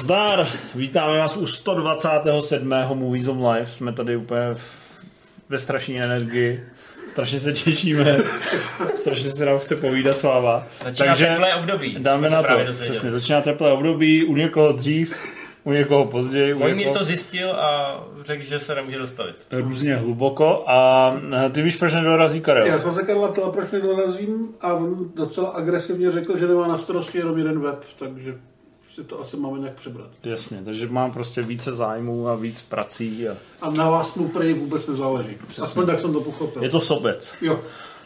Zdar. 0.00 0.48
Vítáme 0.74 1.18
vás 1.18 1.36
u 1.36 1.46
127. 1.46 2.74
Movies 2.94 3.28
on 3.28 3.46
Live. 3.46 3.66
Jsme 3.66 3.92
tady 3.92 4.16
úplně 4.16 4.40
v, 4.54 4.60
ve 5.48 5.58
strašné 5.58 5.94
energii. 5.94 6.64
Strašně 7.08 7.40
se 7.40 7.52
těšíme. 7.52 8.18
Strašně 8.94 9.30
se 9.30 9.46
nám 9.46 9.58
chce 9.58 9.76
povídat 9.76 10.18
s 10.18 10.22
váma. 10.22 10.62
Začíná 10.84 11.06
Takže 11.06 11.26
teplé 11.26 11.54
období. 11.54 11.96
dáme 11.98 12.30
na 12.30 12.42
to. 12.42 12.54
Přesně, 12.80 13.12
začíná 13.12 13.40
teplé 13.40 13.72
období. 13.72 14.24
U 14.24 14.36
někoho 14.36 14.72
dřív, 14.72 15.16
u 15.64 15.72
někoho 15.72 16.04
později. 16.06 16.54
U 16.54 16.58
Můj 16.58 16.74
někoho 16.76 16.98
to 16.98 17.04
zjistil 17.04 17.50
a 17.52 18.00
řekl, 18.24 18.44
že 18.44 18.58
se 18.58 18.74
nemůže 18.74 18.98
dostavit. 18.98 19.36
různě 19.50 19.96
hluboko. 19.96 20.64
A 20.66 21.14
eh, 21.46 21.50
ty 21.50 21.62
víš, 21.62 21.76
proč 21.76 21.92
nedorazí 21.92 22.40
Karel? 22.40 22.66
Já 22.66 22.80
jsem 22.80 22.94
se 22.94 23.02
Karla 23.02 23.28
ptal, 23.32 23.52
proč 23.52 23.70
nedorazím 23.70 24.48
a 24.60 24.74
on 24.74 25.10
docela 25.14 25.48
agresivně 25.48 26.10
řekl, 26.10 26.38
že 26.38 26.46
nemá 26.46 26.68
na 26.68 26.78
starosti 26.78 27.18
jenom 27.18 27.38
jeden 27.38 27.60
web, 27.60 27.84
takže 27.98 28.34
si 29.00 29.06
to 29.06 29.20
asi 29.20 29.36
máme 29.36 29.58
nějak 29.58 29.74
přebrat. 29.74 30.10
Jasně, 30.24 30.62
takže 30.64 30.86
mám 30.86 31.12
prostě 31.12 31.42
více 31.42 31.74
zájmů 31.74 32.28
a 32.28 32.34
víc 32.34 32.62
prací. 32.62 33.28
A 33.28 33.36
A 33.60 33.70
na 33.70 33.90
vás 33.90 34.14
mu 34.14 34.28
prej 34.28 34.54
vůbec 34.54 34.86
nezáleží. 34.86 35.36
Aspoň 35.62 35.86
tak 35.86 36.00
jsem 36.00 36.12
to 36.12 36.20
pochopil. 36.20 36.62
je 36.62 36.68
to 36.68 36.80
sobec. 36.80 37.34
Jo. 37.40 37.60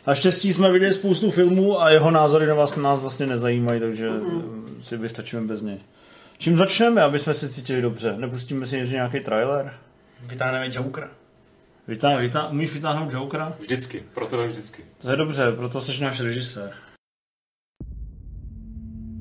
Naštěstí 0.07 0.53
jsme 0.53 0.73
viděli 0.73 0.93
spoustu 0.93 1.31
filmů 1.31 1.83
a 1.83 1.91
jeho 1.91 2.11
názory 2.11 2.47
na 2.47 2.55
vás 2.55 2.77
nás 2.77 3.01
vlastně 3.01 3.27
nezajímají, 3.27 3.81
takže 3.81 4.11
mm. 4.11 4.79
si 4.83 4.97
vystačíme 4.97 5.43
bez 5.43 5.63
něj. 5.63 5.79
Čím 6.39 6.59
začneme, 6.59 7.03
aby 7.03 7.19
jsme 7.19 7.35
se 7.35 7.49
cítili 7.49 7.83
dobře? 7.83 8.17
Nepustíme 8.17 8.67
si 8.67 8.89
nějaký 8.89 9.21
trailer? 9.21 9.73
Vytáhneme 10.27 10.71
Jokera. 10.73 11.09
Vytá, 11.89 12.17
vytá, 12.17 12.49
umíš 12.49 12.75
vytáhnout 12.75 13.13
Jokera? 13.13 13.53
Vždycky, 13.61 14.03
pro 14.15 14.27
tebe 14.27 14.47
vždycky. 14.47 14.85
To 14.99 15.11
je 15.11 15.17
dobře, 15.17 15.53
proto 15.53 15.81
jsi 15.81 16.03
náš 16.03 16.21
režisér. 16.21 16.71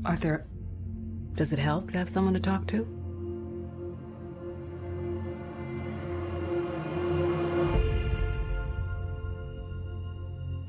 Arthur, 0.04 0.53
does 1.36 1.52
it 1.52 1.60
help 1.60 1.92
to 1.92 1.98
have 1.98 2.10
someone 2.10 2.34
to 2.34 2.40
talk 2.40 2.68
to? 2.68 2.88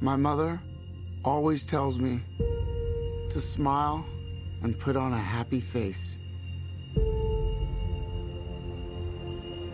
My 0.01 0.17
mother 0.17 0.61
always 1.25 1.65
tells 1.65 1.99
me 1.99 2.21
to 3.33 3.41
smile 3.41 4.05
and 4.63 4.79
put 4.79 4.97
on 4.97 5.13
a 5.13 5.19
happy 5.19 5.61
face. 5.61 6.17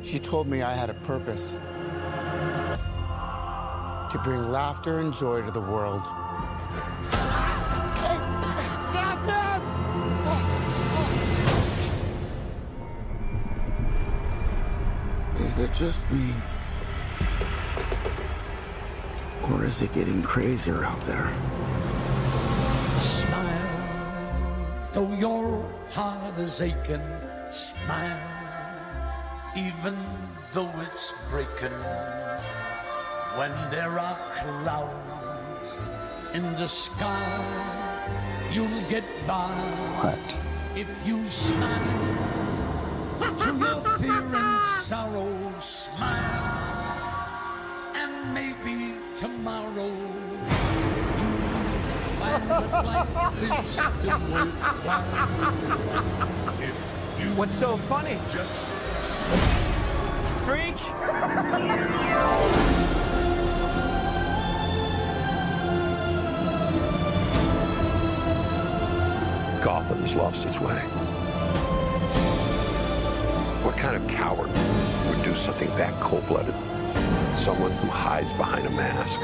She 0.05 0.19
told 0.19 0.49
me 0.49 0.63
I 0.63 0.75
had 0.75 0.91
a 0.91 0.95
purpose 0.95 1.57
to 4.11 4.19
bring 4.25 4.51
laughter 4.51 4.99
and 4.99 5.15
joy 5.15 5.43
to 5.43 5.51
the 5.53 5.61
world. 5.61 6.03
Is 15.47 15.59
it 15.59 15.73
just 15.73 16.09
me? 16.11 16.33
Or 19.51 19.65
is 19.65 19.81
it 19.83 19.93
getting 19.93 20.23
crazier 20.23 20.85
out 20.85 21.05
there? 21.07 21.33
Smile, 23.01 24.91
though 24.93 25.13
your 25.15 25.65
heart 25.91 26.39
is 26.39 26.61
aching. 26.61 27.03
Smile, 27.51 28.21
even 29.57 29.97
though 30.53 30.73
it's 30.83 31.13
breaking. 31.31 31.79
When 33.37 33.53
there 33.71 33.99
are 33.99 34.19
clouds 34.37 35.75
in 36.35 36.43
the 36.57 36.69
sky, 36.69 38.11
you'll 38.53 38.83
get 38.89 39.05
by. 39.27 39.51
What? 40.03 40.19
If 40.77 40.89
you 41.07 41.29
smile 41.29 42.70
to 43.21 43.55
your 43.57 43.99
fear 43.99 44.35
and 44.35 44.65
sorrow, 44.83 45.53
smile, 45.61 46.09
and 47.95 48.33
maybe 48.35 48.95
tomorrow 49.17 49.89
you'll 51.19 51.37
find 52.19 52.49
that 52.51 52.85
life 52.85 53.43
is 53.43 53.51
still 53.73 54.21
worthwhile. 54.33 55.05
If 56.63 56.75
you 57.21 57.29
What's 57.37 57.55
so 57.55 57.77
funny? 57.77 58.17
just 58.33 58.69
Freak? 60.47 60.77
Gotham's 69.63 70.15
lost 70.15 70.47
its 70.47 70.59
way. 70.59 70.83
Kind 73.81 73.97
of 73.97 74.07
coward 74.09 74.51
would 75.09 75.25
do 75.25 75.35
something 75.35 75.69
that 75.79 75.99
cold-blooded? 76.03 76.55
Someone 77.35 77.71
who 77.71 77.89
hides 77.89 78.31
behind 78.35 78.67
a 78.67 78.71
mask. 78.71 79.19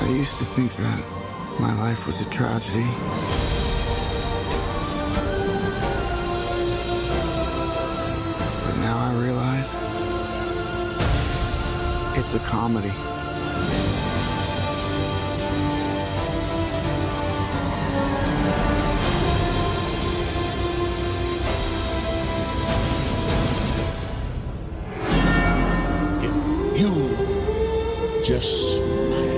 I 0.00 0.08
used 0.10 0.38
to 0.38 0.44
think 0.44 0.72
that 0.76 1.02
my 1.58 1.74
life 1.82 2.06
was 2.06 2.20
a 2.20 2.24
tragedy. 2.26 2.86
But 8.64 8.76
now 8.78 8.96
I 8.96 9.12
realize 9.18 9.74
it's 12.16 12.34
a 12.34 12.38
comedy. 12.46 12.92
Just 28.28 28.76
smile. 28.76 29.34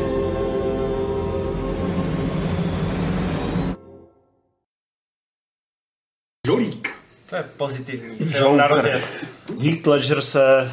Žolík. 6.46 6.94
To 7.30 7.36
je 7.36 7.42
pozitivní. 7.56 8.08
Joker. 8.10 8.36
Film 8.36 8.56
na 8.56 8.66
rozjezd. 8.66 9.24
Heath 9.62 9.86
Ledger 9.86 10.20
se 10.22 10.72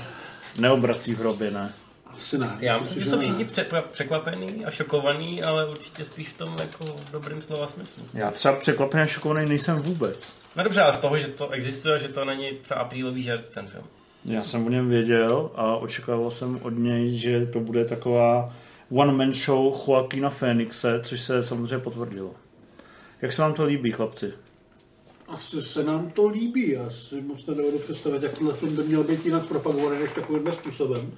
neobrací 0.59 1.15
v 1.15 1.19
hrobě, 1.19 1.51
ne? 1.51 1.73
Asi 2.05 2.37
ne. 2.37 2.57
Já 2.59 2.79
myslím, 2.79 3.03
že 3.03 3.09
jsou 3.09 3.19
všichni 3.19 3.45
pře- 3.45 3.65
překvapený 3.91 4.65
a 4.65 4.71
šokovaný, 4.71 5.43
ale 5.43 5.69
určitě 5.69 6.05
spíš 6.05 6.29
v 6.29 6.37
tom 6.37 6.55
jako 6.59 6.95
dobrým 7.11 7.41
slova 7.41 7.67
smyslu. 7.67 8.03
Já 8.13 8.31
třeba 8.31 8.55
překvapený 8.55 9.03
a 9.03 9.05
šokovaný 9.05 9.49
nejsem 9.49 9.75
vůbec. 9.75 10.33
No 10.55 10.63
dobře, 10.63 10.81
ale 10.81 10.93
z 10.93 10.99
toho, 10.99 11.17
že 11.17 11.27
to 11.27 11.49
existuje, 11.49 11.99
že 11.99 12.07
to 12.07 12.25
není 12.25 12.51
třeba 12.61 12.79
aprílový 12.79 13.21
žert, 13.21 13.45
ten 13.45 13.67
film. 13.67 13.85
Já 14.25 14.43
jsem 14.43 14.65
o 14.65 14.69
něm 14.69 14.89
věděl 14.89 15.51
a 15.55 15.77
očekával 15.77 16.31
jsem 16.31 16.59
od 16.63 16.69
něj, 16.69 17.17
že 17.17 17.45
to 17.45 17.59
bude 17.59 17.85
taková 17.85 18.55
one-man 18.91 19.33
show 19.33 19.73
Joaquina 19.87 20.29
Phoenixe, 20.29 20.99
což 21.03 21.21
se 21.21 21.43
samozřejmě 21.43 21.77
potvrdilo. 21.77 22.35
Jak 23.21 23.33
se 23.33 23.41
vám 23.41 23.53
to 23.53 23.65
líbí, 23.65 23.91
chlapci? 23.91 24.33
Asi 25.27 25.61
se 25.61 25.83
nám 25.83 26.11
to 26.11 26.27
líbí. 26.27 26.71
Já 26.71 26.89
si 26.89 27.21
moc 27.21 27.45
nedovedu 27.45 27.79
představit, 27.79 28.23
jak 28.23 28.37
tenhle 28.37 28.53
film 28.53 28.75
by 28.75 28.83
měl 28.83 29.03
být 29.03 29.25
jinak 29.25 29.45
propagovaný 29.45 29.99
než 29.99 30.11
takovýmhle 30.15 30.53
způsobem. 30.53 31.11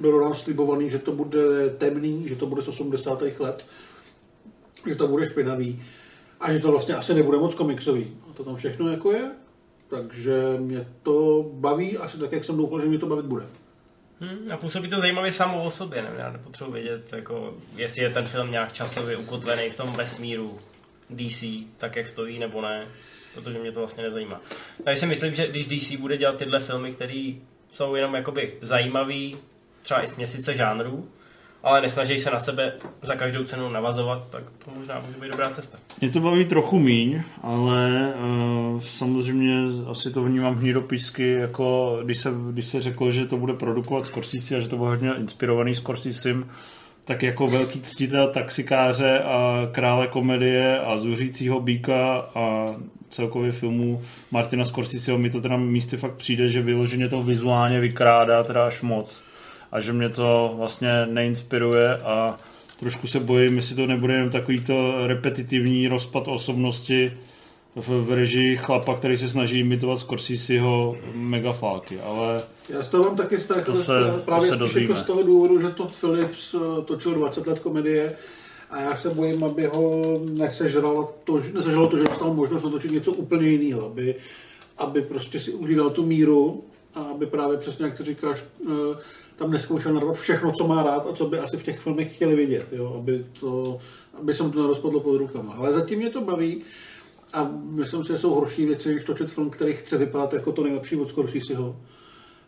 Bylo 0.00 0.20
nám 0.20 0.34
slibovaný, 0.34 0.90
že 0.90 0.98
to 0.98 1.12
bude 1.12 1.70
temný, 1.78 2.28
že 2.28 2.36
to 2.36 2.46
bude 2.46 2.62
z 2.62 2.68
80. 2.68 3.22
let, 3.38 3.66
že 4.88 4.94
to 4.94 5.08
bude 5.08 5.26
špinavý 5.26 5.82
a 6.40 6.52
že 6.52 6.60
to 6.60 6.70
vlastně 6.70 6.94
asi 6.94 7.14
nebude 7.14 7.38
moc 7.38 7.54
komiksový. 7.54 8.16
A 8.30 8.32
to 8.32 8.44
tam 8.44 8.56
všechno 8.56 8.90
jako 8.90 9.12
je. 9.12 9.30
Takže 9.96 10.34
mě 10.58 10.86
to 11.02 11.46
baví 11.52 11.98
asi 11.98 12.18
tak, 12.18 12.32
jak 12.32 12.44
jsem 12.44 12.56
doufal, 12.56 12.80
že 12.80 12.86
mě 12.86 12.98
to 12.98 13.06
bavit 13.06 13.24
bude. 13.24 13.46
Hmm, 14.20 14.46
a 14.52 14.56
působí 14.56 14.88
to 14.88 15.00
zajímavě 15.00 15.32
samo 15.32 15.64
o 15.64 15.70
sobě, 15.70 16.02
nevím, 16.02 16.18
já 16.18 16.32
nepotřebuji 16.32 16.72
vědět, 16.72 17.12
jako, 17.12 17.54
jestli 17.76 18.02
je 18.02 18.10
ten 18.10 18.24
film 18.24 18.50
nějak 18.50 18.72
časově 18.72 19.16
ukotvený 19.16 19.70
v 19.70 19.76
tom 19.76 19.92
vesmíru 19.92 20.58
DC, 21.10 21.44
tak 21.78 21.96
jak 21.96 22.08
stojí, 22.08 22.38
nebo 22.38 22.62
ne, 22.62 22.86
protože 23.34 23.58
mě 23.58 23.72
to 23.72 23.80
vlastně 23.80 24.02
nezajímá. 24.02 24.40
Takže 24.84 25.00
si 25.00 25.06
myslím, 25.06 25.34
že 25.34 25.48
když 25.48 25.66
DC 25.66 26.00
bude 26.00 26.16
dělat 26.16 26.38
tyhle 26.38 26.60
filmy, 26.60 26.92
které 26.92 27.32
jsou 27.70 27.94
jenom 27.94 28.14
jakoby 28.14 28.54
zajímavý, 28.60 29.38
třeba 29.82 30.02
i 30.02 30.06
z 30.06 30.16
měsíce 30.16 30.54
žánrů, 30.54 31.08
ale 31.62 31.80
nesnaží 31.80 32.18
se 32.18 32.30
na 32.30 32.40
sebe 32.40 32.72
za 33.02 33.14
každou 33.14 33.44
cenu 33.44 33.68
navazovat, 33.68 34.22
tak 34.30 34.42
to 34.64 34.70
možná 34.78 35.02
může 35.06 35.20
být 35.20 35.30
dobrá 35.30 35.50
cesta. 35.50 35.78
Mě 36.00 36.10
to 36.10 36.20
baví 36.20 36.44
trochu 36.44 36.78
míň, 36.78 37.22
ale 37.42 38.12
uh, 38.74 38.80
samozřejmě 38.80 39.54
asi 39.90 40.10
to 40.10 40.24
vnímám 40.24 40.54
hnidopisky, 40.54 41.32
jako 41.32 41.98
když 42.04 42.18
se, 42.18 42.30
když 42.50 42.66
se 42.66 42.82
řeklo, 42.82 43.10
že 43.10 43.26
to 43.26 43.36
bude 43.36 43.52
produkovat 43.52 44.04
Scorsese 44.04 44.56
a 44.56 44.60
že 44.60 44.68
to 44.68 44.76
bude 44.76 44.90
hodně 44.90 45.10
inspirovaný 45.18 45.74
Scorsesem, 45.74 46.48
tak 47.04 47.22
jako 47.22 47.46
velký 47.46 47.80
ctitel 47.80 48.28
taxikáře 48.28 49.20
a 49.20 49.68
krále 49.72 50.06
komedie 50.06 50.80
a 50.80 50.96
zuřícího 50.96 51.60
býka 51.60 52.16
a 52.34 52.66
celkově 53.08 53.52
filmu 53.52 54.02
Martina 54.30 54.64
Scorseseho 54.64 55.18
mi 55.18 55.30
to 55.30 55.40
teda 55.40 55.56
místy 55.56 55.96
fakt 55.96 56.14
přijde, 56.14 56.48
že 56.48 56.62
vyloženě 56.62 57.08
to 57.08 57.22
vizuálně 57.22 57.80
vykrádá 57.80 58.44
teda 58.44 58.66
až 58.66 58.82
moc. 58.82 59.22
A 59.72 59.80
že 59.80 59.92
mě 59.92 60.08
to 60.08 60.54
vlastně 60.56 61.06
neinspiruje 61.06 61.96
a 61.96 62.38
trošku 62.80 63.06
se 63.06 63.20
bojím, 63.20 63.56
jestli 63.56 63.76
to 63.76 63.86
nebude 63.86 64.14
jenom 64.14 64.30
takovýto 64.30 65.06
repetitivní 65.06 65.88
rozpad 65.88 66.28
osobnosti 66.28 67.12
v, 67.76 67.88
v 67.88 68.12
režii 68.12 68.56
chlapa, 68.56 68.96
který 68.96 69.16
se 69.16 69.28
snaží 69.28 69.60
imitovat 69.60 69.98
Scorseseho 69.98 70.96
megafáky, 71.14 72.00
ale 72.00 72.40
Já 72.68 72.82
z 72.82 72.88
toho 72.88 73.04
mám 73.04 73.16
taky 73.16 73.38
strach, 73.38 73.64
To 73.64 73.72
to 73.72 73.78
se- 73.78 74.22
právě 74.24 74.50
to 74.50 74.58
se 74.66 74.70
spíš 74.70 74.82
jako 74.82 74.94
z 74.94 75.02
toho 75.02 75.22
důvodu, 75.22 75.60
že 75.60 75.68
to 75.70 75.88
Philips 76.00 76.54
eh, 76.54 76.82
točil 76.84 77.14
20 77.14 77.46
let 77.46 77.58
komedie 77.58 78.12
a 78.70 78.80
já 78.80 78.96
se 78.96 79.10
bojím, 79.10 79.44
aby 79.44 79.66
ho 79.66 80.02
nesežralo 80.30 81.14
to, 81.24 81.40
že- 81.40 81.52
nesežralo 81.52 81.88
to 81.88 81.98
že 81.98 82.04
dostal 82.04 82.34
možnost 82.34 82.62
natočit 82.62 82.90
něco 82.90 83.12
úplně 83.12 83.48
jiného, 83.48 83.86
aby, 83.86 84.14
aby 84.78 85.02
prostě 85.02 85.40
si 85.40 85.52
uhlídal 85.52 85.90
tu 85.90 86.06
míru 86.06 86.64
a 86.94 87.00
aby 87.00 87.26
právě 87.26 87.56
přesně, 87.58 87.84
jak 87.84 87.96
ty 87.98 88.04
říkáš, 88.04 88.44
eh, 88.70 88.96
tam 89.36 89.50
neskoušel 89.50 89.94
narvat 89.94 90.16
všechno, 90.16 90.52
co 90.52 90.66
má 90.66 90.82
rád 90.82 91.06
a 91.10 91.12
co 91.12 91.26
by 91.26 91.38
asi 91.38 91.56
v 91.56 91.62
těch 91.62 91.80
filmech 91.80 92.14
chtěli 92.14 92.36
vidět, 92.36 92.66
jo? 92.72 92.94
Aby, 92.98 93.26
to, 93.40 93.78
aby 94.20 94.34
se 94.34 94.42
mu 94.42 94.50
to 94.50 94.62
nerozpadlo 94.62 95.00
pod 95.00 95.18
rukama. 95.18 95.52
Ale 95.52 95.72
zatím 95.72 95.98
mě 95.98 96.10
to 96.10 96.20
baví 96.20 96.62
a 97.32 97.50
myslím 97.62 98.04
si, 98.04 98.12
že 98.12 98.18
jsou 98.18 98.34
horší 98.34 98.66
věci, 98.66 98.94
než 98.94 99.04
točit 99.04 99.32
film, 99.32 99.50
který 99.50 99.72
chce 99.72 99.98
vypadat 99.98 100.32
jako 100.32 100.52
to 100.52 100.64
nejlepší 100.64 100.96
od 100.96 101.08
Scorseseho. 101.08 101.76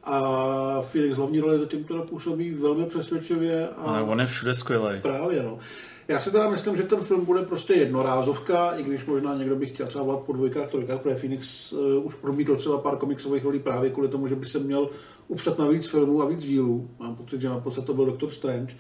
A 0.05 0.83
Felix 0.83 1.17
hlavní 1.17 1.41
roli 1.41 1.59
zatím 1.59 1.85
teda 1.85 2.03
působí 2.03 2.51
velmi 2.51 2.87
přesvědčivě. 2.87 3.69
A 3.69 3.83
ale 3.83 4.03
on 4.03 4.21
je 4.21 4.27
všude 4.27 4.55
skvělý. 4.55 5.01
Právě, 5.03 5.43
no. 5.43 5.59
Já 6.09 6.21
si 6.21 6.31
teda 6.31 6.51
myslím, 6.51 6.77
že 6.77 6.83
ten 6.83 7.01
film 7.01 7.25
bude 7.25 7.43
prostě 7.43 7.75
jednorázovka, 7.75 8.71
i 8.71 8.83
když 8.83 9.07
možná 9.07 9.35
někdo 9.35 9.57
by 9.57 9.67
chtěl 9.67 9.87
třeba 9.87 10.05
volat 10.05 10.21
po 10.21 10.33
dvojkách, 10.33 10.71
trojkách, 10.71 11.01
protože 11.01 11.15
Phoenix 11.15 11.73
uh, 11.73 12.07
už 12.07 12.15
promítl 12.15 12.57
třeba 12.57 12.79
pár 12.79 12.97
komiksových 12.97 13.45
rolí 13.45 13.59
právě 13.59 13.91
kvůli 13.91 14.09
tomu, 14.09 14.29
že 14.29 14.37
by 14.37 14.47
se 14.47 14.59
měl 14.59 14.91
upsat 15.29 15.59
na 15.59 15.69
víc 15.69 15.87
filmů 15.87 16.23
a 16.23 16.27
víc 16.27 16.45
dílů. 16.45 16.91
Mám 16.99 17.17
pocit, 17.17 17.41
že 17.41 17.49
naposled 17.49 17.87
to 17.87 17.95
byl 17.95 18.07
Doctor 18.07 18.31
Strange. 18.31 18.75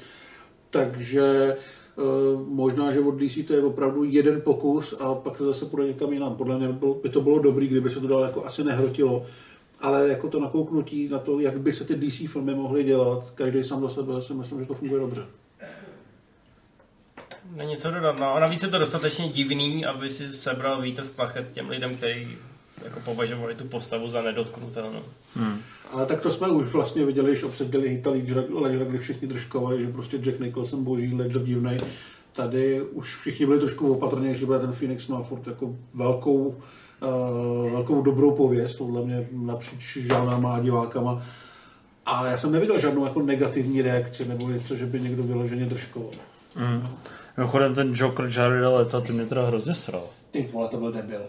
Takže 0.70 1.56
uh, 1.96 2.48
možná, 2.48 2.92
že 2.92 3.00
od 3.00 3.14
DC 3.14 3.46
to 3.46 3.52
je 3.52 3.62
opravdu 3.62 4.04
jeden 4.04 4.40
pokus 4.40 4.94
a 5.00 5.14
pak 5.14 5.36
to 5.36 5.46
zase 5.46 5.66
půjde 5.66 5.86
někam 5.86 6.12
jinam. 6.12 6.36
Podle 6.36 6.58
mě 6.58 6.78
by 7.02 7.08
to 7.08 7.20
bylo 7.20 7.38
dobrý, 7.38 7.68
kdyby 7.68 7.90
se 7.90 8.00
to 8.00 8.08
dalo 8.08 8.24
jako 8.24 8.44
asi 8.44 8.64
nehrotilo. 8.64 9.22
Ale 9.80 10.08
jako 10.08 10.28
to 10.28 10.40
nakouknutí 10.40 11.08
na 11.08 11.18
to, 11.18 11.40
jak 11.40 11.60
by 11.60 11.72
se 11.72 11.84
ty 11.84 11.94
DC 11.94 12.30
filmy 12.30 12.54
mohly 12.54 12.84
dělat, 12.84 13.30
každý 13.34 13.64
sám 13.64 13.80
za 13.80 13.88
sebe, 13.88 14.22
si 14.22 14.34
myslím, 14.34 14.60
že 14.60 14.66
to 14.66 14.74
funguje 14.74 15.00
dobře. 15.00 15.26
Není 17.52 17.76
co 17.76 17.90
dodat, 17.90 18.18
no. 18.18 18.34
A 18.34 18.40
navíc 18.40 18.62
je 18.62 18.68
to 18.68 18.78
dostatečně 18.78 19.28
divný, 19.28 19.86
aby 19.86 20.10
si 20.10 20.32
sebral 20.32 20.82
vítr 20.82 21.04
z 21.04 21.10
plachet 21.10 21.50
těm 21.50 21.68
lidem, 21.68 21.96
kteří 21.96 22.28
jako 22.84 23.00
považovali 23.00 23.54
tu 23.54 23.64
postavu 23.64 24.08
za 24.08 24.22
nedotknutelnou. 24.22 25.02
Ale 25.90 26.06
tak 26.06 26.20
to 26.20 26.30
jsme 26.30 26.48
už 26.48 26.72
vlastně 26.72 27.04
viděli, 27.04 27.30
když 27.30 27.42
obsadili 27.42 27.88
Hita 27.88 28.10
Ledgera, 28.10 28.42
Ledgera, 28.54 28.84
kdy 28.84 28.98
všichni 28.98 29.28
držkovali, 29.28 29.84
že 29.84 29.92
prostě 29.92 30.16
Jack 30.16 30.40
Nicholson 30.40 30.84
boží, 30.84 31.14
Ledger 31.14 31.42
divnej. 31.42 31.78
Tady 32.32 32.82
už 32.82 33.16
všichni 33.16 33.46
byli 33.46 33.58
trošku 33.58 33.92
opatrnější, 33.92 34.46
protože 34.46 34.58
ten 34.58 34.72
Phoenix 34.72 35.06
má 35.08 35.22
furt 35.22 35.46
jako 35.46 35.76
velkou, 35.94 36.36
uh, 36.46 37.72
velkou 37.72 38.02
dobrou 38.02 38.36
pověst, 38.36 38.76
podle 38.76 39.02
mě 39.02 39.28
napříč 39.32 39.96
žánrama 39.96 40.54
a 40.54 40.60
divákama. 40.60 41.22
A 42.06 42.26
já 42.26 42.38
jsem 42.38 42.52
neviděl 42.52 42.78
žádnou 42.78 43.04
jako 43.04 43.22
negativní 43.22 43.82
reakci, 43.82 44.24
nebo 44.24 44.48
něco, 44.48 44.76
že 44.76 44.86
by 44.86 45.00
někdo 45.00 45.22
vyloženě 45.22 45.66
držkoval. 45.66 46.10
Mimochodem 47.36 47.74
ten 47.74 47.92
Joker 47.94 48.28
Jareda 48.36 48.70
Leta, 48.70 49.00
ty 49.00 49.12
mě 49.12 49.26
teda 49.26 49.46
hrozně 49.46 49.74
sral. 49.74 50.06
Ty 50.30 50.42
vole, 50.52 50.68
to 50.68 50.76
byl 50.76 50.92
debil. 50.92 51.20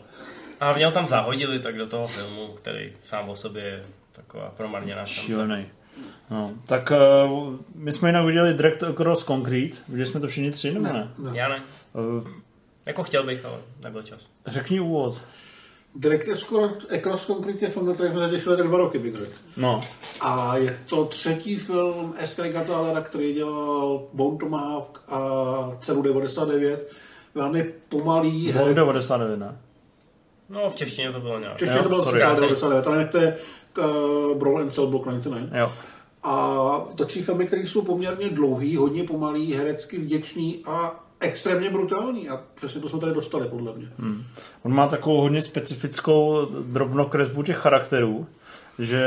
A 0.60 0.86
ho 0.86 0.92
tam 0.92 1.08
zahodili 1.08 1.60
tak 1.60 1.78
do 1.78 1.88
toho 1.88 2.08
filmu, 2.08 2.48
který 2.48 2.94
sám 3.04 3.30
o 3.30 3.36
sobě 3.36 3.64
je 3.64 3.84
taková 4.12 4.54
promarněná 4.58 5.06
šance. 5.06 5.22
Šílený. 5.22 5.66
No, 6.30 6.54
tak 6.66 6.92
uh, 7.28 7.56
my 7.76 7.92
jsme 7.92 8.10
jinak 8.10 8.26
viděli 8.26 8.54
Direct 8.54 8.84
Across 8.84 9.24
Concrete, 9.24 9.78
viděli 9.90 10.06
jsme 10.06 10.20
to 10.20 10.28
všichni 10.28 10.52
tři, 10.52 10.72
nebo 10.74 10.86
ne? 10.94 11.10
Já 11.34 11.50
ne. 11.50 11.62
Uh, 11.94 12.28
Jako 12.86 13.04
chtěl 13.04 13.24
bych, 13.24 13.46
ale 13.46 13.58
nebyl 13.84 14.02
čas. 14.02 14.28
řekni 14.46 14.80
úvod. 14.80 15.28
Direct 15.96 16.30
Across 16.98 17.26
Concrete 17.26 17.66
je 17.66 17.70
film, 17.72 17.88
na 17.88 17.94
který 17.94 18.10
jsme 18.10 18.30
se 18.30 18.36
těšili 18.36 18.58
tak 18.58 18.68
dva 18.68 18.78
roky, 18.78 19.00
bych 19.00 19.16
řekl. 19.16 19.32
No, 19.58 19.82
A 20.22 20.58
je 20.58 20.80
to 20.90 21.06
třetí 21.06 21.60
film 21.60 22.14
Estra 22.18 22.48
Gattalera, 22.48 23.02
který 23.02 23.34
dělal 23.34 24.04
Bone 24.14 24.38
Tomahawk 24.38 25.04
a 25.08 25.72
cenu 25.82 26.02
99. 26.02 26.92
Velmi 27.36 27.64
pomalý. 27.90 28.52
her- 28.54 28.74
99, 28.74 29.38
ne? 29.40 29.58
No, 30.50 30.70
v 30.70 30.76
češtině 30.76 31.12
to 31.12 31.20
bylo 31.20 31.40
nějak. 31.40 31.58
Čeště 31.58 31.76
Jo, 31.78 31.84
to 31.84 31.90
bylo 31.90 32.04
sorry. 32.04 32.20
Cena 32.20 32.34
99, 32.36 32.88
ale 32.88 33.06
to 33.08 33.18
je 33.18 33.38
uh, 34.32 34.38
Brawl 34.38 34.62
and 34.62 34.74
Cell 34.74 34.88
Block 34.88 35.06
99. 35.06 35.50
Jo. 35.60 35.72
A 36.24 36.86
točí 36.96 37.24
filmy, 37.24 37.46
které 37.48 37.62
jsou 37.68 37.82
poměrně 37.82 38.30
dlouhý, 38.30 38.76
hodně 38.78 39.04
pomalý, 39.04 39.54
herecky 39.54 39.98
vděčný 39.98 40.62
a 40.66 41.05
extrémně 41.26 41.70
brutální. 41.70 42.30
A 42.30 42.40
přesně 42.56 42.82
to 42.82 42.90
jsme 42.90 43.00
tady 43.00 43.14
dostali, 43.14 43.48
podle 43.48 43.74
mě. 43.74 43.88
Hmm. 44.00 44.24
On 44.64 44.74
má 44.74 44.88
takovou 44.88 45.22
hodně 45.22 45.42
specifickou 45.42 46.46
drobnokresbu 46.46 47.44
těch 47.44 47.58
charakterů, 47.58 48.28
že 48.80 49.06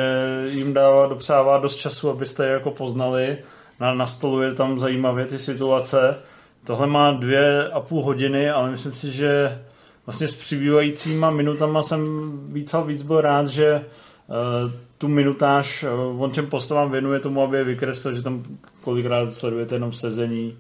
jim 0.48 0.74
dává, 0.74 1.06
dopřává 1.06 1.58
dost 1.58 1.76
času, 1.76 2.10
abyste 2.10 2.46
je 2.46 2.52
jako 2.52 2.70
poznali. 2.70 3.38
Na, 3.80 3.94
nastoluje 3.94 4.54
tam 4.54 4.78
zajímavě 4.78 5.24
ty 5.24 5.38
situace. 5.38 6.18
Tohle 6.64 6.86
má 6.86 7.10
dvě 7.10 7.68
a 7.68 7.80
půl 7.80 8.02
hodiny, 8.02 8.50
ale 8.50 8.70
myslím 8.70 8.92
si, 8.92 9.10
že 9.10 9.62
vlastně 10.06 10.28
s 10.28 10.32
přibývajícíma 10.32 11.30
minutama 11.30 11.82
jsem 11.82 12.30
víc 12.52 12.74
a 12.74 12.80
víc 12.80 13.02
byl 13.02 13.20
rád, 13.20 13.46
že 13.46 13.74
uh, 13.74 14.72
tu 14.98 15.08
minutáž 15.08 15.84
uh, 15.84 16.22
on 16.22 16.30
těm 16.30 16.46
postavám 16.46 16.90
věnuje 16.90 17.20
tomu, 17.20 17.42
aby 17.42 17.56
je 17.56 17.64
vykreslil, 17.64 18.14
že 18.14 18.22
tam 18.22 18.42
kolikrát 18.80 19.32
sledujete 19.32 19.74
jenom 19.74 19.92
sezení. 19.92 20.56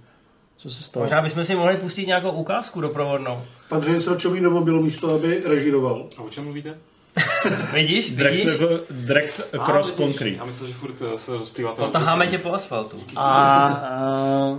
Co 0.58 0.70
se 0.70 0.82
stalo? 0.82 1.04
Možná 1.04 1.22
bychom 1.22 1.44
si 1.44 1.54
mohli 1.54 1.76
pustit 1.76 2.06
nějakou 2.06 2.30
ukázku 2.30 2.80
doprovodnou. 2.80 3.42
Pan 3.68 3.80
režisér 3.82 4.18
Čomínovo 4.18 4.60
bylo 4.60 4.82
místo, 4.82 5.14
aby 5.14 5.42
režíroval. 5.46 6.06
A 6.18 6.22
o 6.22 6.28
čem 6.28 6.44
mluvíte? 6.44 6.78
Vidíš? 7.72 8.10
Direct, 8.10 8.44
Vidíš? 8.44 8.60
direct 8.90 9.40
vidíš, 9.52 9.96
Concrete. 9.96 10.36
Já 10.36 10.44
myslel, 10.44 10.68
že 10.68 10.74
furt 10.74 10.94
eh, 11.14 11.18
se 11.18 11.36
rozplýváte. 11.36 11.82
Otaháme 11.82 12.24
tom. 12.24 12.30
tě 12.30 12.38
po 12.38 12.52
asfaltu. 12.52 13.00
A, 13.16 13.24
a 13.66 14.56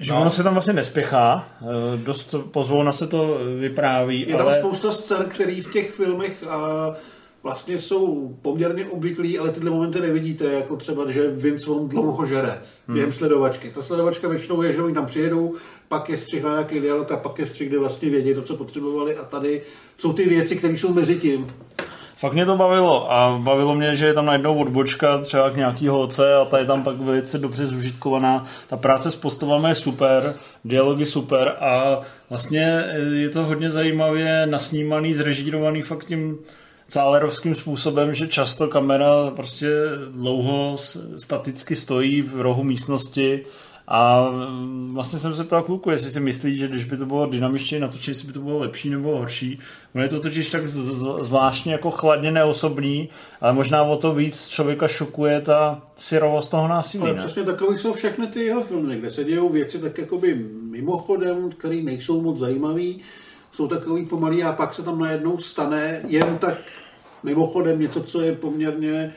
že 0.00 0.12
No. 0.12 0.20
ono 0.20 0.30
se 0.30 0.42
tam 0.42 0.52
vlastně 0.52 0.74
nespěchá, 0.74 1.48
eh, 1.62 1.96
dost 1.96 2.34
pozvolna 2.50 2.92
se 2.92 3.06
to 3.06 3.38
vypráví, 3.60 4.20
Je 4.28 4.36
tam 4.36 4.46
ale 4.46 4.58
spousta 4.58 4.90
scén, 4.90 5.24
které 5.28 5.60
v 5.60 5.70
těch 5.72 5.90
filmech 5.94 6.44
a 6.48 6.92
vlastně 7.48 7.78
jsou 7.78 8.36
poměrně 8.42 8.86
obvyklý, 8.86 9.38
ale 9.38 9.50
tyhle 9.50 9.70
momenty 9.70 10.00
nevidíte, 10.00 10.44
jako 10.44 10.76
třeba, 10.76 11.10
že 11.10 11.30
Vince 11.30 11.70
Vaughn 11.70 11.88
dlouho 11.88 12.26
žere 12.26 12.62
během 12.88 13.12
sledovačky. 13.12 13.70
Ta 13.70 13.82
sledovačka 13.82 14.28
většinou 14.28 14.62
je, 14.62 14.72
že 14.72 14.82
oni 14.82 14.94
tam 14.94 15.06
přijedou, 15.06 15.54
pak 15.88 16.08
je 16.08 16.18
střih 16.18 16.44
na 16.44 16.50
nějaký 16.50 16.80
dialog 16.80 17.12
a 17.12 17.16
pak 17.16 17.38
je 17.38 17.46
střih, 17.46 17.68
kde 17.68 17.78
vlastně 17.78 18.10
vědí 18.10 18.34
to, 18.34 18.42
co 18.42 18.56
potřebovali 18.56 19.16
a 19.16 19.24
tady 19.24 19.62
jsou 19.98 20.12
ty 20.12 20.28
věci, 20.28 20.56
které 20.56 20.74
jsou 20.74 20.94
mezi 20.94 21.16
tím. 21.16 21.46
fakt 22.16 22.32
mě 22.32 22.46
to 22.46 22.56
bavilo 22.56 23.12
a 23.12 23.38
bavilo 23.42 23.74
mě, 23.74 23.94
že 23.94 24.06
je 24.06 24.14
tam 24.14 24.26
najednou 24.26 24.58
odbočka 24.58 25.18
třeba 25.18 25.50
k 25.50 25.56
nějaký 25.56 25.88
holce 25.88 26.34
a 26.34 26.44
ta 26.44 26.58
je 26.58 26.66
tam 26.66 26.82
pak 26.82 26.96
velice 26.96 27.38
dobře 27.38 27.66
zužitkovaná. 27.66 28.44
Ta 28.68 28.76
práce 28.76 29.10
s 29.10 29.16
postavami 29.16 29.68
je 29.68 29.74
super, 29.74 30.34
dialogy 30.64 31.04
super 31.04 31.56
a 31.60 32.00
vlastně 32.30 32.84
je 33.14 33.28
to 33.28 33.44
hodně 33.44 33.70
zajímavě 33.70 34.46
nasnímaný, 34.46 35.14
zrežírovaný 35.14 35.82
fakt 35.82 36.04
tím 36.04 36.38
cálerovským 36.88 37.54
způsobem, 37.54 38.14
že 38.14 38.28
často 38.28 38.68
kamera 38.68 39.30
prostě 39.36 39.68
dlouho 40.10 40.76
staticky 41.16 41.76
stojí 41.76 42.22
v 42.22 42.40
rohu 42.40 42.64
místnosti 42.64 43.44
a 43.90 44.30
mm, 44.30 44.94
vlastně 44.94 45.18
jsem 45.18 45.34
se 45.34 45.44
ptal 45.44 45.62
kluku, 45.62 45.90
jestli 45.90 46.10
si 46.10 46.20
myslí, 46.20 46.56
že 46.56 46.68
když 46.68 46.84
by 46.84 46.96
to 46.96 47.06
bylo 47.06 47.26
dynamičtěji 47.26 47.80
natočit, 47.80 48.08
jestli 48.08 48.26
by 48.26 48.32
to 48.32 48.40
bylo 48.40 48.58
lepší 48.58 48.90
nebo 48.90 49.18
horší. 49.18 49.58
Ono 49.94 50.04
je 50.04 50.10
to 50.10 50.20
totiž 50.20 50.50
tak 50.50 50.68
zvláštně 51.20 51.72
jako 51.72 51.90
chladně 51.90 52.32
neosobní, 52.32 53.08
ale 53.40 53.52
možná 53.52 53.82
o 53.82 53.96
to 53.96 54.14
víc 54.14 54.48
člověka 54.48 54.88
šokuje 54.88 55.40
ta 55.40 55.82
syrovost 55.96 56.50
toho 56.50 56.68
násilí. 56.68 57.02
Ale 57.02 57.12
Ne? 57.12 57.18
přesně 57.18 57.42
takový 57.42 57.78
jsou 57.78 57.92
všechny 57.92 58.26
ty 58.26 58.44
jeho 58.44 58.62
filmy, 58.62 58.96
kde 58.96 59.10
se 59.10 59.24
dějou 59.24 59.48
věci 59.48 59.78
tak 59.78 59.98
jakoby 59.98 60.34
mimochodem, 60.70 61.50
které 61.50 61.76
nejsou 61.76 62.20
moc 62.22 62.38
zajímavý, 62.38 63.00
jsou 63.52 63.68
takový 63.68 64.06
pomalý 64.06 64.42
a 64.44 64.52
pak 64.52 64.74
se 64.74 64.82
tam 64.82 64.98
najednou 64.98 65.38
stane 65.38 66.00
jen 66.08 66.38
tak 66.38 66.58
mimochodem 67.22 67.80
něco, 67.80 68.02
co 68.02 68.20
je 68.20 68.32
poměrně, 68.34 69.12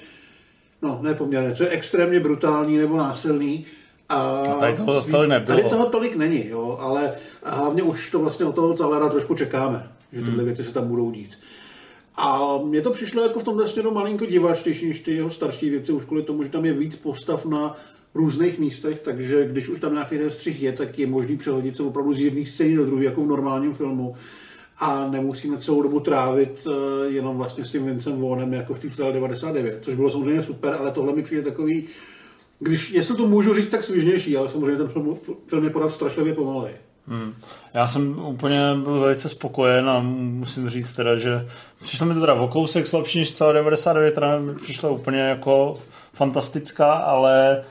no 0.82 1.00
ne 1.02 1.14
poměrně, 1.14 1.56
co 1.56 1.64
je 1.64 1.70
extrémně 1.70 2.20
brutální 2.20 2.78
nebo 2.78 2.98
násilný. 2.98 3.66
A 4.10 4.44
No 4.48 4.56
tady 4.56 4.74
toho 4.74 5.02
tolik 5.02 5.30
nebylo. 5.30 5.58
Tady 5.58 5.70
toho 5.70 5.86
tolik 5.86 6.16
není, 6.16 6.48
jo, 6.48 6.78
ale 6.82 7.14
hlavně 7.44 7.84
už 7.84 8.12
to 8.12 8.20
vlastně 8.20 8.46
od 8.46 8.56
toho 8.56 8.78
Zalera 8.78 9.10
trošku 9.10 9.36
čekáme, 9.36 9.90
že 10.14 10.20
tyhle 10.20 10.36
Hmm. 10.36 10.46
věci 10.46 10.64
se 10.64 10.74
tam 10.74 10.88
budou 10.88 11.12
dít. 11.12 11.38
A 12.16 12.58
mně 12.64 12.82
to 12.82 12.92
přišlo 12.92 13.24
jako 13.24 13.40
v 13.40 13.44
tomhle 13.44 13.68
směru 13.68 13.92
malinko 13.94 14.26
diváčtější 14.26 14.88
než 14.88 15.00
ty 15.00 15.16
jeho 15.16 15.30
starší 15.30 15.70
věci, 15.70 15.92
už 15.92 16.06
kvůli 16.06 16.24
tomu, 16.24 16.44
že 16.44 16.50
tam 16.50 16.66
je 16.66 16.74
víc 16.74 16.96
postav 16.96 17.46
na 17.46 17.76
různých 18.13 18.60
místech, 18.60 19.00
takže 19.00 19.48
když 19.48 19.70
už 19.70 19.80
tam 19.80 19.94
nějaký 19.94 20.18
ten 20.18 20.32
střih 20.32 20.62
je, 20.62 20.72
tak 20.72 21.00
je 21.00 21.08
možný 21.08 21.38
přehodit 21.38 21.77
se 21.77 21.84
opravdu 21.84 22.13
z 22.13 22.20
jedné 22.20 22.46
scény 22.46 22.75
do 22.75 22.86
druhé, 22.86 23.06
jako 23.06 23.24
v 23.24 23.27
normálním 23.27 23.74
filmu. 23.74 24.15
a 24.80 25.08
nemusíme 25.12 25.58
celou 25.58 25.82
dobu 25.82 26.00
trávit 26.00 26.68
eh, 26.68 27.10
jenom 27.10 27.38
vlastně 27.38 27.65
s 27.65 27.72
tím 27.72 27.86
Vincem 27.86 28.13
Vonem 28.13 28.53
jako 28.53 28.74
v 28.74 28.80
té 28.80 28.89
celé 28.89 29.13
99, 29.13 29.80
což 29.82 29.96
bylo 29.96 30.12
samozřejmě 30.12 30.44
super, 30.44 30.75
ale 30.80 30.91
tohle 30.91 31.13
mi 31.13 31.24
přijde 31.24 31.41
takový, 31.41 31.88
když, 32.60 32.91
jestli 32.91 33.15
to 33.15 33.27
můžu 33.27 33.53
říct, 33.53 33.70
tak 33.70 33.84
svižnější, 33.84 34.38
ale 34.38 34.50
samozřejmě 34.50 34.77
ten 34.77 34.88
film, 34.88 35.15
film 35.48 35.63
je 35.63 35.70
podat 35.70 35.94
strašlivě 35.94 36.34
pomalej. 36.34 36.74
Hmm. 37.08 37.34
Já 37.74 37.88
jsem 37.88 38.20
úplně 38.20 38.60
byl 38.84 39.00
velice 39.00 39.30
spokojen 39.30 39.89
a 39.89 40.00
musím 40.00 40.70
říct 40.70 40.94
teda, 40.94 41.15
že 41.15 41.46
přišlo 41.82 42.06
mi 42.06 42.13
to 42.13 42.20
teda 42.20 42.34
o 42.34 42.48
kousek 42.48 42.88
slabší 42.88 43.20
než 43.20 43.32
celá 43.32 43.51
99, 43.51 44.12
která 44.12 44.39
mi 44.39 44.56
přišla 44.56 44.89
úplně 44.89 45.20
jako 45.20 45.77
fantastická, 46.13 46.94
ale 46.94 47.63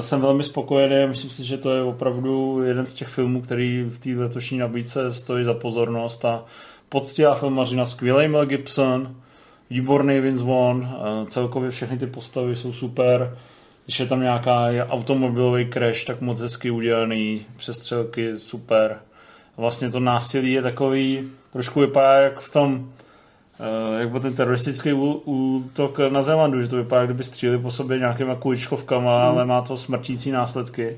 jsem 0.00 0.20
velmi 0.20 0.42
spokojený. 0.42 1.08
Myslím 1.08 1.30
si, 1.30 1.44
že 1.44 1.58
to 1.58 1.74
je 1.74 1.82
opravdu 1.82 2.62
jeden 2.62 2.86
z 2.86 2.94
těch 2.94 3.08
filmů, 3.08 3.40
který 3.40 3.82
v 3.82 3.98
té 3.98 4.10
letošní 4.10 4.58
nabídce 4.58 5.12
stojí 5.12 5.44
za 5.44 5.54
pozornost 5.54 6.24
a 6.24 6.44
poctivá 6.88 7.34
filmařina, 7.34 7.86
skvělý 7.86 8.28
Mel 8.28 8.46
Gibson, 8.46 9.16
výborný 9.70 10.20
Vince 10.20 10.44
Vaughn, 10.44 10.88
eh, 10.88 11.26
celkově 11.26 11.70
všechny 11.70 11.98
ty 11.98 12.06
postavy 12.06 12.56
jsou 12.56 12.72
super. 12.72 13.38
Když 13.84 14.00
je 14.00 14.06
tam 14.06 14.20
nějaká 14.20 14.68
automobilový 14.88 15.70
crash, 15.72 16.04
tak 16.04 16.20
moc 16.20 16.40
hezky 16.40 16.70
udělaný, 16.70 17.46
přestřelky 17.56 18.38
super. 18.38 18.98
Vlastně 19.56 19.90
to 19.90 20.00
násilí 20.00 20.52
je 20.52 20.62
takový, 20.62 21.30
trošku 21.50 21.80
vypadá 21.80 22.14
jak 22.14 22.40
v 22.40 22.52
tom, 22.52 22.88
eh, 22.90 22.95
jak 23.98 24.10
byl 24.10 24.20
ten 24.20 24.34
teroristický 24.34 24.92
útok 25.24 25.98
na 26.08 26.22
Zélandu, 26.22 26.62
že 26.62 26.68
to 26.68 26.76
vypadá, 26.76 27.04
kdyby 27.04 27.24
stříleli 27.24 27.58
po 27.58 27.70
sobě 27.70 27.98
nějakýma 27.98 28.34
kuličkovkama, 28.34 29.28
ale 29.28 29.44
má 29.44 29.62
to 29.62 29.76
smrtící 29.76 30.30
následky. 30.30 30.96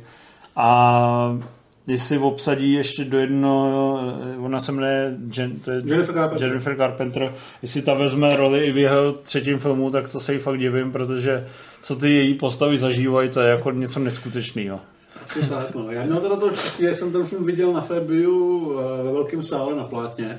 A 0.57 1.38
když 1.85 2.03
si 2.03 2.19
obsadí 2.19 2.73
ještě 2.73 3.05
do 3.05 3.19
jedno, 3.19 4.00
eh, 4.35 4.38
ona 4.38 4.61
se 4.61 4.73
jmenuje 4.73 5.17
Jen, 5.37 5.61
to 5.61 5.71
je 5.71 5.83
Jennifer 5.85 6.15
Carpenter. 6.15 6.49
Jennifer 6.49 6.77
Carpenter, 6.77 7.33
jestli 7.62 7.83
ta 7.83 7.95
vezme 7.95 8.37
roli 8.37 8.65
i 8.65 8.73
v 8.73 8.79
jeho 8.79 9.12
třetím 9.12 9.59
filmu, 9.59 9.91
tak 9.91 10.09
to 10.09 10.21
se 10.21 10.33
jí 10.33 10.38
fakt 10.38 10.59
divím, 10.59 10.93
protože 10.93 11.47
co 11.83 11.97
ty 11.97 12.11
její 12.11 12.35
postavy 12.35 12.79
zažívají, 12.79 13.29
to 13.29 13.41
je 13.41 13.50
jako 13.50 13.71
něco 13.71 14.00
neskutečného. 14.00 14.81
Asi 15.25 15.49
tak, 15.49 15.75
no. 15.75 15.91
Já 15.91 16.05
měl 16.05 16.21
teda 16.21 16.37
to 16.37 16.50
že 16.81 16.95
jsem 16.95 17.12
ten 17.12 17.27
film 17.27 17.45
viděl 17.47 17.73
na 17.73 17.81
Fabiu 17.81 18.73
eh, 18.79 19.03
ve 19.03 19.12
velkém 19.12 19.43
sále 19.43 19.77
na 19.77 19.85
plátně 19.85 20.38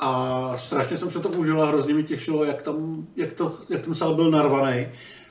a 0.00 0.52
strašně 0.56 0.98
jsem 0.98 1.10
se 1.10 1.20
to 1.20 1.28
užil 1.28 1.62
a 1.62 1.66
hrozně 1.66 1.94
mi 1.94 2.04
těšilo, 2.04 2.44
jak, 2.44 2.62
tam, 2.62 3.06
jak, 3.16 3.32
to, 3.32 3.58
jak 3.68 3.82
ten 3.82 3.94
sál 3.94 4.14
byl 4.14 4.30
narvaný. 4.30 4.86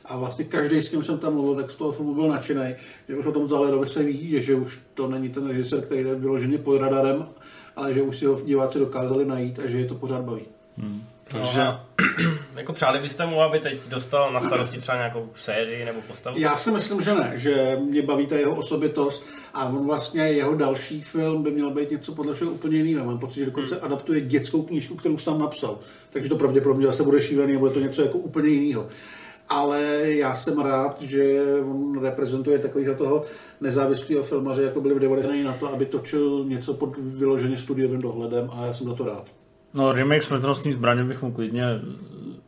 A 0.05 0.17
vlastně 0.17 0.45
každý, 0.45 0.81
s 0.81 0.89
kým 0.89 1.03
jsem 1.03 1.17
tam 1.17 1.33
mluvil, 1.33 1.55
tak 1.55 1.71
z 1.71 1.75
toho 1.75 1.91
filmu 1.91 2.13
byl 2.13 2.27
nadšený, 2.27 2.75
že 3.09 3.15
už 3.15 3.25
o 3.25 3.31
tom 3.31 3.47
Zalerovi 3.47 3.87
se 3.87 4.03
ví, 4.03 4.41
že 4.41 4.55
už 4.55 4.79
to 4.93 5.07
není 5.07 5.29
ten 5.29 5.47
režisér, 5.47 5.81
který 5.81 6.03
jde 6.03 6.15
vyloženě 6.15 6.57
pod 6.57 6.77
radarem, 6.77 7.25
ale 7.75 7.93
že 7.93 8.01
už 8.01 8.17
si 8.17 8.25
ho 8.25 8.41
diváci 8.45 8.79
dokázali 8.79 9.25
najít 9.25 9.59
a 9.59 9.67
že 9.67 9.79
je 9.79 9.85
to 9.85 9.95
pořád 9.95 10.21
baví. 10.21 10.43
Hmm. 10.77 11.03
Takže... 11.27 11.59
No, 11.63 11.79
jako 12.55 12.73
přáli 12.73 12.99
byste 12.99 13.25
mu, 13.25 13.41
aby 13.41 13.59
teď 13.59 13.87
dostal 13.89 14.33
na 14.33 14.41
starosti 14.41 14.77
třeba 14.81 14.97
nějakou 14.97 15.29
sérii 15.35 15.85
nebo 15.85 16.01
postavu? 16.01 16.37
Já 16.39 16.57
si 16.57 16.71
myslím, 16.71 17.01
že 17.01 17.15
ne, 17.15 17.31
že 17.35 17.77
mě 17.81 18.01
baví 18.01 18.27
ta 18.27 18.35
jeho 18.35 18.55
osobitost 18.55 19.25
a 19.53 19.65
on 19.65 19.85
vlastně 19.85 20.21
jeho 20.21 20.55
další 20.55 21.01
film 21.01 21.43
by 21.43 21.51
měl 21.51 21.71
být 21.71 21.91
něco 21.91 22.15
podle 22.15 22.33
všeho 22.33 22.51
úplně 22.51 22.77
jiného. 22.77 23.05
Mám 23.05 23.19
pocit, 23.19 23.39
že 23.39 23.45
dokonce 23.45 23.75
hmm. 23.75 23.83
adaptuje 23.83 24.21
dětskou 24.21 24.61
knížku, 24.61 24.95
kterou 24.95 25.17
sám 25.17 25.39
napsal. 25.39 25.79
Takže 26.09 26.29
to 26.29 26.35
pravděpodobně 26.35 26.87
zase 26.87 27.03
bude 27.03 27.21
šílený 27.21 27.55
a 27.55 27.59
bude 27.59 27.71
to 27.71 27.79
něco 27.79 28.01
jako 28.01 28.17
úplně 28.17 28.49
jiného. 28.49 28.87
Ale 29.49 30.03
já 30.05 30.35
jsem 30.35 30.59
rád, 30.59 31.01
že 31.01 31.43
on 31.61 32.01
reprezentuje 32.01 32.59
takového 32.59 32.95
toho 32.95 33.23
nezávislého 33.61 34.23
filmaře, 34.23 34.63
jako 34.63 34.81
byli 34.81 34.95
v 34.95 34.99
90. 34.99 35.31
na 35.43 35.53
to, 35.53 35.73
aby 35.73 35.85
točil 35.85 36.45
něco 36.47 36.73
pod 36.73 36.97
vyloženě 36.97 37.57
studiovým 37.57 38.01
dohledem 38.01 38.49
a 38.53 38.65
já 38.65 38.73
jsem 38.73 38.87
za 38.87 38.93
to 38.93 39.05
rád. 39.05 39.36
No 39.77 39.91
remake 39.91 40.23
smrtelnostní 40.23 40.71
zbraně 40.71 41.03
bych 41.03 41.21
mu 41.21 41.31
klidně 41.31 41.63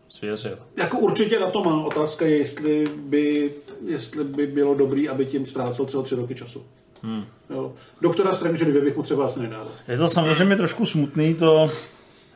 svěřil. 0.10 0.58
Jako 0.78 1.00
určitě 1.00 1.40
na 1.40 1.50
to 1.50 1.64
má 1.64 1.84
otázka, 1.84 2.26
je, 2.26 2.38
jestli 2.38 2.88
by, 2.96 3.52
jestli 3.88 4.24
by 4.24 4.48
bylo 4.48 4.76
dobrý, 4.76 5.10
aby 5.10 5.26
tím 5.26 5.46
ztrácel 5.46 5.86
třeba 5.86 6.04
tři 6.04 6.16
roky 6.16 6.36
času. 6.36 6.66
Hmm. 7.02 7.24
Jo. 7.50 7.74
Doktora 8.02 8.34
Strange 8.34 8.66
2 8.66 8.82
bych 8.82 8.98
mu 8.98 9.04
třeba 9.04 9.26
asi 9.26 9.40
nedával. 9.40 9.72
Je 9.88 9.98
to 9.98 10.08
samozřejmě 10.08 10.56
trošku 10.56 10.86
smutný 10.86 11.36
to, 11.36 11.72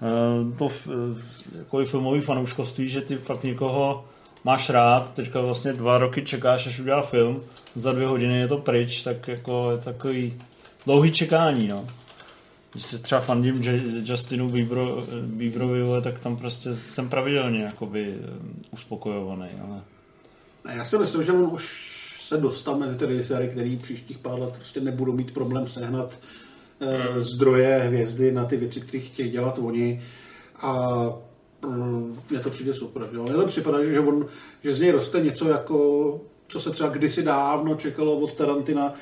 eh, 0.01 0.57
to 0.57 0.69
jako 1.57 1.85
filmový 1.85 2.21
fanouškovství, 2.21 2.87
že 2.87 3.01
ty 3.01 3.15
fakt 3.15 3.43
někoho 3.43 4.05
máš 4.43 4.69
rád, 4.69 5.13
teďka 5.13 5.41
vlastně 5.41 5.73
dva 5.73 5.97
roky 5.97 6.21
čekáš, 6.21 6.67
až 6.67 6.79
udělá 6.79 7.01
film, 7.01 7.41
za 7.75 7.91
dvě 7.91 8.07
hodiny 8.07 8.39
je 8.39 8.47
to 8.47 8.57
pryč, 8.57 9.03
tak 9.03 9.27
jako 9.27 9.71
je 9.71 9.77
takový 9.77 10.37
dlouhý 10.85 11.11
čekání, 11.11 11.67
no. 11.67 11.85
Když 12.73 12.85
se 12.85 12.97
třeba 12.97 13.21
fandím 13.21 13.61
Justinu 14.03 14.49
Bieber, 14.49 14.77
Bieberovi, 15.21 16.01
tak 16.03 16.19
tam 16.19 16.37
prostě 16.37 16.75
jsem 16.75 17.09
pravidelně 17.09 17.63
jakoby 17.63 18.15
uspokojovaný, 18.71 19.49
ale... 19.67 19.81
Já 20.75 20.85
si 20.85 20.97
myslím, 20.97 21.23
že 21.23 21.31
on 21.31 21.53
už 21.53 21.93
se 22.27 22.37
dostal 22.37 22.77
mezi 22.77 22.97
ty 22.97 23.05
režiséry, 23.05 23.47
který 23.47 23.77
příštích 23.77 24.17
pár 24.17 24.39
let 24.39 24.53
prostě 24.55 24.81
nebudou 24.81 25.13
mít 25.13 25.33
problém 25.33 25.67
sehnat 25.67 26.19
eh, 26.81 27.21
zdroje, 27.21 27.79
hvězdy 27.79 28.31
na 28.31 28.45
ty 28.45 28.57
věci, 28.57 28.81
které 28.81 29.03
chtějí 29.03 29.29
dělat 29.29 29.59
oni. 29.61 30.01
A 30.61 30.93
mm, 31.65 32.19
mně 32.29 32.39
to 32.39 32.49
přijde 32.49 32.73
super. 32.73 33.09
Jo. 33.13 33.23
Mně 33.23 33.33
to 33.33 33.45
připadá, 33.45 33.83
že, 33.83 33.99
on, 33.99 34.25
že 34.63 34.73
z 34.73 34.79
něj 34.79 34.91
roste 34.91 35.19
něco 35.19 35.49
jako, 35.49 36.21
co 36.47 36.59
se 36.59 36.69
třeba 36.69 36.89
kdysi 36.89 37.23
dávno 37.23 37.75
čekalo 37.75 38.17
od 38.17 38.33
Tarantina, 38.33 38.93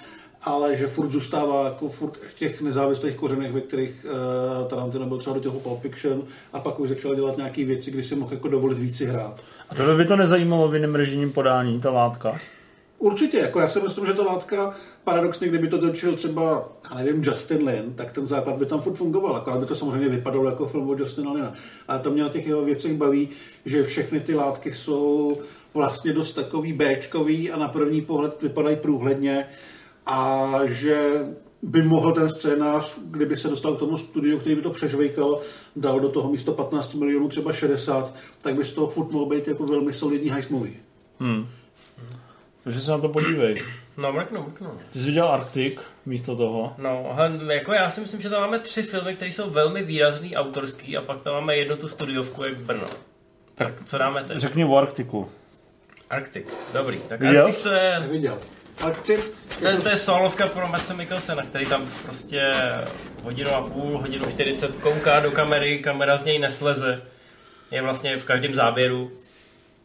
ale 0.44 0.76
že 0.76 0.88
furt 0.88 1.12
zůstává 1.12 1.66
jako 1.66 1.90
furt 1.90 2.18
v 2.18 2.34
těch 2.34 2.62
nezávislých 2.62 3.16
kořenech, 3.16 3.52
ve 3.52 3.62
kterých 3.62 4.06
uh, 4.06 4.68
Tarantino 4.68 5.06
byl 5.06 5.18
třeba 5.18 5.36
do 5.36 5.42
toho 5.42 5.60
Pulp 5.60 5.82
Fiction 5.82 6.24
a 6.54 6.60
pak 6.60 6.80
už 6.80 6.90
začal 6.90 7.16
dělat 7.16 7.38
nějaké 7.38 7.66
věci, 7.66 7.92
kdy 7.92 8.04
si 8.04 8.16
mohl 8.16 8.34
jako 8.34 8.48
dovolit 8.48 8.78
víc 8.78 8.98
si 8.98 9.06
hrát. 9.06 9.44
A 9.70 9.76
tebe 9.76 9.96
by 9.96 10.06
to 10.06 10.16
nezajímalo 10.16 10.68
v 10.70 10.74
jiném 10.74 10.96
režijním 10.96 11.32
podání, 11.32 11.80
ta 11.80 11.92
látka? 11.92 12.40
Určitě, 13.02 13.38
jako 13.38 13.60
já 13.60 13.70
si 13.70 13.82
myslím, 13.82 14.06
že 14.06 14.14
ta 14.14 14.24
látka, 14.24 14.74
paradoxně, 15.04 15.48
kdyby 15.48 15.68
to 15.68 15.80
točil 15.80 16.16
třeba, 16.16 16.70
já 16.90 16.98
nevím, 16.98 17.24
Justin 17.24 17.68
Lin, 17.68 17.94
tak 17.96 18.12
ten 18.12 18.28
základ 18.28 18.58
by 18.58 18.66
tam 18.66 18.82
furt 18.82 18.96
fungoval, 18.96 19.36
akorát 19.36 19.60
by 19.60 19.66
to 19.66 19.76
samozřejmě 19.76 20.10
vypadalo 20.10 20.46
jako 20.46 20.68
film 20.68 20.90
od 20.90 21.00
Justina 21.00 21.32
Lina. 21.32 21.54
Ale 21.88 22.00
to 22.00 22.12
mě 22.12 22.24
na 22.24 22.30
těch 22.30 22.48
jeho 22.48 22.66
věcech 22.66 22.94
baví, 22.94 23.30
že 23.66 23.84
všechny 23.84 24.20
ty 24.20 24.36
látky 24.36 24.74
jsou 24.74 25.38
vlastně 25.74 26.14
dost 26.14 26.34
takový 26.34 26.74
Bčkový 26.74 27.52
a 27.52 27.58
na 27.58 27.68
první 27.68 28.02
pohled 28.02 28.42
vypadají 28.42 28.76
průhledně 28.76 29.48
a 30.12 30.60
že 30.66 31.26
by 31.62 31.84
mohl 31.84 32.14
ten 32.14 32.30
scénář, 32.30 32.98
kdyby 33.04 33.38
se 33.38 33.48
dostal 33.48 33.76
k 33.76 33.80
tomu 33.80 33.98
studiu, 33.98 34.40
který 34.40 34.56
by 34.56 34.62
to 34.62 34.70
přežvejkal, 34.70 35.40
dal 35.76 36.00
do 36.00 36.10
toho 36.10 36.30
místo 36.30 36.54
15 36.54 36.94
milionů 36.94 37.30
třeba 37.30 37.52
60, 37.52 38.16
tak 38.42 38.56
by 38.56 38.66
z 38.66 38.72
toho 38.72 38.88
furt 38.88 39.12
mohl 39.12 39.26
být 39.26 39.48
jako 39.48 39.66
velmi 39.66 39.94
solidní 39.94 40.30
heist 40.30 40.52
movie. 40.52 40.76
Hmm. 41.20 41.48
Takže 42.64 42.80
se 42.80 42.92
na 42.92 42.98
to 42.98 43.10
podívej. 43.10 43.64
No, 43.98 44.14
mrknu, 44.14 44.44
mrknu. 44.44 44.70
Ty 44.90 45.00
jsi 45.00 45.06
viděl 45.06 45.28
Arctic 45.28 45.80
místo 46.06 46.36
toho? 46.36 46.74
No, 46.78 47.16
jako 47.52 47.74
já 47.74 47.90
si 47.90 48.02
myslím, 48.02 48.22
že 48.22 48.30
tam 48.30 48.42
máme 48.42 48.60
tři 48.60 48.84
filmy, 48.84 49.16
které 49.16 49.32
jsou 49.32 49.50
velmi 49.50 49.84
výrazný, 49.84 50.36
autorský 50.36 50.98
a 50.98 51.02
pak 51.02 51.22
tam 51.22 51.34
máme 51.34 51.56
jednu 51.56 51.76
tu 51.76 51.88
studiovku 51.88 52.44
jak 52.44 52.58
Brno. 52.58 52.88
Tak 53.56 53.74
co 53.86 53.98
dáme 53.98 54.24
teď? 54.24 54.38
Řekni 54.38 54.66
o 54.66 54.76
Arktiku. 54.76 55.30
Arctic, 56.10 56.46
dobrý. 56.74 56.98
Tak 57.08 57.22
Viděl? 57.22 57.46
Arctic 57.46 57.64
to 57.64 57.70
je... 57.70 58.00
Neviděl. 58.00 58.40
Akci. 58.82 59.24
To 59.60 59.68
je, 59.68 59.78
to 59.78 59.90
je 59.90 59.98
solovka 59.98 60.48
pro 60.48 60.68
Matse 60.68 60.94
Mikkelsena, 60.94 61.44
který 61.44 61.66
tam 61.66 61.88
prostě 62.04 62.52
hodinu 63.24 63.50
a 63.50 63.62
půl, 63.62 63.98
hodinu 63.98 64.32
40 64.32 64.76
kouká 64.76 65.20
do 65.20 65.32
kamery, 65.32 65.78
kamera 65.78 66.18
z 66.18 66.24
něj 66.24 66.40
nesleze. 66.40 67.02
Je 67.72 67.82
vlastně 67.82 68.18
v 68.18 68.26
každém 68.26 68.54
záběru. 68.54 69.12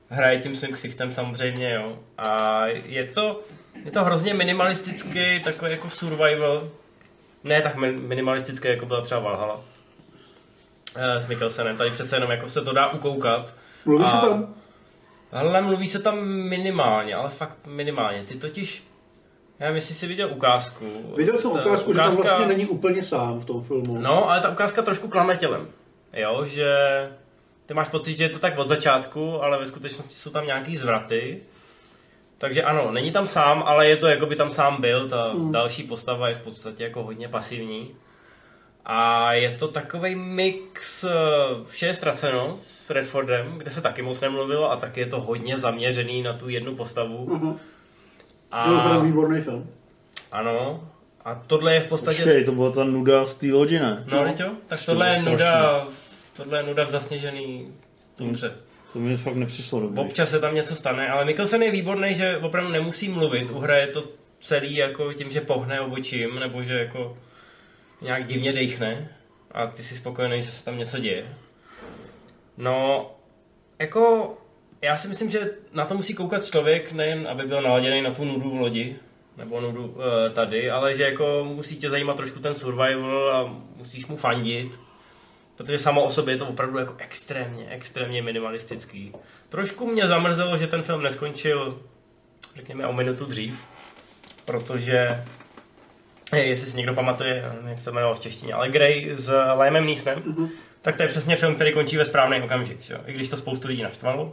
Hraje 0.08 0.38
tím 0.38 0.56
svým 0.56 0.74
ksichtem 0.74 1.12
samozřejmě, 1.12 1.74
jo. 1.74 1.98
A 2.18 2.58
je 2.66 3.04
to, 3.04 3.40
je 3.84 3.90
to 3.90 4.04
hrozně 4.04 4.34
minimalistický, 4.34 5.40
takový 5.44 5.70
jako 5.70 5.90
survival. 5.90 6.68
Ne 7.44 7.62
tak 7.62 7.76
minimalistický, 7.76 8.68
jako 8.68 8.86
byla 8.86 9.00
třeba 9.00 9.20
Valhalla. 9.20 9.60
E, 10.96 11.20
s 11.20 11.26
Mikkelsenem. 11.26 11.76
Tady 11.76 11.90
přece 11.90 12.16
jenom 12.16 12.30
jako 12.30 12.48
se 12.48 12.62
to 12.62 12.72
dá 12.72 12.88
ukoukat. 12.88 13.54
Mluví 13.84 14.04
a... 14.04 14.08
se 14.08 14.16
tam? 14.16 14.54
Ale 15.36 15.62
mluví 15.62 15.86
se 15.86 15.98
tam 15.98 16.28
minimálně, 16.28 17.14
ale 17.14 17.28
fakt 17.28 17.58
minimálně. 17.66 18.24
Ty 18.24 18.34
totiž, 18.34 18.84
já 19.58 19.68
jestli 19.68 19.94
jsi 19.94 20.06
viděl 20.06 20.30
ukázku. 20.32 21.14
Viděl 21.16 21.38
jsem 21.38 21.50
ukázku, 21.50 21.90
ukázka... 21.90 22.10
že 22.10 22.16
tam 22.16 22.16
vlastně 22.16 22.46
není 22.46 22.66
úplně 22.66 23.02
sám 23.02 23.40
v 23.40 23.44
tom 23.44 23.62
filmu. 23.62 23.98
No, 23.98 24.30
ale 24.30 24.40
ta 24.40 24.48
ukázka 24.48 24.82
trošku 24.82 25.08
klame 25.08 25.36
tělem. 25.36 25.68
Jo, 26.12 26.44
že 26.44 26.76
ty 27.66 27.74
máš 27.74 27.88
pocit, 27.88 28.16
že 28.16 28.24
je 28.24 28.28
to 28.28 28.38
tak 28.38 28.58
od 28.58 28.68
začátku, 28.68 29.42
ale 29.42 29.58
ve 29.58 29.66
skutečnosti 29.66 30.14
jsou 30.14 30.30
tam 30.30 30.46
nějaký 30.46 30.76
zvraty. 30.76 31.40
Takže 32.38 32.62
ano, 32.62 32.92
není 32.92 33.12
tam 33.12 33.26
sám, 33.26 33.62
ale 33.66 33.88
je 33.88 33.96
to 33.96 34.06
jako 34.06 34.26
by 34.26 34.36
tam 34.36 34.50
sám 34.50 34.80
byl. 34.80 35.08
Ta 35.08 35.32
mm. 35.32 35.52
další 35.52 35.82
postava 35.82 36.28
je 36.28 36.34
v 36.34 36.42
podstatě 36.42 36.84
jako 36.84 37.02
hodně 37.02 37.28
pasivní. 37.28 37.94
A 38.88 39.32
je 39.32 39.50
to 39.50 39.68
takový 39.68 40.14
mix 40.14 41.04
vše 41.64 41.86
je 41.86 41.94
ztraceno 41.94 42.58
s 42.86 42.90
Redfordem, 42.90 43.58
kde 43.58 43.70
se 43.70 43.80
taky 43.80 44.02
moc 44.02 44.20
nemluvilo 44.20 44.70
a 44.70 44.76
taky 44.76 45.00
je 45.00 45.06
to 45.06 45.20
hodně 45.20 45.58
zaměřený 45.58 46.22
na 46.22 46.32
tu 46.32 46.48
jednu 46.48 46.74
postavu. 46.74 47.26
Uh-huh. 47.26 47.58
A... 48.50 48.64
To 48.64 48.94
je 48.94 49.00
výborný 49.00 49.40
film. 49.40 49.70
Ano. 50.32 50.88
A 51.24 51.34
tohle 51.34 51.74
je 51.74 51.80
v 51.80 51.86
podstatě... 51.86 52.22
Počkej, 52.22 52.44
to 52.44 52.52
byla 52.52 52.70
ta 52.70 52.84
nuda 52.84 53.24
v 53.24 53.34
té 53.34 53.46
lodi, 53.46 53.78
ne? 53.78 54.04
No, 54.06 54.24
no 54.24 54.34
jo, 54.40 54.50
tak 54.66 54.78
To 54.78 54.84
tohle 54.84 55.14
je 55.14 55.22
nuda, 55.22 55.86
tohle 56.36 56.58
je 56.58 56.62
nuda 56.62 56.84
v 56.84 56.90
zasněžený 56.90 57.74
tundře. 58.16 58.52
To 58.92 58.98
mi 58.98 59.16
fakt 59.16 59.34
nepřišlo 59.34 59.80
dobrý. 59.80 60.04
Občas 60.04 60.30
se 60.30 60.40
tam 60.40 60.54
něco 60.54 60.76
stane, 60.76 61.08
ale 61.08 61.24
Mikkelsen 61.24 61.62
je 61.62 61.70
výborný, 61.70 62.14
že 62.14 62.36
opravdu 62.36 62.72
nemusí 62.72 63.08
mluvit, 63.08 63.50
uhraje 63.50 63.86
to 63.86 64.04
celý 64.40 64.76
jako 64.76 65.12
tím, 65.12 65.30
že 65.30 65.40
pohne 65.40 65.80
obočím, 65.80 66.40
nebo 66.40 66.62
že 66.62 66.74
jako 66.78 67.16
nějak 68.00 68.26
divně 68.26 68.52
dechne 68.52 69.08
a 69.50 69.66
ty 69.66 69.82
jsi 69.82 69.96
spokojený, 69.96 70.42
že 70.42 70.50
se 70.50 70.64
tam 70.64 70.78
něco 70.78 70.98
děje. 70.98 71.34
No, 72.56 73.10
jako 73.78 74.34
já 74.82 74.96
si 74.96 75.08
myslím, 75.08 75.30
že 75.30 75.50
na 75.72 75.84
to 75.84 75.94
musí 75.94 76.14
koukat 76.14 76.44
člověk, 76.44 76.92
nejen 76.92 77.28
aby 77.28 77.42
byl 77.42 77.62
naladěný 77.62 78.02
na 78.02 78.10
tu 78.10 78.24
nudu 78.24 78.50
v 78.50 78.60
lodi, 78.60 78.96
nebo 79.36 79.60
nudu 79.60 79.86
uh, 79.86 80.02
tady, 80.32 80.70
ale 80.70 80.94
že 80.94 81.02
jako 81.02 81.44
musí 81.44 81.76
tě 81.76 81.90
zajímat 81.90 82.16
trošku 82.16 82.38
ten 82.38 82.54
survival 82.54 83.36
a 83.36 83.56
musíš 83.76 84.06
mu 84.06 84.16
fandit, 84.16 84.78
protože 85.56 85.78
samo 85.78 86.04
o 86.04 86.10
sobě 86.10 86.34
je 86.34 86.38
to 86.38 86.48
opravdu 86.48 86.78
jako 86.78 86.94
extrémně, 86.98 87.66
extrémně 87.70 88.22
minimalistický. 88.22 89.12
Trošku 89.48 89.86
mě 89.86 90.06
zamrzelo, 90.06 90.58
že 90.58 90.66
ten 90.66 90.82
film 90.82 91.02
neskončil, 91.02 91.82
řekněme, 92.56 92.86
o 92.86 92.92
minutu 92.92 93.24
dřív, 93.24 93.60
protože 94.44 95.24
jestli 96.32 96.70
si 96.70 96.76
někdo 96.76 96.94
pamatuje, 96.94 97.44
nevím, 97.54 97.68
jak 97.68 97.80
se 97.80 97.90
jmenoval 97.90 98.14
v 98.14 98.20
češtině, 98.20 98.52
ale 98.52 98.68
Grey 98.68 99.14
s 99.14 99.32
Liamem 99.58 99.86
Neesonem, 99.86 100.18
mm-hmm. 100.18 100.48
tak 100.82 100.96
to 100.96 101.02
je 101.02 101.08
přesně 101.08 101.36
film, 101.36 101.54
který 101.54 101.72
končí 101.72 101.96
ve 101.96 102.04
správný 102.04 102.42
okamžik, 102.42 102.82
že? 102.82 102.94
jo? 102.94 103.00
i 103.06 103.12
když 103.12 103.28
to 103.28 103.36
spoustu 103.36 103.68
lidí 103.68 103.82
naštvalo. 103.82 104.32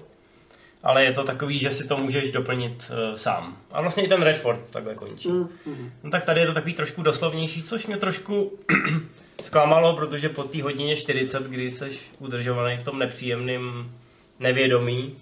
Ale 0.83 1.03
je 1.03 1.13
to 1.13 1.23
takový, 1.23 1.59
že 1.59 1.71
si 1.71 1.87
to 1.87 1.97
můžeš 1.97 2.31
doplnit 2.31 2.91
uh, 2.91 3.15
sám. 3.15 3.57
A 3.71 3.81
vlastně 3.81 4.03
i 4.03 4.07
ten 4.07 4.21
Redford 4.21 4.71
takhle 4.71 4.95
končí. 4.95 5.29
Mm-hmm. 5.29 5.89
No 6.03 6.09
tak 6.09 6.23
tady 6.23 6.41
je 6.41 6.47
to 6.47 6.53
takový 6.53 6.73
trošku 6.73 7.01
doslovnější, 7.01 7.63
což 7.63 7.87
mě 7.87 7.97
trošku 7.97 8.59
zklamalo, 9.43 9.95
protože 9.95 10.29
po 10.29 10.43
té 10.43 10.63
hodině 10.63 10.95
40, 10.95 11.43
kdy 11.43 11.71
jsi 11.71 11.89
udržovaný 12.19 12.77
v 12.77 12.83
tom 12.83 12.99
nepříjemném 12.99 13.91
nevědomí, 14.39 15.15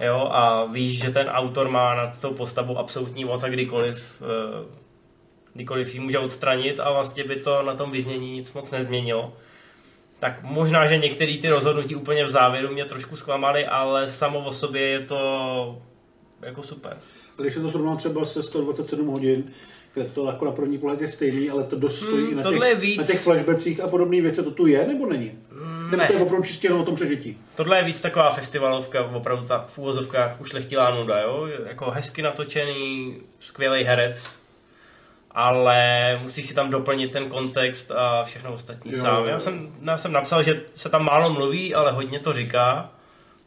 jo, 0.00 0.28
a 0.32 0.64
víš, 0.64 1.02
že 1.02 1.10
ten 1.10 1.28
autor 1.28 1.68
má 1.68 1.94
nad 1.94 2.18
tou 2.18 2.34
postavou 2.34 2.78
absolutní 2.78 3.24
moc 3.24 3.42
a 3.42 3.48
kdykoliv, 3.48 4.22
eh, 4.22 4.87
kdykoliv 5.58 5.94
ji 5.94 6.00
může 6.00 6.18
odstranit 6.18 6.80
a 6.80 6.92
vlastně 6.92 7.24
by 7.24 7.36
to 7.36 7.62
na 7.62 7.74
tom 7.74 7.90
vyznění 7.90 8.32
nic 8.32 8.52
moc 8.52 8.70
nezměnilo. 8.70 9.32
Tak 10.18 10.42
možná, 10.42 10.86
že 10.86 10.98
některé 10.98 11.38
ty 11.38 11.48
rozhodnutí 11.48 11.94
úplně 11.94 12.24
v 12.24 12.30
závěru 12.30 12.72
mě 12.72 12.84
trošku 12.84 13.16
zklamaly, 13.16 13.66
ale 13.66 14.08
samo 14.08 14.38
o 14.38 14.52
sobě 14.52 14.82
je 14.82 15.00
to 15.00 15.78
jako 16.42 16.62
super. 16.62 16.96
A 17.38 17.42
když 17.42 17.54
je 17.54 17.60
to 17.62 17.70
srovná 17.70 17.96
třeba 17.96 18.24
se 18.24 18.42
127 18.42 19.06
hodin, 19.06 19.44
kde 19.94 20.04
to 20.04 20.26
jako 20.26 20.44
na 20.44 20.52
první 20.52 20.78
pohled 20.78 21.00
je 21.00 21.08
stejný, 21.08 21.50
ale 21.50 21.64
to 21.64 21.76
dost 21.76 21.96
stojí 21.98 22.22
Hmm, 22.26 22.32
i 22.32 22.34
na, 22.34 22.42
těch, 22.50 22.80
víc- 22.80 22.98
na 22.98 23.04
těch 23.04 23.20
flashbackích 23.20 23.80
a 23.80 23.88
podobné 23.88 24.20
věci, 24.20 24.42
to 24.42 24.50
tu 24.50 24.66
je 24.66 24.86
nebo 24.86 25.06
není? 25.06 25.32
Nebo 25.90 25.96
ne. 26.02 26.06
to 26.06 26.12
je 26.12 26.18
opravdu 26.22 26.44
čistě 26.44 26.66
jenom 26.66 26.80
o 26.80 26.84
tom 26.84 26.94
přežití? 26.94 27.38
Tohle 27.54 27.78
je 27.78 27.84
víc 27.84 28.00
taková 28.00 28.30
festivalovka, 28.30 29.04
opravdu 29.04 29.44
ta 29.46 29.64
v 29.68 29.78
úvozovkách 29.78 30.40
ušlechtilá 30.40 30.94
nuda, 30.94 31.20
jo? 31.22 31.48
Jako 31.66 31.90
hezky 31.90 32.22
natočený, 32.22 33.16
skvělý 33.38 33.84
herec, 33.84 34.37
ale 35.30 35.78
musíš 36.22 36.46
si 36.46 36.54
tam 36.54 36.70
doplnit 36.70 37.12
ten 37.12 37.28
kontext 37.28 37.90
a 37.90 38.24
všechno 38.24 38.52
ostatní 38.52 38.92
Jo, 38.92 38.98
sám. 38.98 39.16
jo. 39.16 39.24
Já 39.24 39.40
jsem, 39.40 39.74
já 39.82 39.98
jsem 39.98 40.12
napsal, 40.12 40.42
že 40.42 40.62
se 40.74 40.88
tam 40.88 41.04
málo 41.04 41.30
mluví, 41.32 41.74
ale 41.74 41.92
hodně 41.92 42.18
to 42.18 42.32
říká, 42.32 42.90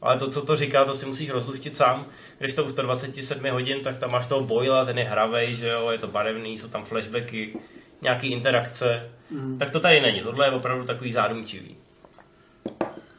ale 0.01 0.17
to, 0.17 0.31
co 0.31 0.41
to 0.45 0.55
říká, 0.55 0.85
to 0.85 0.95
si 0.95 1.05
musíš 1.05 1.29
rozluštit 1.29 1.75
sám. 1.75 2.05
Když 2.39 2.53
to 2.53 2.63
u 2.63 2.69
127 2.69 3.49
hodin, 3.49 3.79
tak 3.83 3.97
tam 3.97 4.11
máš 4.11 4.27
toho 4.27 4.41
Boyla, 4.43 4.85
ten 4.85 4.97
je 4.97 5.03
hravej, 5.05 5.55
že 5.55 5.67
jo, 5.69 5.89
je 5.91 5.97
to 5.97 6.07
barevný, 6.07 6.57
jsou 6.57 6.67
tam 6.67 6.85
flashbacky, 6.85 7.55
nějaký 8.01 8.27
interakce. 8.31 9.09
Mhm. 9.29 9.57
Tak 9.59 9.69
to 9.69 9.79
tady 9.79 10.01
není, 10.01 10.19
tohle 10.21 10.47
je 10.47 10.51
opravdu 10.51 10.85
takový 10.85 11.11
zádumčivý. 11.11 11.77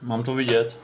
Mám 0.02 0.22
to 0.22 0.34
vidět. 0.34 0.78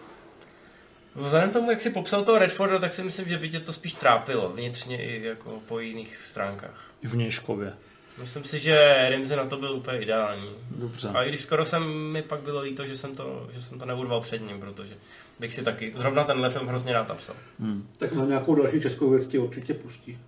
Vzhledem 1.14 1.51
k 1.51 1.53
tomu, 1.53 1.71
jak 1.71 1.81
si 1.81 1.91
popsal 1.91 2.23
toho 2.25 2.38
Redforda, 2.38 2.79
tak 2.79 2.93
si 2.95 3.03
myslím, 3.03 3.29
že 3.29 3.38
by 3.38 3.49
tě 3.49 3.61
to 3.61 3.73
spíš 3.73 3.95
trápilo, 3.95 4.49
vnitřně 4.49 5.03
i 5.03 5.25
jako 5.25 5.51
po 5.69 5.79
jiných 5.81 6.21
stránkách. 6.31 6.88
I 7.03 7.07
v 7.07 7.17
Něžkově. 7.17 7.73
Myslím 8.21 8.45
si, 8.45 8.59
že 8.59 9.07
Rimze 9.09 9.37
na 9.37 9.47
to 9.47 9.57
byl 9.57 9.73
úplně 9.73 9.99
ideální. 9.99 10.51
Dobře. 10.71 11.09
A 11.09 11.23
i 11.23 11.29
když 11.29 11.41
skoro 11.41 11.65
jsem 11.65 12.13
mi 12.13 12.23
pak 12.23 12.41
bylo 12.41 12.61
líto, 12.61 12.85
že 12.85 12.99
jsem 12.99 13.15
to, 13.15 13.49
že 13.53 13.63
jsem 13.63 13.79
to 13.79 13.87
neurval 13.87 14.21
před 14.21 14.39
ním, 14.49 14.61
protože 14.61 14.95
bych 15.41 15.55
si 15.55 15.63
taky 15.63 15.93
zrovna 15.97 16.25
tenhle 16.25 16.51
film 16.51 16.67
hrozně 16.67 16.93
rád 16.93 17.09
napsal. 17.09 17.37
Tak 17.99 18.13
na 18.13 18.25
nějakou 18.25 18.55
další 18.55 18.81
českou 18.81 19.11
věc 19.11 19.35
určitě 19.35 19.75
pustí. 19.75 20.19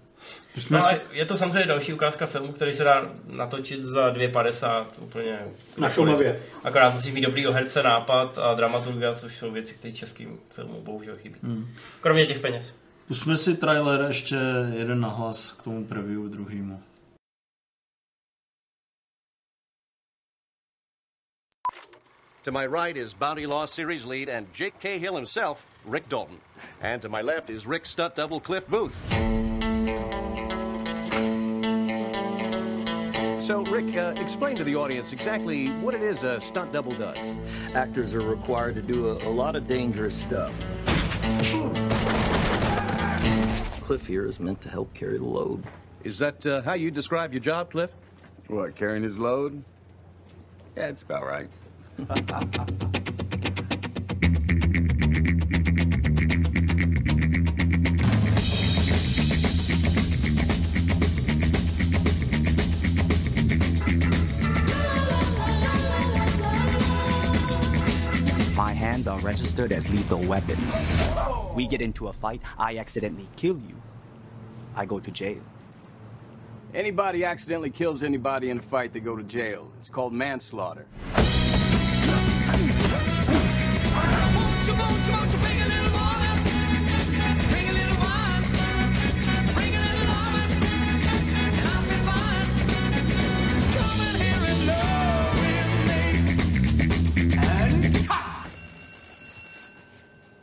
No 0.70 0.80
si... 0.80 1.00
je 1.12 1.26
to 1.26 1.36
samozřejmě 1.36 1.66
další 1.66 1.92
ukázka 1.92 2.26
filmu, 2.26 2.52
který 2.52 2.72
se 2.72 2.84
dá 2.84 3.10
natočit 3.26 3.84
za 3.84 4.12
2,50 4.12 4.86
úplně. 5.00 5.38
Na 5.78 5.90
Šumavě. 5.90 6.42
Akorát 6.64 6.94
musí 6.94 7.12
mít 7.12 7.20
dobrýho 7.20 7.52
herce, 7.52 7.82
nápad 7.82 8.38
a 8.38 8.54
dramaturgia, 8.54 9.14
což 9.14 9.36
jsou 9.36 9.50
věci, 9.50 9.74
které 9.74 9.94
českým 9.94 10.38
filmu 10.54 10.80
bohužel 10.80 11.16
chybí. 11.16 11.36
Hmm. 11.42 11.74
Kromě 12.00 12.26
těch 12.26 12.40
peněz. 12.40 12.74
Pusme 13.10 13.36
si 13.36 13.56
trailer 13.56 14.00
ještě 14.00 14.36
jeden 14.72 15.00
nahlas 15.00 15.52
k 15.52 15.62
tomu 15.62 15.84
preview 15.84 16.28
druhýmu. 16.28 16.82
To 22.44 22.52
my 22.52 22.66
right 22.66 22.96
is 22.96 23.14
Bounty 23.14 23.46
Law 23.46 23.66
Series 23.66 24.04
lead 24.04 24.28
and 24.28 24.46
Jake 24.54 24.78
Cahill 24.78 25.16
himself, 25.16 25.66
Rick 25.84 26.08
Dalton. 26.08 26.38
And 26.80 27.02
to 27.02 27.08
my 27.08 27.22
left 27.22 27.50
is 27.50 27.66
Rick 27.66 27.86
Stutt 27.86 28.14
double 28.14 28.40
Cliff 28.40 28.68
Booth. 28.68 28.94
So, 33.42 33.64
Rick, 33.64 33.96
uh, 33.96 34.14
explain 34.22 34.54
to 34.54 34.64
the 34.64 34.76
audience 34.76 35.12
exactly 35.12 35.66
what 35.82 35.94
it 35.94 36.02
is 36.02 36.22
a 36.22 36.40
stunt 36.40 36.72
double 36.72 36.92
does. 36.92 37.18
Actors 37.74 38.14
are 38.14 38.22
required 38.36 38.76
to 38.76 38.82
do 38.82 39.08
a, 39.08 39.14
a 39.26 39.32
lot 39.34 39.56
of 39.56 39.66
dangerous 39.66 40.14
stuff. 40.14 40.54
Cliff 43.90 44.06
here 44.06 44.24
is 44.24 44.38
meant 44.38 44.60
to 44.60 44.68
help 44.68 44.94
carry 44.94 45.18
the 45.18 45.24
load. 45.24 45.64
Is 46.04 46.16
that 46.20 46.46
uh, 46.46 46.62
how 46.62 46.74
you 46.74 46.92
describe 46.92 47.32
your 47.32 47.40
job, 47.40 47.72
Cliff? 47.72 47.90
What, 48.46 48.76
carrying 48.76 49.02
his 49.02 49.18
load? 49.18 49.64
Yeah, 50.76 50.90
it's 50.90 51.02
about 51.02 51.26
right. 51.26 51.50
registered 69.30 69.70
as 69.70 69.88
lethal 69.90 70.18
weapons. 70.22 70.74
We 71.54 71.68
get 71.68 71.80
into 71.80 72.08
a 72.08 72.12
fight, 72.12 72.42
I 72.58 72.78
accidentally 72.78 73.28
kill 73.36 73.58
you. 73.68 73.76
I 74.74 74.84
go 74.84 74.98
to 74.98 75.10
jail. 75.12 75.40
Anybody 76.74 77.24
accidentally 77.24 77.70
kills 77.70 78.02
anybody 78.02 78.50
in 78.50 78.58
a 78.58 78.62
fight, 78.62 78.92
they 78.92 78.98
go 78.98 79.14
to 79.14 79.22
jail. 79.22 79.70
It's 79.78 79.88
called 79.88 80.12
manslaughter. 80.12 80.86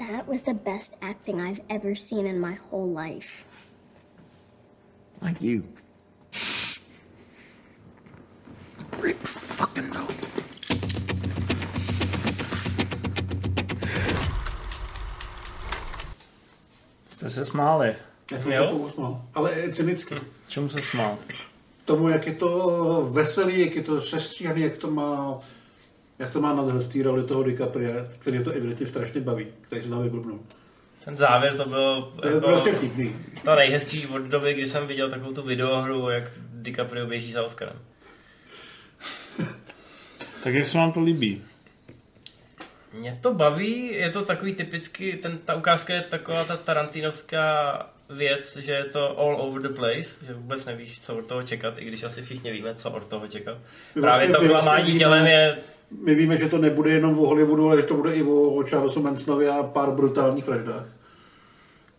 That 0.08 0.26
was 0.26 0.44
the 0.44 0.54
best 0.54 0.94
acting 1.02 1.42
I've 1.42 1.60
ever 1.70 1.94
seen 1.94 2.26
in 2.28 2.40
my 2.40 2.54
whole 2.54 2.90
life. 2.90 3.44
Like 5.22 5.42
you. 5.42 5.64
Rick 9.02 9.18
fucking 9.28 9.90
no. 9.90 10.08
Jste 17.10 17.30
se 17.30 17.46
smáli. 17.46 17.96
Já 18.32 18.42
jsem 18.42 18.54
se 18.54 18.68
pousmál. 18.68 19.22
Ale 19.34 19.60
je 19.60 19.74
cynicky. 19.74 20.16
Čemu 20.48 20.70
se 20.70 20.82
smál? 20.82 21.18
Tomu, 21.86 22.10
jak 22.10 22.28
je 22.28 22.34
to 22.34 23.10
veselý, 23.12 23.62
jak 23.62 23.76
je 23.76 23.84
to 23.84 24.02
sestříhaný, 24.02 24.62
jak 24.62 24.78
to 24.78 24.92
má 24.92 25.40
jak 26.20 26.32
to 26.32 26.42
má 26.42 26.54
nadhled 26.54 26.84
v 26.84 26.94
té 26.94 27.04
roli 27.04 27.24
toho 27.24 27.44
DiCapria, 27.44 27.94
který 28.20 28.44
to 28.44 28.52
evidentně 28.52 28.88
strašně 28.88 29.22
baví, 29.22 29.48
který 29.62 29.84
se 29.84 29.90
tam 29.90 30.04
vyblbnou. 30.04 30.40
Ten 31.06 31.18
závěr 31.18 31.56
to 31.58 31.66
bylo... 31.70 32.14
To 32.22 32.28
je 32.28 32.42
prostě 32.42 32.72
vtipný. 32.74 33.16
To 33.46 33.56
nejhezčí 33.56 34.08
od 34.08 34.22
doby, 34.22 34.54
kdy 34.54 34.68
jsem 34.68 34.88
viděl 34.88 35.10
takovou 35.10 35.34
tu 35.34 35.42
videohru, 35.42 36.10
jak 36.10 36.24
DiCaprio 36.54 37.06
běží 37.06 37.32
za 37.32 37.44
Oscarem. 37.44 37.80
Tak 40.44 40.54
jak 40.54 40.68
se 40.68 40.78
vám 40.78 40.92
to 40.92 41.02
líbí? 41.02 41.44
Mě 42.94 43.18
to 43.22 43.34
baví, 43.34 43.94
je 43.94 44.12
to 44.12 44.26
takový 44.26 44.54
typicky, 44.54 45.14
ten, 45.14 45.38
ta 45.38 45.56
ukázka 45.56 45.94
je 45.94 46.02
taková 46.02 46.44
ta 46.44 46.58
tarantinovská 46.58 47.86
věc, 48.10 48.58
že 48.58 48.72
je 48.72 48.84
to 48.84 49.20
all 49.20 49.42
over 49.42 49.62
the 49.62 49.70
place, 49.70 50.26
že 50.28 50.34
vůbec 50.34 50.66
nevíš, 50.66 51.02
co 51.02 51.16
od 51.16 51.26
toho 51.26 51.44
čekat, 51.44 51.80
i 51.80 51.86
když 51.86 52.04
asi 52.04 52.22
všichni 52.22 52.52
víme, 52.52 52.76
co 52.76 52.92
od 52.92 53.08
toho 53.08 53.28
čekat. 53.28 53.58
Právě 53.94 54.02
vlastně- 54.02 54.28
to 54.28 54.40
vlastně 54.40 54.50
klamání 54.50 54.98
tělem 54.98 55.28
je 55.28 55.58
My 55.92 56.16
víme, 56.16 56.38
že 56.38 56.50
to 56.50 56.58
nebude 56.58 56.92
jenom 56.92 57.20
o 57.20 57.28
Hollywoodu, 57.28 57.66
ale 57.66 57.82
že 57.82 57.88
to 57.88 57.94
bude 57.94 58.14
i 58.14 58.24
o 58.24 58.64
Charlesu 58.70 59.04
Mansonovi 59.04 59.48
a 59.48 59.64
pár 59.64 59.92
brutálních 59.92 60.48
vraždách. 60.48 60.86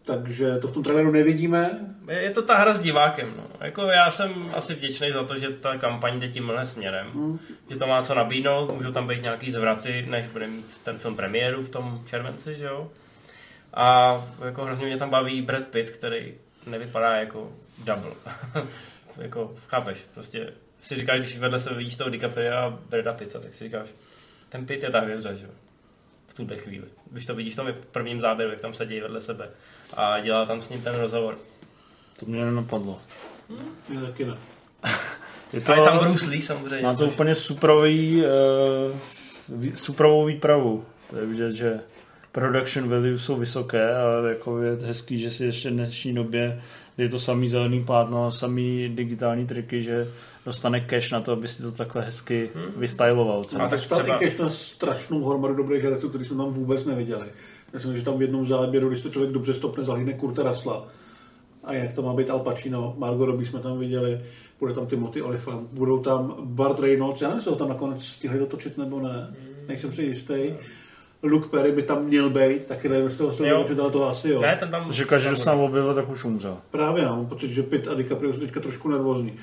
Takže 0.05 0.59
to 0.59 0.68
v 0.68 0.72
tom 0.72 0.83
traileru 0.83 1.11
nevidíme. 1.11 1.70
Je 2.09 2.31
to 2.31 2.42
ta 2.42 2.57
hra 2.57 2.74
s 2.74 2.81
divákem. 2.81 3.35
No. 3.37 3.44
Jako 3.61 3.83
já 3.83 4.11
jsem 4.11 4.51
asi 4.55 4.74
vděčný 4.74 5.12
za 5.12 5.24
to, 5.24 5.38
že 5.38 5.48
ta 5.51 5.79
kampaň 5.79 6.20
jde 6.20 6.29
tímhle 6.29 6.66
směrem. 6.66 7.07
Hmm. 7.14 7.38
Že 7.70 7.77
to 7.77 7.87
má 7.87 8.03
co 8.03 8.14
nabídnout, 8.14 8.74
můžou 8.74 8.92
tam 8.92 9.09
být 9.09 9.22
nějaký 9.22 9.51
zvraty, 9.51 10.07
než 10.09 10.27
bude 10.27 10.46
mít 10.46 10.81
ten 10.85 10.98
film 10.98 11.16
premiéru 11.16 11.62
v 11.62 11.68
tom 11.68 12.03
červenci, 12.07 12.55
že 12.55 12.64
jo. 12.64 12.90
A 13.74 14.16
jako 14.44 14.64
hrozně 14.64 14.87
mě 14.87 14.96
tam 14.96 15.11
baví 15.11 15.42
Brad 15.42 15.66
Pitt, 15.66 15.90
který 15.90 16.35
nevypadá 16.66 17.16
jako 17.16 17.53
double. 17.85 18.12
jako, 19.18 19.55
chápeš, 19.66 20.07
prostě 20.14 20.53
si 20.81 20.97
říkáš, 20.97 21.21
když 21.21 21.38
vedle 21.38 21.61
sebe 21.61 21.77
vidíš 21.77 21.97
toho 21.97 22.11
DiCaprio 22.11 22.57
a 22.57 22.79
Brada 22.88 23.12
Pitta, 23.12 23.41
tak 23.41 23.55
si 23.55 23.64
říkáš, 23.64 23.88
ten 24.49 24.67
Pitt 24.67 24.83
je 24.83 24.91
ta 24.91 25.01
hvězda, 25.01 25.35
že 25.35 25.47
jo. 25.47 25.53
V 26.27 26.35
tuhle 26.35 26.57
chvíli. 26.57 26.87
Když 27.11 27.27
to 27.27 27.35
vidíš 27.35 27.53
v 27.53 27.57
tom 27.57 27.75
prvním 27.93 28.21
záběru, 28.21 28.51
jak 28.51 28.61
tam 28.61 28.73
sedí 28.73 29.01
vedle 29.01 29.21
sebe 29.21 29.51
a 29.97 30.21
dělá 30.21 30.47
tam 30.47 30.62
s 30.62 30.69
ním 30.69 30.83
ten 30.83 30.95
rozhovor. 31.01 31.38
To 32.21 32.27
mě 32.27 32.45
nenapadlo. 32.45 33.01
Já 33.95 34.01
taky 34.01 34.25
ne. 34.25 34.37
Je 35.53 35.62
A 35.62 35.75
je 35.75 35.85
tam 35.85 35.99
Bruce 35.99 36.31
Lee 36.31 36.43
samozřejmě. 36.43 36.87
Má 36.87 36.95
to 36.95 37.07
úplně 37.07 37.35
superový, 37.35 38.23
uh, 38.23 39.71
superovou 39.75 40.25
výpravu. 40.25 40.85
To 41.11 41.17
je 41.17 41.27
vidět, 41.27 41.53
že 41.53 41.81
production 42.33 42.88
value 42.88 43.19
jsou 43.19 43.37
vysoké 43.37 43.95
a 43.95 44.29
jako 44.29 44.62
je 44.62 44.77
hezký, 44.77 45.19
že 45.19 45.31
si 45.31 45.45
ještě 45.45 45.71
v 45.71 45.73
dnešní 45.73 46.14
době 46.14 46.62
je 46.99 47.09
to 47.09 47.19
samý 47.21 47.49
zelený 47.49 47.85
plátno 47.85 48.31
samý 48.31 48.89
digitální 48.89 49.47
triky, 49.47 49.83
že 49.83 50.09
dostane 50.47 50.81
cash 50.81 51.11
na 51.11 51.21
to, 51.21 51.33
aby 51.33 51.49
si 51.49 51.63
to 51.63 51.73
takhle 51.73 52.03
hezky 52.03 52.51
Hmm. 52.55 52.81
vystyloval. 52.81 53.45
A 53.61 53.69
tak 53.69 53.81
třeba... 53.81 54.17
i 54.17 54.25
cash 54.25 54.39
na 54.39 54.51
strašnou 54.51 55.25
hromadu 55.25 55.55
dobrých 55.55 55.83
herců, 55.83 56.09
který 56.09 56.25
jsme 56.25 56.37
tam 56.37 56.53
vůbec 56.53 56.85
neviděli. 56.85 57.27
Myslím, 57.73 57.97
že 57.99 58.05
tam 58.05 58.19
v 58.19 58.23
jednom 58.23 58.47
záběru, 58.47 58.89
když 58.89 59.01
to 59.01 59.09
člověk 59.11 59.33
dobře 59.33 59.55
stopne, 59.55 59.85
zahlídne 59.85 60.13
Kurta 60.13 60.43
Rasla. 60.43 60.87
A 61.65 61.75
jinak 61.75 61.93
to 61.93 62.03
má 62.03 62.15
být 62.15 62.31
Al 62.31 62.39
Pacino, 62.39 62.95
Margot 62.99 63.27
Robbie 63.27 63.47
jsme 63.47 63.61
tam 63.61 63.79
viděli, 63.79 64.21
bude 64.61 64.75
tam 64.75 64.87
Timothy 64.87 65.23
Olyphant, 65.23 65.69
budou 65.73 65.99
tam 65.99 66.35
Bart 66.41 66.81
Reynolds, 66.81 67.21
já 67.23 67.29
nevím, 67.29 67.39
jestli 67.39 67.51
ho 67.51 67.57
tam 67.57 67.69
nakonec 67.69 68.05
stihli 68.05 68.39
dotočit 68.39 68.79
nebo 68.79 69.01
ne, 69.01 69.35
nejsem 69.69 69.93
si 69.93 70.03
jistý. 70.03 70.35
Luke 71.22 71.48
Perry 71.48 71.72
by 71.72 71.83
tam 71.83 72.04
měl 72.04 72.31
být, 72.31 72.66
taky 72.66 72.88
nevím, 72.88 73.04
jestli 73.04 73.24
ho 73.24 73.57
ale 73.83 73.90
to 73.90 74.09
asi 74.09 74.31
jo. 74.31 74.40
Ne, 74.40 74.57
ten 74.57 74.70
tam... 74.70 74.85
Takže 74.85 75.04
každý, 75.04 75.28
kdo 75.28 75.37
se 75.37 75.44
tam 75.44 75.61
objevil, 75.61 75.94
tak 75.94 76.09
už 76.09 76.24
umřel. 76.24 76.59
Právě, 76.70 77.02
já 77.02 77.09
mám 77.09 77.26
pocit, 77.26 77.48
že 77.48 77.62
Pitt 77.62 77.88
a 77.88 77.94
DiCaprio 77.94 78.35
jsou 78.35 78.40
teďka 78.40 78.61
trošku 78.61 78.88
nervózní. 78.88 79.38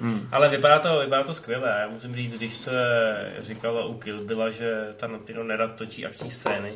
Hmm. 0.00 0.28
Ale 0.32 0.48
vypadá 0.48 0.78
to, 0.78 1.00
vypadá 1.00 1.22
to 1.22 1.34
skvěle. 1.34 1.76
Já 1.80 1.88
musím 1.88 2.14
říct, 2.14 2.36
když 2.38 2.54
se 2.54 2.82
říkalo 3.40 3.88
u 3.88 3.94
Kill 3.94 4.24
Billa, 4.24 4.50
že 4.50 4.88
Tarantino 4.96 5.44
nerad 5.44 5.74
točí 5.74 6.06
akční 6.06 6.30
scény, 6.30 6.72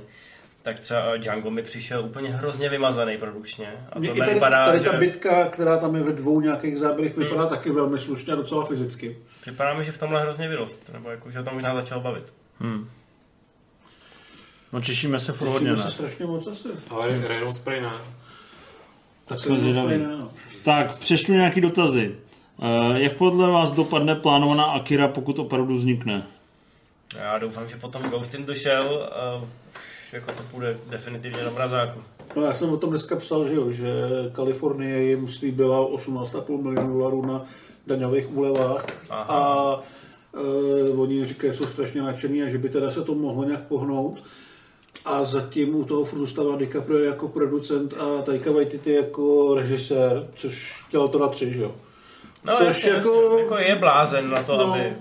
tak 0.63 0.81
třeba 0.81 1.17
Django 1.17 1.51
mi 1.51 1.63
přišel 1.63 2.05
úplně 2.05 2.31
hrozně 2.31 2.69
vymazaný 2.69 3.19
produkčně. 3.19 3.73
A 3.93 3.99
Mně 3.99 4.11
i 4.11 4.19
tady, 4.19 4.35
vypadá, 4.35 4.67
tady 4.67 4.79
že... 4.79 4.85
ta 4.85 4.97
bitka, 4.97 5.45
která 5.45 5.77
tam 5.77 5.97
je 5.97 6.03
ve 6.03 6.13
dvou 6.13 6.41
nějakých 6.41 6.79
záběrech, 6.79 7.17
vypadá 7.17 7.47
taky 7.47 7.71
velmi 7.71 7.99
slušně 7.99 8.33
a 8.33 8.37
docela 8.37 8.65
fyzicky. 8.65 9.17
Připadá 9.41 9.75
mi, 9.75 9.85
že 9.85 9.93
v 9.93 9.99
tomhle 9.99 10.23
hrozně 10.23 10.49
vyrost, 10.49 10.91
nebo 10.93 11.11
jako, 11.11 11.31
že 11.31 11.43
tam 11.43 11.55
možná 11.55 11.75
začal 11.75 12.01
bavit. 12.01 12.35
Hmm. 12.61 12.89
No 14.73 14.81
těšíme 14.81 15.19
se 15.19 15.33
furt 15.33 15.49
hodně, 15.49 15.71
Těšíme 15.71 15.77
se 15.79 15.85
ne? 15.85 15.91
strašně 15.91 16.27
moc 16.27 16.47
asi. 16.47 16.69
Ale 16.91 17.29
Reynolds 17.29 17.59
prej 17.59 17.81
ne. 17.81 17.91
Tak 19.25 19.41
Jsme 19.41 19.59
zvědaví. 19.59 19.99
no. 19.99 20.31
Tak, 20.65 20.99
přečtu 20.99 21.33
nějaký 21.33 21.61
dotazy. 21.61 22.15
Uh, 22.57 22.97
jak 22.97 23.17
podle 23.17 23.51
vás 23.51 23.73
dopadne 23.73 24.15
plánovaná 24.15 24.65
Akira, 24.65 25.09
pokud 25.09 25.39
opravdu 25.39 25.75
vznikne? 25.75 26.27
Já 27.17 27.39
doufám, 27.39 27.69
že 27.69 27.77
potom 27.77 28.03
Ghost 28.03 28.35
in 28.35 28.47
the 28.47 28.53
Shell 28.55 29.03
a 29.13 29.37
už 29.37 30.13
jako 30.13 30.33
to 30.33 30.43
půjde 30.43 30.79
definitivně 30.91 31.45
do 31.45 31.51
mrazáku. 31.51 32.01
No 32.37 32.43
já 32.43 32.55
jsem 32.55 32.71
o 32.73 32.77
tom 32.77 32.91
dneska 32.91 33.17
psal, 33.17 33.49
že, 33.49 33.55
jo, 33.55 33.71
že 33.71 33.93
Kalifornie 34.33 35.03
jim 35.03 35.29
slíbila 35.29 35.81
18,5 35.91 36.63
milionů 36.63 36.93
dolarů 36.99 37.27
na 37.27 37.43
daňových 37.87 38.37
úlevách 38.37 38.87
Aha. 39.11 39.25
a 39.29 39.81
e, 40.89 40.91
oni 40.91 41.27
říkají, 41.27 41.53
že 41.53 41.59
jsou 41.59 41.67
strašně 41.67 42.03
nadšený 42.03 42.43
a 42.43 42.49
že 42.49 42.59
by 42.59 42.69
teda 42.69 42.91
se 42.91 43.03
to 43.05 43.15
mohlo 43.15 43.45
nějak 43.45 43.63
pohnout. 43.63 44.23
A 45.05 45.25
zatím 45.25 45.75
u 45.75 45.85
toho 45.85 46.05
furt 46.05 46.19
zůstává 46.19 46.57
DiCaprio 46.57 46.99
jako 47.05 47.29
producent 47.29 47.95
a 47.99 48.23
Taika 48.23 48.53
Waititi 48.53 48.93
jako 48.95 49.55
režisér, 49.55 50.29
což 50.35 50.83
dělal 50.91 51.09
to 51.09 51.19
na 51.19 51.29
tři, 51.29 51.53
že 51.53 51.63
jo. 51.63 51.75
No, 52.45 52.57
což 52.57 52.67
jasně, 52.67 52.91
jako, 52.91 53.23
jasně. 53.23 53.43
jako 53.43 53.59
je 53.59 53.77
blázen 53.77 54.31
na 54.31 54.43
to, 54.43 54.57
No, 54.57 54.73
aby 54.75 54.93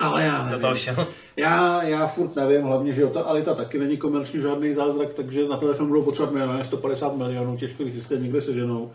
ale 0.00 0.22
já 0.24 0.44
nevím. 0.44 0.60
toho 0.60 0.74
šel. 0.74 1.06
Já, 1.36 1.82
já 1.82 2.06
furt 2.06 2.36
nevím, 2.36 2.62
hlavně, 2.62 2.92
že 2.92 3.02
jo, 3.02 3.08
ta 3.10 3.20
Alita 3.20 3.54
taky 3.54 3.78
není 3.78 3.96
komerčně 3.96 4.40
žádný 4.40 4.72
zázrak, 4.74 5.14
takže 5.14 5.48
na 5.48 5.56
telefon 5.56 5.88
budou 5.88 6.02
potřebovat 6.02 6.32
miliony, 6.34 6.64
150 6.64 7.16
milionů, 7.16 7.56
těžko 7.56 7.84
když 7.84 8.06
se 8.06 8.16
někde 8.16 8.42
seženou. 8.42 8.92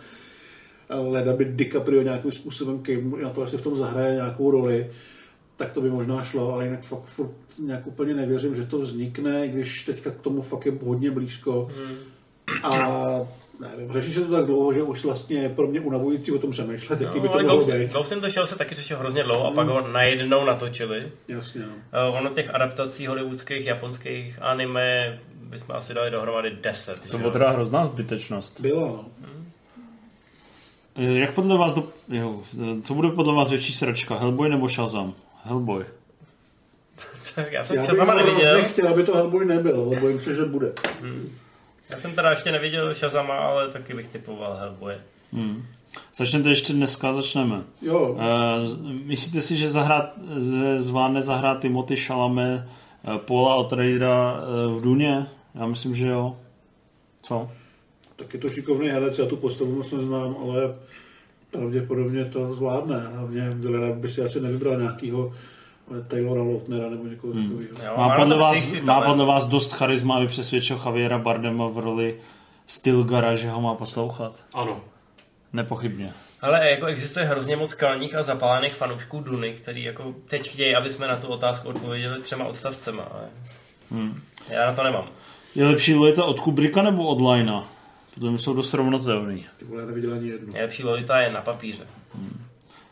Ale 0.90 1.24
aby 1.24 1.46
DiCaprio 1.46 2.02
nějakým 2.02 2.32
způsobem 2.32 2.80
kejvnul, 2.80 3.20
na 3.20 3.30
to 3.30 3.42
asi 3.42 3.58
v 3.58 3.62
tom 3.62 3.76
zahraje 3.76 4.16
nějakou 4.16 4.52
roli, 4.52 4.92
tak 5.60 5.74
to 5.74 5.82
by 5.82 5.90
možná 5.90 6.24
šlo, 6.24 6.54
ale 6.54 6.66
jinak 6.66 6.84
fakt 6.84 7.06
furt 7.06 7.32
nějak 7.60 7.88
úplně 7.88 8.14
nevěřím, 8.14 8.56
že 8.56 8.66
to 8.66 8.80
vznikne, 8.80 9.46
i 9.46 9.50
když 9.50 9.84
teďka 9.86 10.12
k 10.12 10.22
tomu 10.22 10.42
fakt 10.42 10.66
je 10.66 10.74
hodně 10.84 11.12
blízko. 11.12 11.70
A 12.64 12.72
nevím, 13.60 13.94
řeší 13.94 14.14
se 14.14 14.26
to 14.26 14.32
tak 14.32 14.46
dlouho, 14.46 14.74
že 14.74 14.84
už 14.84 15.04
vlastně 15.04 15.40
je 15.40 15.50
pro 15.50 15.68
mě 15.68 15.80
unavující 15.80 16.32
o 16.32 16.40
tom 16.40 16.52
přemýšlet, 16.52 17.02
jaký 17.02 17.20
by 17.20 17.28
No, 17.28 17.34
to 17.34 17.40
ale 17.40 17.44
mohlo 17.44 17.66
být. 17.66 17.92
Ghost 17.92 18.12
in 18.12 18.20
the 18.20 18.28
Shell 18.28 18.48
se 18.48 18.56
taky 18.56 18.76
řešil 18.76 18.98
hrozně 18.98 19.24
dlouho 19.24 19.48
a 19.48 19.52
pak 19.52 19.68
ho 19.68 19.88
najednou 19.88 20.46
natočili. 20.46 21.12
Jasně, 21.28 21.62
no. 21.62 22.10
Uh, 22.10 22.18
ono 22.18 22.30
těch 22.30 22.56
adaptací 22.56 23.08
hollywoodských, 23.08 23.66
japonských 23.66 24.42
anime 24.42 25.20
bychom 25.42 25.76
asi 25.76 25.94
dali 25.94 26.12
dohromady 26.12 26.52
10. 26.62 27.00
To 27.00 27.12
že 27.12 27.18
byla 27.18 27.32
teda 27.32 27.50
hrozná 27.50 27.86
zbytečnost. 27.86 28.62
Byla, 28.62 28.88
no. 28.88 29.06
Eh, 30.96 31.20
Jak 31.20 31.34
podle 31.34 31.58
vás, 31.58 31.74
do... 31.74 31.84
jo, 32.08 32.42
eh, 32.62 32.82
co 32.82 32.94
bude 32.94 33.10
podle 33.10 33.34
vás 33.34 33.50
větší 33.50 33.74
sračka, 33.74 34.16
Hellboy 34.16 34.50
nebo 34.50 34.68
Shazam? 34.68 35.14
Hellboy. 35.50 35.86
Tak 37.36 37.52
já 37.52 37.64
jsem 37.64 37.76
Já 37.76 37.82
bych 37.82 37.90
Shazama 37.90 38.14
neviděl. 38.16 38.52
hrozně 38.52 38.70
chtěl, 38.70 38.88
aby 38.88 39.04
to 39.04 39.16
Hellboy 39.16 39.46
nebyl, 39.46 39.82
ale 39.82 40.00
bojím 40.00 40.22
se, 40.22 40.36
že 40.36 40.46
bude. 40.46 40.74
Hmm. 41.02 41.30
Já 41.90 41.98
jsem 41.98 42.12
teda 42.12 42.30
ještě 42.30 42.52
neviděl 42.52 42.94
Shazama, 42.94 43.36
ale 43.36 43.72
taky 43.72 43.94
bych 43.94 44.08
typoval 44.08 44.58
Hellboy. 44.58 44.96
Hmm. 45.34 45.66
Začnete 46.16 46.50
ještě 46.50 46.74
dneska, 46.74 47.14
začneme. 47.14 47.62
Jo. 47.82 48.10
Uh, 48.10 48.20
myslíte 49.06 49.42
si, 49.42 49.56
že 49.56 49.70
zahrát, 49.70 50.14
zvládne 50.78 51.22
zahrát 51.22 51.60
Timothy 51.60 51.96
Chalamet 51.96 52.62
uh, 53.08 53.18
Paula 53.18 53.60
Atreida 53.60 54.34
uh, 54.34 54.80
v 54.80 54.82
Duně? 54.82 55.28
Já 55.56 55.66
myslím, 55.66 55.96
že 55.96 56.08
jo. 56.08 56.38
Co? 57.22 57.52
Tak 58.16 58.34
je 58.34 58.40
to 58.40 58.50
šikovný 58.50 58.90
herec, 58.90 59.20
já 59.20 59.26
tu 59.26 59.36
postavu 59.36 59.76
moc 59.76 59.92
neznám, 59.92 60.36
ale 60.44 60.76
pravděpodobně 61.52 62.26
to 62.26 62.54
zvládne. 62.56 63.00
Hlavně 63.14 63.50
Villeneuve 63.50 64.00
by 64.00 64.10
si 64.10 64.22
asi 64.22 64.42
nevybral 64.42 64.80
nějakého 64.82 65.34
Taylora 66.08 66.42
Lautnera 66.44 66.90
nebo 66.90 67.04
někoho 67.08 67.34
Hmm. 67.34 67.50
takového. 67.68 67.98
Má, 67.98 68.16
podle 68.16 68.38
vás, 68.38 68.72
má 68.84 69.02
podle 69.02 69.26
vás 69.26 69.48
dost 69.48 69.74
charisma, 69.74 70.16
aby 70.16 70.28
přesvědčil 70.28 70.82
Javiera 70.86 71.18
Bardema 71.18 71.68
v 71.68 71.78
roli 71.78 72.20
Stilgara, 72.68 73.36
že 73.36 73.50
ho 73.50 73.62
má 73.62 73.76
poslouchat? 73.76 74.44
Ano. 74.54 74.82
Nepochybně. 75.54 76.12
Ale 76.42 76.70
jako 76.70 76.86
existuje 76.86 77.26
hrozně 77.26 77.56
moc 77.56 77.74
kalních 77.74 78.16
a 78.16 78.24
zapálených 78.24 78.74
fanoušků 78.74 79.20
Duny, 79.20 79.54
který 79.54 79.84
jako 79.84 80.14
teď 80.28 80.50
chtějí, 80.50 80.76
aby 80.76 80.90
jsme 80.90 81.08
na 81.08 81.16
tu 81.16 81.28
otázku 81.28 81.70
odpověděli 81.70 82.22
třema 82.22 82.46
odstavcema. 82.46 83.04
Ale 83.04 83.22
Hmm. 83.92 84.22
já 84.50 84.66
na 84.66 84.74
to 84.74 84.84
nemám. 84.84 85.06
Je 85.56 85.66
lepší 85.66 85.96
Lolita 85.96 86.24
od 86.26 86.40
Kubricka 86.40 86.82
nebo 86.82 87.08
od 87.08 87.32
Lina? 87.32 87.64
Protože 88.20 88.38
jsou 88.38 88.54
dost 88.54 88.74
rovnotelný. 88.74 89.46
Ty 89.58 89.66
vole, 89.66 89.82
já 89.82 89.88
neviděl 89.88 90.14
ani 90.14 90.28
jednu. 90.30 90.48
Nejlepší 90.54 90.84
Lolita 90.84 91.20
je 91.20 91.32
na 91.32 91.42
papíře. 91.42 91.88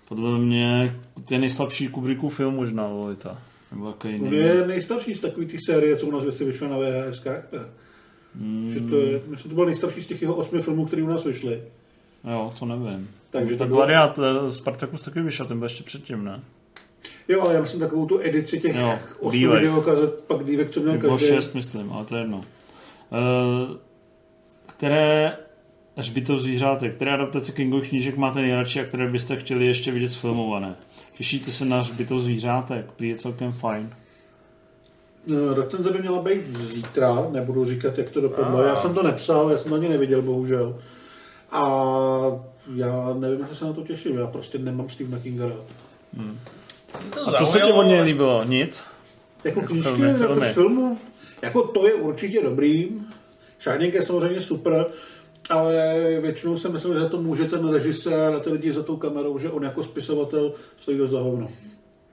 Podle 0.07 0.39
mě 0.39 0.99
to 1.27 1.33
je 1.33 1.39
nejslabší 1.39 1.87
Kubrickův 1.87 2.35
film 2.35 2.55
možná 2.55 2.87
Lolita. 2.87 3.41
Nebo 3.71 3.95
jiný. 4.07 4.37
je 4.37 4.67
nejstarší 4.67 5.15
z 5.15 5.19
takový 5.19 5.45
té 5.45 5.57
série, 5.65 5.95
co 5.97 6.05
u 6.07 6.11
nás 6.11 6.23
věci 6.23 6.45
vyšla 6.45 6.67
na 6.67 6.77
VHS. 6.77 7.23
Hmm. 8.35 8.69
Že 8.73 8.79
to 8.79 8.95
je, 8.97 9.21
myslím, 9.27 9.49
to 9.49 9.55
byl 9.55 9.65
nejstarší 9.65 10.01
z 10.01 10.07
těch 10.07 10.21
jeho 10.21 10.35
osmi 10.35 10.61
filmů, 10.61 10.85
které 10.85 11.03
u 11.03 11.07
nás 11.07 11.23
vyšly. 11.23 11.61
Jo, 12.31 12.53
to 12.59 12.65
nevím. 12.65 13.09
Takže 13.31 13.53
to 13.53 13.59
tak 13.59 13.67
bylo- 13.67 13.77
Gladiát, 13.79 14.19
eh, 14.19 14.49
Spartacus 14.49 15.01
taky 15.05 15.21
vyšel, 15.21 15.45
ten 15.45 15.59
byl 15.59 15.65
ještě 15.65 15.83
předtím, 15.83 16.23
ne? 16.23 16.41
Jo, 17.27 17.41
ale 17.41 17.53
já 17.53 17.61
myslím 17.61 17.79
takovou 17.79 18.05
tu 18.05 18.19
edici 18.21 18.59
těch 18.59 18.75
Jo, 18.75 18.99
osmi 19.19 19.47
videokazet, 19.47 20.23
pak 20.27 20.45
dívek, 20.45 20.69
co 20.69 20.79
měl 20.79 20.97
Bylo 20.97 21.13
každý. 21.17 21.27
šest, 21.35 21.53
myslím, 21.55 21.91
ale 21.91 22.05
to 22.05 22.15
je 22.15 22.21
jedno. 22.21 22.41
Eh, 23.11 23.77
které 24.77 25.37
hřbitov 25.95 26.39
zvířátek, 26.39 26.95
které 26.95 27.13
adaptace 27.13 27.51
Kingových 27.51 27.89
knížek 27.89 28.17
máte 28.17 28.41
nejradši 28.41 28.81
a 28.81 28.83
které 28.83 29.09
byste 29.09 29.35
chtěli 29.35 29.65
ještě 29.65 29.91
vidět 29.91 30.09
sfilmované? 30.09 30.75
Těšíte 31.17 31.51
se 31.51 31.65
na 31.65 31.79
hřbitov 31.79 32.21
zvířátek? 32.21 32.91
Prý 32.91 33.09
je 33.09 33.15
celkem 33.15 33.53
fajn. 33.53 33.89
No, 35.27 35.53
recenze 35.53 35.91
by 35.91 35.99
měla 35.99 36.21
být 36.21 36.49
zítra, 36.49 37.27
nebudu 37.31 37.65
říkat, 37.65 37.97
jak 37.97 38.09
to 38.09 38.21
dopadlo. 38.21 38.59
Ah. 38.59 38.67
Já 38.67 38.75
jsem 38.75 38.93
to 38.93 39.03
nepsal, 39.03 39.49
já 39.51 39.57
jsem 39.57 39.69
to 39.69 39.75
ani 39.75 39.89
neviděl, 39.89 40.21
bohužel. 40.21 40.79
A 41.51 41.63
já 42.75 43.13
nevím, 43.19 43.39
jestli 43.39 43.55
se 43.55 43.65
na 43.65 43.73
to 43.73 43.81
těším, 43.81 44.17
já 44.17 44.27
prostě 44.27 44.57
nemám 44.57 44.89
Stephena 44.89 45.19
Kinga 45.19 45.45
rád. 45.47 45.65
Hmm. 46.17 46.39
A 47.25 47.31
co 47.31 47.45
se 47.45 47.59
ti 47.59 47.71
od 47.71 47.83
něj 47.83 48.01
líbilo? 48.01 48.43
Nic? 48.43 48.83
Jako 49.43 49.61
knížky, 49.61 50.01
jako 50.01 50.39
z 50.39 50.53
filmu, 50.53 50.99
jako 51.41 51.67
to 51.67 51.87
je 51.87 51.93
určitě 51.93 52.43
dobrý. 52.43 52.89
Shining 53.59 53.93
je 53.93 54.05
samozřejmě 54.05 54.41
super, 54.41 54.85
ale 55.49 56.03
většinou 56.21 56.57
si 56.57 56.69
myslím, 56.69 56.93
že 56.93 57.05
to 57.05 57.21
může 57.21 57.45
ten 57.45 57.69
režisér 57.69 58.33
a 58.33 58.39
ty 58.39 58.49
lidi 58.49 58.71
za 58.71 58.83
tou 58.83 58.97
kamerou, 58.97 59.39
že 59.39 59.49
on 59.49 59.63
jako 59.63 59.83
spisovatel 59.83 60.53
stojí 60.79 60.97
dost 60.97 61.11
za 61.11 61.19
hovno. 61.19 61.47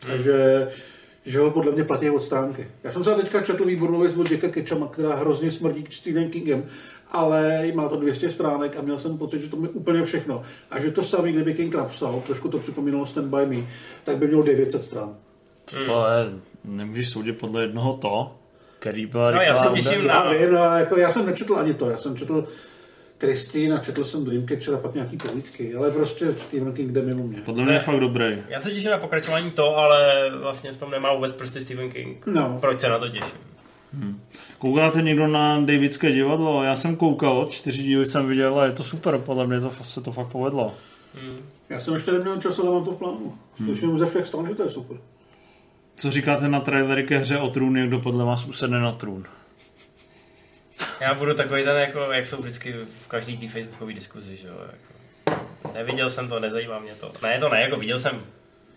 Takže 0.07 0.69
že 1.27 1.39
ho 1.39 1.51
podle 1.51 1.73
mě 1.73 1.85
platí 1.85 2.11
od 2.11 2.23
stránky. 2.23 2.69
Já 2.85 2.93
jsem 2.93 3.05
se 3.05 3.15
teďka 3.15 3.43
četl 3.43 3.65
výbornou 3.65 4.01
věc 4.01 4.17
od 4.17 4.31
Jacka 4.31 4.49
Ketchama, 4.49 4.89
která 4.89 5.15
hrozně 5.15 5.51
smrdí 5.51 5.85
Stephen 5.91 6.31
Kingem, 6.31 6.65
ale 7.13 7.67
má 7.75 7.89
to 7.89 7.97
200 7.97 8.31
stránek 8.31 8.77
a 8.79 8.83
měl 8.83 8.99
jsem 8.99 9.19
pocit, 9.19 9.41
že 9.41 9.49
to 9.49 9.63
je 9.63 9.69
úplně 9.69 10.05
všechno. 10.05 10.43
A 10.71 10.81
že 10.81 10.91
to 10.91 11.03
samý, 11.03 11.33
kdyby 11.33 11.55
King 11.55 11.75
napsal, 11.75 12.23
trošku 12.27 12.49
to 12.49 12.59
připomínalo 12.59 13.07
Stand 13.07 13.35
By 13.35 13.47
Me, 13.47 13.67
tak 14.05 14.19
by 14.19 14.27
měl 14.27 14.43
900 14.43 14.85
stran. 14.85 15.17
Hmm. 15.77 15.91
Ale 15.91 16.33
nemůžeš 16.65 17.09
soudit 17.09 17.39
podle 17.39 17.63
jednoho 17.63 17.97
to, 17.97 18.37
který 18.85 19.07
byla 19.07 19.31
No, 19.31 19.40
já 19.40 19.57
se 19.57 19.68
těším 19.68 20.07
na- 20.07 20.14
Já 20.14 20.31
vím, 20.31 20.53
no, 20.55 20.59
jako 20.59 20.97
já 20.99 21.12
jsem 21.12 21.27
nečetl 21.27 21.57
ani 21.57 21.75
to, 21.75 21.90
já 21.90 21.97
jsem 21.99 22.16
četl 22.16 22.47
Kristýn 23.18 23.73
a 23.75 23.79
četl 23.79 24.05
jsem 24.05 24.25
Dreamcatcher 24.25 24.75
a 24.75 24.79
pak 24.79 24.94
nějaký 24.94 25.16
povídky, 25.16 25.75
ale 25.75 25.90
prostě 25.90 26.33
Stephen 26.33 26.73
King 26.73 26.92
jde 26.92 27.03
mimo 27.03 27.23
mě. 27.27 27.40
Podle 27.40 27.64
mě 27.64 27.73
je 27.73 27.79
fakt 27.81 28.01
dobrý. 28.01 28.38
Já 28.49 28.61
se 28.61 28.70
těším 28.70 28.90
na 28.90 28.99
pokračování 28.99 29.51
to, 29.51 29.77
ale 29.77 30.31
vlastně 30.40 30.73
v 30.73 30.77
tom 30.77 30.90
nemá 30.90 31.14
vůbec 31.14 31.33
prostě 31.33 31.61
Stephen 31.61 31.90
King. 31.90 32.27
No. 32.27 32.59
Proč 32.61 32.81
se 32.81 32.88
na 32.88 32.99
to 32.99 33.09
těším? 33.09 33.38
Hmm. 33.94 34.20
Koukáte 34.59 35.03
někdo 35.03 35.27
na 35.27 35.61
Davidské 35.61 36.12
divadlo? 36.12 36.64
Já 36.64 36.77
jsem 36.77 36.97
koukal, 36.97 37.44
čtyři 37.51 37.83
díly 37.83 38.07
jsem 38.07 38.29
viděl 38.29 38.61
a 38.61 38.64
je 38.66 38.73
to 38.73 38.83
super, 38.83 39.18
podle 39.18 39.47
mě 39.47 39.61
to, 39.61 39.70
se 39.83 40.01
to 40.01 40.12
fakt 40.12 40.29
povedlo. 40.29 40.75
Hmm. 41.14 41.37
Já 41.68 41.81
jsem 41.81 41.94
ještě 41.94 42.12
neměl 42.12 42.37
čas, 42.40 42.59
ale 42.59 42.70
mám 42.70 42.85
to 42.85 42.90
v 42.90 42.97
plánu. 42.97 43.35
Slyším 43.64 43.99
ze 43.99 44.07
všech 44.07 44.27
stran, 44.27 44.47
že 44.49 44.55
to 44.55 44.62
je 44.62 44.70
super. 44.70 44.97
Co 45.97 46.11
říkáte 46.11 46.49
na 46.49 46.61
trailery 46.61 47.05
ke 47.05 47.19
hře 47.19 47.39
o 47.39 47.51
trůn, 47.51 47.77
jak 47.77 47.89
kdo 47.89 47.99
podle 47.99 48.25
vás 48.25 48.45
usedne 48.45 48.81
na 48.81 48.93
trůn? 48.93 49.25
Já 51.01 51.15
budu 51.15 51.35
takový 51.35 51.65
ten, 51.65 51.77
jako, 51.77 51.99
jak 52.13 52.27
jsou 52.27 52.37
vždycky 52.37 52.75
v 52.99 53.09
každý 53.09 53.37
té 53.37 53.49
facebookové 53.49 53.93
diskuzi, 53.93 54.37
že 54.37 54.49
jo. 54.49 54.55
Jako. 54.67 54.95
Neviděl 55.75 56.11
jsem 56.11 56.29
to, 56.29 56.41
nezajímá 56.41 56.79
mě 56.79 56.93
to. 57.01 57.13
Ne, 57.23 57.39
to 57.41 57.49
ne, 57.49 57.61
jako 57.61 57.77
viděl 57.77 57.99
jsem, 57.99 58.23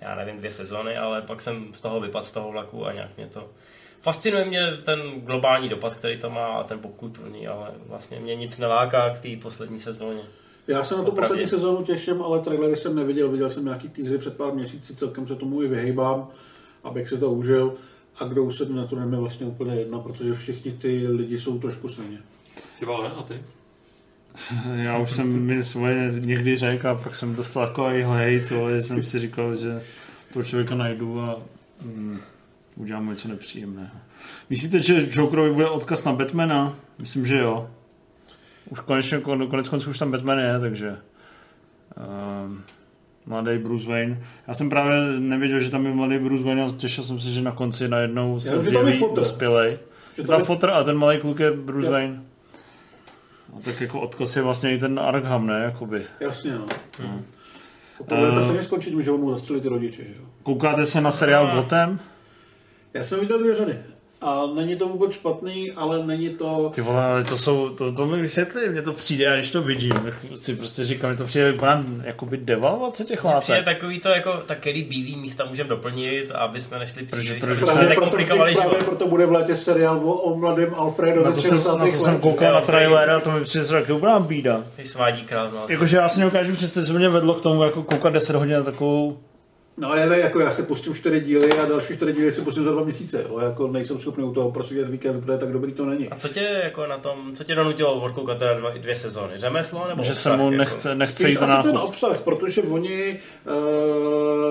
já 0.02 0.16
nevím, 0.16 0.38
dvě 0.38 0.52
sezóny, 0.52 0.98
ale 0.98 1.22
pak 1.22 1.42
jsem 1.42 1.74
z 1.74 1.80
toho 1.80 2.00
vypadl 2.00 2.26
z 2.26 2.32
toho 2.32 2.52
vlaku 2.52 2.86
a 2.86 2.94
nějak 2.94 3.18
mě 3.18 3.28
to... 3.28 3.50
Fascinuje 4.02 4.46
mě 4.46 4.78
ten 4.84 5.00
globální 5.22 5.70
dopad, 5.70 5.96
který 5.96 6.20
to 6.20 6.30
má 6.30 6.46
a 6.46 6.64
ten 6.64 6.80
popkulturní, 6.80 7.48
ale 7.48 7.72
vlastně 7.86 8.20
mě 8.20 8.36
nic 8.36 8.58
neláká 8.58 9.10
k 9.10 9.22
té 9.22 9.30
poslední 9.42 9.80
sezóně. 9.80 10.22
Já 10.68 10.84
se 10.84 10.98
na 10.98 11.04
tu 11.04 11.12
poslední 11.12 11.48
sezónu 11.48 11.86
těším, 11.86 12.22
ale 12.22 12.42
trailery 12.42 12.76
jsem 12.76 12.96
neviděl. 12.96 13.30
Viděl 13.30 13.50
jsem 13.50 13.66
nějaký 13.66 13.90
teasery 13.90 14.18
před 14.18 14.38
pár 14.38 14.54
měsíci, 14.54 14.96
celkem 14.96 15.28
se 15.28 15.36
tomu 15.36 15.62
i 15.64 15.68
vyhejbám, 15.68 16.28
abych 16.88 17.10
si 17.10 17.17
to 17.17 17.32
užil. 17.32 17.73
A 18.21 18.23
kdo 18.23 18.43
usedne 18.43 18.76
na 18.76 18.88
to, 18.88 19.00
je 19.00 19.06
mi 19.06 19.17
vlastně 19.17 19.45
úplně 19.45 19.76
jedno, 19.76 20.00
protože 20.00 20.36
všichni 20.36 20.71
ty 20.71 21.08
lidi 21.08 21.39
jsou 21.39 21.60
trošku 21.60 21.89
svině. 21.89 22.17
Cibale, 22.76 23.12
a 23.12 23.23
ty? 23.23 23.41
Já 24.76 24.97
už 24.97 25.12
jsem 25.12 25.41
mi 25.41 25.63
svoje 25.63 26.12
někdy 26.19 26.56
řekl 26.56 26.88
a 26.88 26.95
pak 26.95 27.15
jsem 27.15 27.36
dostal 27.36 27.67
takový 27.67 28.04
hejt, 28.04 28.52
ale 28.52 28.84
jsem 28.84 29.06
si 29.06 29.19
říkal, 29.19 29.56
že 29.56 29.82
toho 30.34 30.45
člověka 30.45 30.76
najdu 30.76 31.21
a 31.21 31.39
mm, 31.86 32.19
udělám 32.76 33.06
mu 33.06 33.12
něco 33.12 33.28
nepříjemného. 33.28 33.95
Myslíte, 34.50 34.80
že 34.80 35.08
Jokerovi 35.12 35.54
bude 35.54 35.69
odkaz 35.69 36.04
na 36.04 36.13
Batmana? 36.13 36.76
Myslím, 37.00 37.28
že 37.28 37.38
jo. 37.38 37.69
Už 38.69 38.80
konečně, 38.80 39.17
kon- 39.17 39.47
konec 39.47 39.69
konců 39.69 39.89
už 39.89 40.00
tam 40.00 40.12
Batman 40.12 40.39
je, 40.39 40.60
takže 40.60 40.97
um, 42.47 42.63
mladý 43.28 43.58
Bruce 43.58 43.88
Wayne. 43.90 44.22
Já 44.48 44.54
jsem 44.54 44.70
právě 44.70 45.20
nevěděl, 45.20 45.60
že 45.60 45.72
tam 45.72 45.86
je 45.86 45.92
mladý 45.94 46.18
Bruce 46.20 46.44
Wayne 46.44 46.63
a 46.63 46.70
těšil 46.78 47.04
jsem 47.04 47.20
se, 47.20 47.30
že 47.30 47.42
na 47.42 47.52
konci 47.52 47.88
najednou 47.88 48.40
se 48.40 48.54
je 48.54 48.58
zjeví 48.60 48.98
fotr. 48.98 49.13
dospělej. 49.16 49.72
Že 50.16 50.22
Že 50.22 50.28
tam 50.28 50.40
je- 50.40 50.46
fotr 50.46 50.70
a 50.70 50.84
ten 50.84 50.98
malý 50.98 51.18
kluk 51.20 51.40
je 51.40 51.52
Bruce 51.52 51.86
Jo. 51.88 51.92
Wayne. 51.92 52.24
A 53.58 53.60
tak 53.62 53.82
jako 53.82 54.00
odkaz 54.02 54.36
je 54.36 54.42
vlastně 54.42 54.74
i 54.74 54.78
ten 54.80 55.00
Arkham, 55.00 55.48
ne? 55.48 55.62
Jakoby. 55.63 56.02
Jasně, 56.20 56.52
no. 56.54 56.66
Hmm. 57.00 57.26
Podle 58.10 58.32
to 58.32 58.40
Eh. 58.40 58.44
stejně 58.44 58.63
skončí 58.63 58.90
tím, 58.90 59.04
že 59.04 59.12
mu 59.12 59.32
zastřelí 59.32 59.62
ty 59.62 59.68
rodiče, 59.68 60.04
že 60.04 60.12
jo. 60.20 60.26
Koukáte 60.44 60.86
se 60.86 61.02
na 61.02 61.12
seriál 61.12 61.56
Gotham? 61.56 62.00
Já 62.94 63.04
jsem 63.04 63.20
viděl 63.20 63.40
dvě 63.40 63.56
řady. 63.56 63.78
A 64.22 64.42
není 64.56 64.76
to 64.76 64.88
vůbec 64.88 65.12
špatný, 65.14 65.72
ale 65.72 66.06
není 66.06 66.30
to... 66.30 66.72
Ty 66.76 66.82
vole, 66.82 67.06
ale 67.06 67.24
to 67.24 67.38
jsou, 67.38 67.70
to, 67.70 67.92
to 67.92 68.06
mi 68.06 68.22
vysvětli, 68.22 68.70
mně 68.70 68.82
to 68.82 68.94
přijde, 68.94 69.32
a 69.32 69.36
když 69.36 69.50
to 69.52 69.62
vidím, 69.62 69.92
tak 69.92 70.14
si 70.42 70.56
prostě 70.56 70.86
říkám, 70.86 71.12
že 71.12 71.18
to 71.18 71.24
přijde 71.24 71.52
vypadá 71.52 71.84
jakoby 72.04 72.38
devalvace 72.38 73.04
těch 73.06 73.20
Přijde 73.20 73.34
látek. 73.36 73.66
takový 73.66 74.00
to, 74.00 74.10
jako, 74.10 74.34
tak 74.46 74.60
který 74.60 74.84
bílý 74.84 75.16
místa 75.16 75.46
můžeme 75.46 75.70
doplnit, 75.70 76.32
aby 76.32 76.60
jsme 76.60 76.80
nešli 76.80 77.04
příliš. 77.04 77.32
proč- 77.32 77.40
proč- 77.40 77.58
jsme 77.58 77.66
Právě 77.66 77.86
proto, 77.86 77.90
nekomplikovali 77.90 78.56
právě 78.56 78.78
proto 78.78 79.08
bude 79.08 79.26
v 79.26 79.32
létě 79.32 79.56
seriál 79.56 79.98
o, 79.98 80.14
o 80.14 80.36
mladém 80.40 80.74
Alfredovi 80.76 81.26
Na 81.26 81.32
to, 81.36 81.42
jsem, 81.42 81.58
na 81.80 81.86
to 81.86 81.92
jsem 81.92 82.20
koukal 82.20 82.54
na 82.54 82.62
trailer 82.62 83.10
a 83.10 83.20
to 83.20 83.32
mi 83.32 83.44
přijde 83.44 83.66
taky 83.66 83.92
úplná 83.92 84.20
bída. 84.20 84.64
Ty 84.76 84.86
svádí 84.86 85.22
král, 85.24 85.50
no. 85.54 85.62
Jakože 85.70 85.98
já 85.98 86.10
si 86.10 86.20
neukážu 86.20 86.54
představit, 86.54 86.86
co 86.88 86.94
mě 86.94 87.10
vedlo 87.10 87.34
k 87.34 87.42
tomu, 87.42 87.64
jako 87.64 87.84
koukat 87.84 88.14
10 88.14 88.36
hodin 88.36 88.56
na 88.56 88.64
takovou... 88.64 89.18
No 89.80 89.92
ale 89.92 90.20
jako 90.20 90.40
já 90.40 90.52
se 90.52 90.63
pustím 90.63 90.96
čtyři 90.96 91.22
díly 91.22 91.52
a 91.52 91.66
další 91.66 91.96
čtyři 91.96 92.13
díly 92.13 92.34
si 92.34 92.42
pustím 92.42 92.63
za 92.63 92.72
dva 92.72 92.84
měsíce. 92.84 93.26
Jo. 93.30 93.40
Jako 93.40 93.68
nejsem 93.68 94.00
schopný 94.00 94.24
u 94.24 94.34
toho 94.34 94.52
prostě 94.52 94.84
víkend, 94.84 95.22
protože 95.22 95.38
tak 95.38 95.52
dobrý 95.52 95.74
to 95.74 95.86
není. 95.86 96.10
A 96.10 96.16
co 96.16 96.28
tě 96.28 96.60
jako 96.63 96.88
na 96.88 96.98
tom, 96.98 97.36
co 97.36 97.44
tě 97.44 97.56
donutilo 97.56 98.02
odkoukat 98.02 98.38
teda 98.38 98.54
dva, 98.54 98.70
dvě 98.70 98.96
sezóny? 98.96 99.34
Řemeslo 99.38 99.88
nebo 99.88 100.04
Že 100.04 100.10
obsah, 100.10 100.34
se 100.34 100.38
mu 100.38 100.44
jako? 100.44 100.58
nechce, 100.58 100.96
nechce 100.96 101.24
Spíš 101.24 101.32
jít 101.32 101.42
na 101.42 101.63
ten 101.63 101.78
obsah, 101.78 102.22
protože 102.22 102.62
oni, 102.62 103.20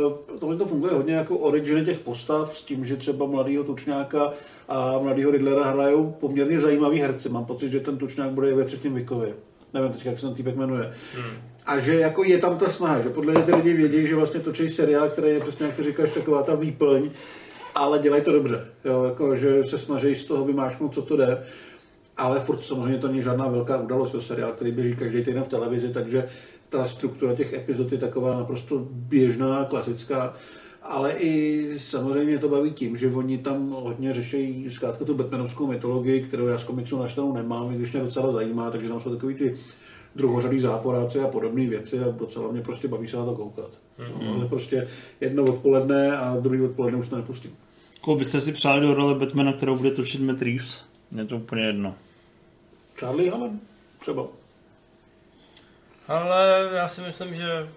uh, 0.05 0.39
tohle 0.39 0.57
to 0.57 0.67
funguje 0.67 0.93
hodně 0.93 1.15
jako 1.15 1.39
originy 1.39 1.85
těch 1.85 1.99
postav, 1.99 2.59
s 2.59 2.63
tím, 2.63 2.87
že 2.87 2.97
třeba 2.97 3.27
mladýho 3.27 3.65
Tučňáka 3.65 4.33
a 4.69 4.99
mladýho 4.99 5.31
Riddlera 5.31 5.65
hrajou 5.65 6.11
poměrně 6.21 6.61
zajímavý 6.61 7.01
herci. 7.01 7.29
Mám 7.29 7.45
pocit, 7.45 7.73
že 7.73 7.81
ten 7.81 7.99
Tučňák 7.99 8.31
bude 8.31 8.51
i 8.51 8.55
ve 8.55 8.65
třetím 8.65 8.95
věkově. 8.95 9.33
Nevím 9.75 9.93
teď, 9.93 10.07
jak 10.07 10.19
se 10.19 10.27
ten 10.27 10.35
týpek 10.35 10.57
jmenuje. 10.57 10.93
Hmm. 11.15 11.56
A 11.67 11.79
že 11.81 11.95
jako 11.95 12.25
je 12.25 12.39
tam 12.39 12.59
ta 12.59 12.71
snaha, 12.71 13.01
že 13.01 13.09
podle 13.09 13.33
mě 13.33 13.43
ty 13.43 13.55
lidi 13.55 13.73
vědí, 13.73 14.07
že 14.07 14.17
vlastně 14.17 14.41
točí 14.41 14.69
seriál, 14.69 15.09
který 15.09 15.29
je 15.29 15.41
přesně, 15.41 15.67
jak 15.67 15.77
ty 15.77 15.83
říkáš, 15.83 16.11
taková 16.11 16.43
ta 16.43 16.55
výplň, 16.55 17.11
ale 17.75 17.99
dělají 17.99 18.23
to 18.23 18.33
dobře. 18.33 18.67
Jo, 18.85 19.05
jako, 19.05 19.37
že 19.37 19.65
se 19.65 19.79
snaží 19.79 20.15
z 20.15 20.25
toho 20.25 20.45
vymášknout, 20.45 20.95
co 20.95 21.03
to 21.03 21.17
jde. 21.17 21.43
Ale 22.17 22.41
furt 22.41 22.65
samozřejmě 22.65 22.99
to 22.99 23.09
není 23.09 23.23
žádná 23.23 23.49
velká 23.49 23.81
událost, 23.81 24.13
to 24.13 24.21
seriál, 24.21 24.53
který 24.53 24.73
běží 24.73 24.97
každý 24.97 25.25
týden 25.25 25.45
v 25.45 25.49
televizi, 25.49 25.89
takže 25.89 26.29
ta 26.69 26.87
struktura 26.87 27.35
těch 27.35 27.53
epizod 27.53 27.93
je 27.93 27.99
taková 27.99 28.37
naprosto 28.37 28.87
běžná, 28.91 29.65
klasická. 29.65 30.35
Ale 30.83 31.13
i 31.13 31.67
samozřejmě 31.79 32.39
to 32.39 32.49
baví 32.49 32.71
tím, 32.71 32.97
že 32.97 33.11
oni 33.11 33.39
tam 33.39 33.71
hodně 33.71 34.15
řeší 34.15 34.67
zkrátka 34.71 35.05
tu 35.05 35.15
batmanovskou 35.15 35.67
mytologii, 35.67 36.21
kterou 36.21 36.47
já 36.47 36.59
z 36.59 36.65
komiksu 36.65 36.99
naštanou 36.99 37.33
nemám, 37.33 37.73
i 37.73 37.77
když 37.77 37.93
mě 37.93 38.01
docela 38.01 38.33
zajímá, 38.33 38.71
takže 38.71 38.89
tam 38.89 39.01
jsou 39.01 39.11
takový 39.11 39.35
ty 39.35 39.57
druhořadý 40.17 40.61
záporáci 40.61 41.21
a 41.21 41.29
podobné 41.29 41.67
věci 41.67 42.01
a 42.01 42.11
docela 42.11 42.53
mě 42.53 42.63
prostě 42.63 42.89
baví 42.89 43.09
se 43.09 43.17
na 43.17 43.25
to 43.25 43.35
koukat. 43.35 43.71
No, 43.99 44.35
ale 44.35 44.47
prostě 44.47 44.89
jedno 45.21 45.45
odpoledne 45.45 46.17
a 46.17 46.37
druhý 46.41 46.63
odpoledne 46.63 46.99
už 46.99 47.09
to 47.09 47.17
nepustím. 47.17 47.57
Koho 48.01 48.17
byste 48.17 48.41
si 48.41 48.53
přáli 48.53 48.81
do 48.81 48.95
role 48.95 49.15
Batmana, 49.15 49.53
kterou 49.53 49.77
bude 49.77 49.91
točit 49.91 50.21
Matt 50.21 50.43
Reeves? 50.43 50.85
Mně 51.11 51.25
to 51.25 51.37
úplně 51.37 51.63
jedno. 51.63 51.95
Charlie 52.95 53.31
Hunnam 53.31 53.61
třeba. 54.01 54.27
Ale 56.09 56.71
já 56.75 56.89
si 56.89 57.01
myslím, 57.01 57.35
že 57.35 57.69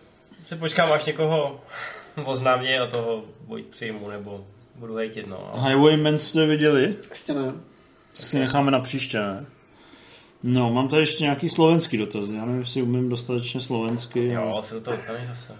si 0.45 0.55
počkám, 0.55 0.91
až 0.91 1.05
někoho 1.05 1.61
oznámě 2.25 2.79
a 2.79 2.87
toho 2.87 3.23
buď 3.47 3.65
přijmu, 3.65 4.09
nebo 4.09 4.45
budu 4.75 4.95
hejtit, 4.95 5.27
no. 5.27 5.53
Ale... 5.53 5.69
Highwaymen 5.69 6.17
jste 6.17 6.45
viděli? 6.45 6.95
Ještě 7.09 7.33
ne. 7.33 7.53
To 8.17 8.23
si 8.23 8.39
necháme 8.39 8.71
na 8.71 8.79
příště, 8.79 9.19
ne? 9.19 9.45
No, 10.43 10.73
mám 10.73 10.87
tady 10.87 11.01
ještě 11.01 11.23
nějaký 11.23 11.49
slovenský 11.49 11.97
dotaz. 11.97 12.29
Já 12.29 12.45
nevím, 12.45 12.59
jestli 12.61 12.81
umím 12.81 13.09
dostatečně 13.09 13.61
slovensky. 13.61 14.27
Jo, 14.27 14.63
se 14.67 14.73
do 14.75 14.81
toho 14.81 14.97
dostaneš 14.97 15.27
zase. 15.27 15.53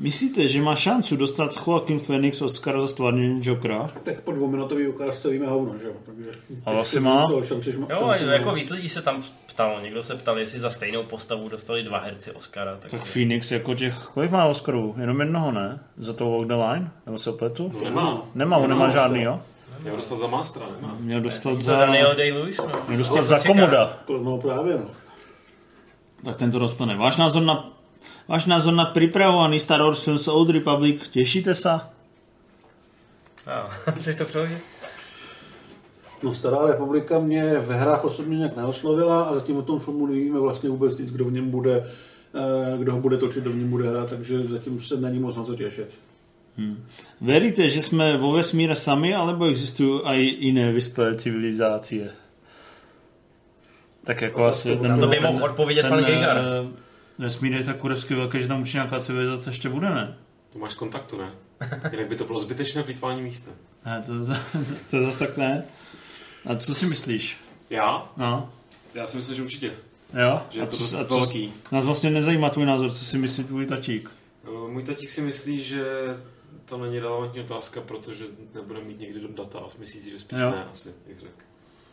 Myslíte, 0.00 0.48
že 0.48 0.62
má 0.62 0.76
šancu 0.76 1.16
dostat 1.16 1.50
Joaquin 1.66 1.98
Phoenix 1.98 2.42
Oscar 2.42 2.80
za 2.80 2.86
stvárnění 2.86 3.40
Jokera? 3.44 3.90
Tak 4.02 4.20
po 4.20 4.32
dvouminutový 4.32 4.88
ukázce 4.88 5.28
víme 5.30 5.46
hovno, 5.46 5.78
že 5.78 5.86
jo? 5.86 5.92
Takže, 6.06 6.30
A 6.66 6.70
asi 6.70 7.00
má. 7.00 7.26
To 7.28 7.42
šanci, 7.44 7.70
Jo, 7.90 8.06
má. 8.06 8.16
jako 8.16 8.54
víc 8.54 8.70
lidí 8.70 8.88
se 8.88 9.02
tam 9.02 9.22
ptalo. 9.46 9.80
Někdo 9.80 10.02
se 10.02 10.14
ptal, 10.14 10.38
jestli 10.38 10.60
za 10.60 10.70
stejnou 10.70 11.02
postavu 11.02 11.48
dostali 11.48 11.82
dva 11.82 11.98
herci 11.98 12.30
Oscara. 12.32 12.76
Tak, 12.76 12.90
Tak 12.90 13.04
Phoenix 13.04 13.50
jako 13.50 13.74
těch, 13.74 13.94
kolik 14.14 14.30
má 14.30 14.44
Oscarů? 14.44 14.94
Jenom 15.00 15.20
jednoho, 15.20 15.52
ne? 15.52 15.80
Za 15.98 16.12
to 16.12 16.30
Walk 16.30 16.46
the 16.46 16.54
Line? 16.54 16.90
Nebo 17.06 17.18
se 17.18 17.32
pletu? 17.32 17.72
No, 17.74 17.84
nemá. 17.84 18.22
Nemá, 18.34 18.56
on 18.56 18.68
nemá 18.70 18.90
žádný, 18.90 19.22
jo? 19.22 19.40
Měl 19.82 19.96
dostat 19.96 20.18
za 20.18 20.26
Mastera, 20.26 20.66
nemá. 20.80 20.96
Měl 21.00 21.20
dostat 21.20 21.60
za... 21.60 21.76
Daniel 21.76 22.14
Day-Lewis, 22.14 22.54
no. 22.58 22.72
Měl 22.88 22.98
dostat 22.98 23.22
za 23.22 23.38
Komoda. 23.38 23.98
No 24.22 24.38
právě, 24.38 24.74
no. 24.78 24.86
Tak 26.24 26.36
ten 26.36 26.50
to 26.50 26.58
dostane. 26.58 26.96
Váš 26.96 27.16
názor 27.16 27.42
na, 27.42 27.72
váš 28.28 28.46
názor 28.46 28.74
na 28.74 28.84
pripravovaný 28.84 29.60
Star 29.60 29.82
Wars 29.82 30.02
film 30.02 30.18
z 30.18 30.28
Old 30.28 30.50
Republic, 30.50 31.08
těšíte 31.08 31.54
se? 31.54 31.70
A, 31.70 33.68
chceš 34.00 34.16
to 34.16 34.24
přeložit? 34.24 34.58
No, 36.22 36.34
Stará 36.34 36.66
republika 36.66 37.18
mě 37.18 37.58
v 37.58 37.70
hrách 37.70 38.04
osobně 38.04 38.38
nějak 38.38 38.56
neoslovila 38.56 39.22
a 39.22 39.34
zatím 39.34 39.56
o 39.56 39.62
tom 39.62 39.80
filmu 39.80 40.06
nevíme 40.06 40.38
vlastně 40.38 40.70
vůbec 40.70 40.98
nic, 40.98 41.12
kdo 41.12 41.24
v 41.24 41.32
něm 41.32 41.50
bude, 41.50 41.90
eh, 42.34 42.78
kdo 42.78 42.92
ho 42.92 43.00
bude 43.00 43.18
točit, 43.18 43.42
kdo 43.42 43.52
v 43.52 43.56
něm 43.56 43.70
bude 43.70 43.90
hrát, 43.90 44.10
takže 44.10 44.44
zatím 44.44 44.80
se 44.80 44.96
není 44.96 45.18
moc 45.18 45.36
na 45.36 45.44
co 45.44 45.54
těšit. 45.54 45.90
Hmm. 46.58 46.86
Veríte, 47.20 47.70
že 47.70 47.82
jsme 47.82 48.16
vo 48.16 48.32
vesmíre 48.32 48.74
sami, 48.74 49.14
alebo 49.14 49.46
existují 49.46 50.00
i 50.04 50.20
jiné 50.46 50.72
vyspělé 50.72 51.14
civilizácie? 51.14 52.10
Tak 54.04 54.22
jako 54.22 54.44
asi... 54.44 54.76
Na 54.76 54.96
to 54.96 55.06
by 55.06 55.20
mohl 55.20 55.44
odpovědět 55.44 55.88
pan 55.88 56.04
Gigar. 56.04 56.36
eh, 56.38 56.68
Vesmír 57.18 57.52
je 57.52 57.64
tak 57.64 57.76
kurevsky 57.76 58.14
velký, 58.14 58.40
že 58.42 58.48
tam 58.48 58.62
už 58.62 58.74
nějaká 58.74 59.00
civilizace 59.00 59.50
ještě 59.50 59.68
bude, 59.68 59.90
ne? 59.90 60.14
To 60.52 60.58
máš 60.58 60.72
z 60.72 60.74
kontaktu, 60.74 61.18
ne? 61.18 61.30
Jinak 61.92 62.08
by 62.08 62.16
to 62.16 62.24
bylo 62.24 62.40
zbytečné 62.40 62.82
plýtvání 62.82 63.22
místa. 63.22 63.50
Ne, 63.86 64.02
to, 64.06 64.26
to, 64.26 64.32
to 64.90 65.00
zase 65.00 65.18
tak 65.18 65.36
ne. 65.36 65.64
A 66.46 66.54
co 66.54 66.74
si 66.74 66.86
myslíš? 66.86 67.36
Já? 67.70 68.12
No. 68.16 68.52
Já 68.94 69.06
si 69.06 69.16
myslím, 69.16 69.36
že 69.36 69.42
určitě. 69.42 69.72
Jo? 70.22 70.42
Že 70.50 70.60
je 70.60 70.66
to 70.66 70.76
dost 70.76 70.94
a 70.94 71.04
co, 71.04 71.16
velký. 71.18 71.52
Nás 71.72 71.84
vlastně 71.84 72.10
nezajímá 72.10 72.50
tvůj 72.50 72.66
názor, 72.66 72.90
co 72.90 73.04
si 73.04 73.18
myslí 73.18 73.44
tvůj 73.44 73.66
tačík. 73.66 74.10
Eh, 74.44 74.70
Můj 74.72 74.82
tatík 74.82 75.10
si 75.10 75.20
myslí, 75.20 75.62
že 75.62 75.84
to 76.70 76.78
není 76.78 76.98
relevantní 76.98 77.40
otázka, 77.40 77.80
protože 77.80 78.24
nebudeme 78.54 78.86
mít 78.86 79.00
někdy 79.00 79.20
do 79.20 79.28
data. 79.28 79.58
Myslí 79.78 80.00
si, 80.00 80.10
že 80.10 80.18
spíš 80.18 80.38
Jo. 80.38 80.50
ne, 80.50 80.64
asi, 80.72 80.88
jak 81.06 81.20
řekl. 81.20 81.32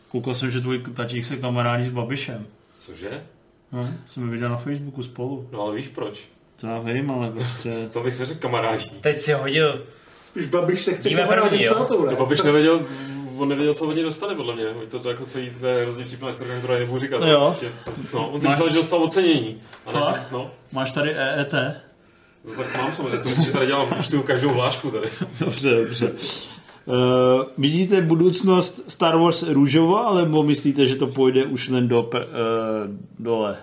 Koukal 0.08 0.34
jsem, 0.34 0.50
že 0.50 0.60
tvůj 0.60 0.78
tačík 0.94 1.24
se 1.24 1.36
kamarádí 1.36 1.84
s 1.84 1.90
Babišem. 1.90 2.46
Cože? 2.78 3.26
No, 3.72 3.88
jsem 4.08 4.24
je 4.24 4.30
viděl 4.30 4.48
na 4.48 4.56
Facebooku 4.56 5.02
spolu. 5.02 5.48
No 5.52 5.62
ale 5.62 5.74
víš 5.76 5.88
proč? 5.88 6.20
To 6.60 6.66
já 6.66 6.78
vím, 6.78 7.10
ale 7.10 7.30
prostě... 7.30 7.72
To 7.92 8.00
bych 8.02 8.14
se 8.14 8.24
řekl 8.26 8.40
kamarádí. 8.40 8.90
Teď 9.00 9.18
si 9.20 9.32
hodil. 9.32 9.86
Spíš 10.26 10.46
Babiš 10.46 10.82
se 10.84 10.92
chce 10.94 11.10
kamarádit 11.10 11.62
s 11.62 11.68
tátou, 11.74 12.04
ne? 12.06 12.10
No, 12.12 12.18
Babiš 12.18 12.42
nevěděl, 12.42 12.86
on 13.38 13.48
nevěděl, 13.48 13.74
co 13.74 13.86
od 13.88 13.92
něj 13.94 14.04
dostane, 14.04 14.34
podle 14.34 14.54
mě. 14.54 14.64
To, 14.90 14.98
to 14.98 15.08
jako 15.10 15.24
celý, 15.24 15.50
to 15.60 15.66
je 15.66 15.82
hrozně 15.82 16.04
vtipná 16.04 16.26
historka, 16.28 16.58
kterou 16.58 16.72
já 16.72 16.78
nebudu 16.78 17.00
říkat. 17.00 17.18
No 17.20 17.24
ale 17.24 17.32
jo. 17.32 17.40
Prostě, 17.40 17.70
no, 18.14 18.28
on 18.30 18.40
si 18.40 18.46
Máš- 18.46 18.56
myslel, 18.56 18.68
že 18.68 18.74
dostal 18.76 19.02
ocenění. 19.02 19.60
A 19.86 19.92
ne, 19.92 20.00
Fakt? 20.00 20.32
no, 20.32 20.50
Máš 20.72 20.92
tady 20.92 21.10
EET? 21.14 21.54
No, 22.44 22.54
tak 22.56 22.76
mám 22.76 22.92
samozřejmě, 22.94 23.34
to 23.46 23.52
tady 23.52 23.66
dělám 23.66 23.98
už 23.98 24.08
tu 24.08 24.22
každou 24.22 24.48
hlášku 24.48 24.90
tady. 24.90 25.06
Dobře, 25.40 25.84
dobře. 25.84 26.12
Uh, 26.86 26.94
vidíte 27.58 28.00
budoucnost 28.00 28.90
Star 28.90 29.16
Wars 29.16 29.42
růžovo, 29.42 30.06
alebo 30.06 30.42
myslíte, 30.42 30.86
že 30.86 30.96
to 30.96 31.06
půjde 31.06 31.44
už 31.44 31.68
len 31.68 31.88
do, 31.88 32.02
uh, 32.02 32.10
dole? 33.18 33.56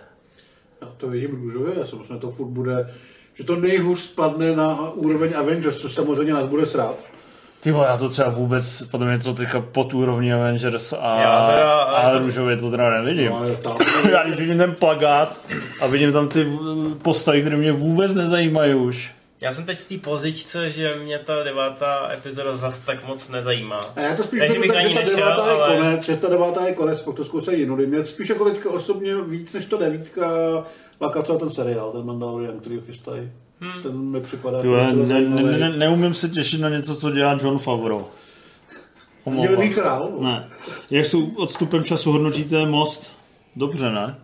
Já 0.82 0.88
to 0.98 1.10
vidím 1.10 1.32
růžově, 1.32 1.74
já 1.80 1.86
si 1.86 1.96
myslím, 1.96 2.16
že 2.16 2.22
to 2.22 2.32
furt 2.32 2.48
bude, 2.48 2.94
že 3.34 3.44
to 3.44 3.56
nejhůř 3.56 4.00
spadne 4.00 4.56
na 4.56 4.92
úroveň 4.92 5.34
Avengers, 5.36 5.78
což 5.78 5.94
samozřejmě 5.94 6.34
nás 6.34 6.46
bude 6.46 6.66
srát. 6.66 7.14
Ty 7.60 7.72
vole, 7.72 7.88
já 7.88 7.98
to 7.98 8.10
třeba 8.10 8.30
vůbec, 8.30 8.84
podle 8.91 9.08
mě 9.08 9.20
to 9.20 9.34
teďka 9.34 9.62
pod 9.62 9.94
úrovní 9.94 10.34
Avengers 10.34 10.94
a, 10.94 11.22
Já 11.22 11.48
teda- 11.52 11.80
a 11.82 12.18
růžově 12.18 12.58
to 12.58 12.72
teda 12.72 12.89
nevidím. 13.02 13.30
No, 13.32 13.56
tam, 13.56 13.78
Já 14.12 14.24
když 14.24 14.39
vidím 14.39 14.58
ten 14.58 14.76
plagát 14.76 15.41
a 15.82 15.88
vidím 15.88 16.13
tam 16.13 16.30
ty 16.30 16.48
postavy, 17.02 17.41
které 17.41 17.58
mě 17.58 17.72
vůbec 17.72 18.15
nezajímají 18.15 18.74
už. 18.76 19.12
Já 19.41 19.54
jsem 19.54 19.65
teď 19.65 19.80
v 19.80 19.86
té 19.86 19.98
pozičce, 19.98 20.70
že 20.70 20.96
mě 20.96 21.20
ta 21.20 21.44
devátá 21.44 22.10
epizoda 22.13 22.56
zas 22.56 22.80
tak 22.80 23.08
moc 23.08 23.30
nezajímá. 23.30 23.94
a 23.96 24.00
já 24.02 24.15
to 24.15 24.24
spíš 24.24 24.39
Takže 24.39 24.60
bych 24.60 24.68
tak, 24.72 24.78
ani 24.78 24.89
že 24.89 24.94
ta 24.96 25.00
nešel, 25.02 25.15
devátá 25.15 25.52
je 25.52 25.58
ale... 25.62 25.78
konec, 25.78 26.06
že 26.06 26.18
ta 26.18 26.30
devátá 26.30 26.68
je 26.68 26.74
konec, 26.74 27.02
pak 27.02 27.15
to 27.15 27.26
zkusí 27.26 27.60
jinudy. 27.60 27.88
Mě 27.88 28.06
spíš 28.06 28.30
jako 28.30 28.46
teďka 28.50 28.70
osobně 28.70 29.15
víc 29.22 29.54
než 29.54 29.65
to 29.65 29.78
devítka 29.78 30.63
třeba 31.24 31.39
ten 31.39 31.50
seriál, 31.50 31.91
ten 31.91 32.06
Mandalorian, 32.06 32.60
který 32.60 32.76
ho 32.76 32.82
chystají. 32.82 33.32
Hmm. 33.60 33.84
Ten 33.84 33.98
mi 33.98 34.22
připadá 34.22 34.62
Ty 34.62 34.68
vole, 34.68 34.84
jako 34.84 34.96
ne, 34.96 35.22
ne, 35.22 35.58
ne, 35.58 35.78
neumím 35.78 36.13
se 36.13 36.30
těšit 36.30 36.62
na 36.62 36.70
něco, 36.70 36.96
co 36.96 37.12
dělá 37.12 37.38
John 37.41 37.60
Favreau. 37.60 38.04
Omlouvám 39.24 39.52
Měl 39.56 39.68
se. 39.68 39.82
král? 39.82 40.12
Ne. 40.20 40.50
Jak 40.91 41.06
jsou 41.06 41.30
odstupem 41.36 41.84
času 41.84 42.12
hodnotíte 42.12 42.65
most? 42.65 43.13
Dobře, 43.56 43.91
ne? 43.91 44.15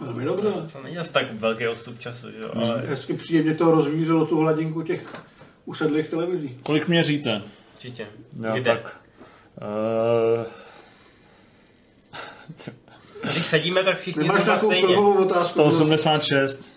Velmi 0.00 0.24
dobře. 0.24 0.48
To 0.72 0.82
není 0.82 0.98
asi 0.98 1.12
tak 1.12 1.32
velký 1.32 1.68
odstup 1.68 1.98
času, 1.98 2.30
že 2.30 2.38
jo? 2.42 2.50
Ale 2.54 2.82
Hezky 2.86 3.14
příjemně 3.14 3.54
to 3.54 3.70
rozvířilo 3.70 4.26
tu 4.26 4.38
hladinku 4.38 4.82
těch 4.82 5.12
usedlých 5.64 6.08
televizí. 6.08 6.58
Kolik 6.62 6.88
měříte? 6.88 7.42
určitě. 7.74 8.06
Já 8.40 8.52
Kde? 8.52 8.62
tak. 8.74 8.96
Uh, 10.38 10.44
Když 13.32 13.46
sedíme, 13.46 13.84
tak 13.84 13.98
všichni 13.98 14.22
Nemáš 14.22 14.44
nějakou 14.44 14.66
stejně. 14.66 14.86
filmovou 14.86 15.24
otázku? 15.24 15.48
186. 15.60 16.73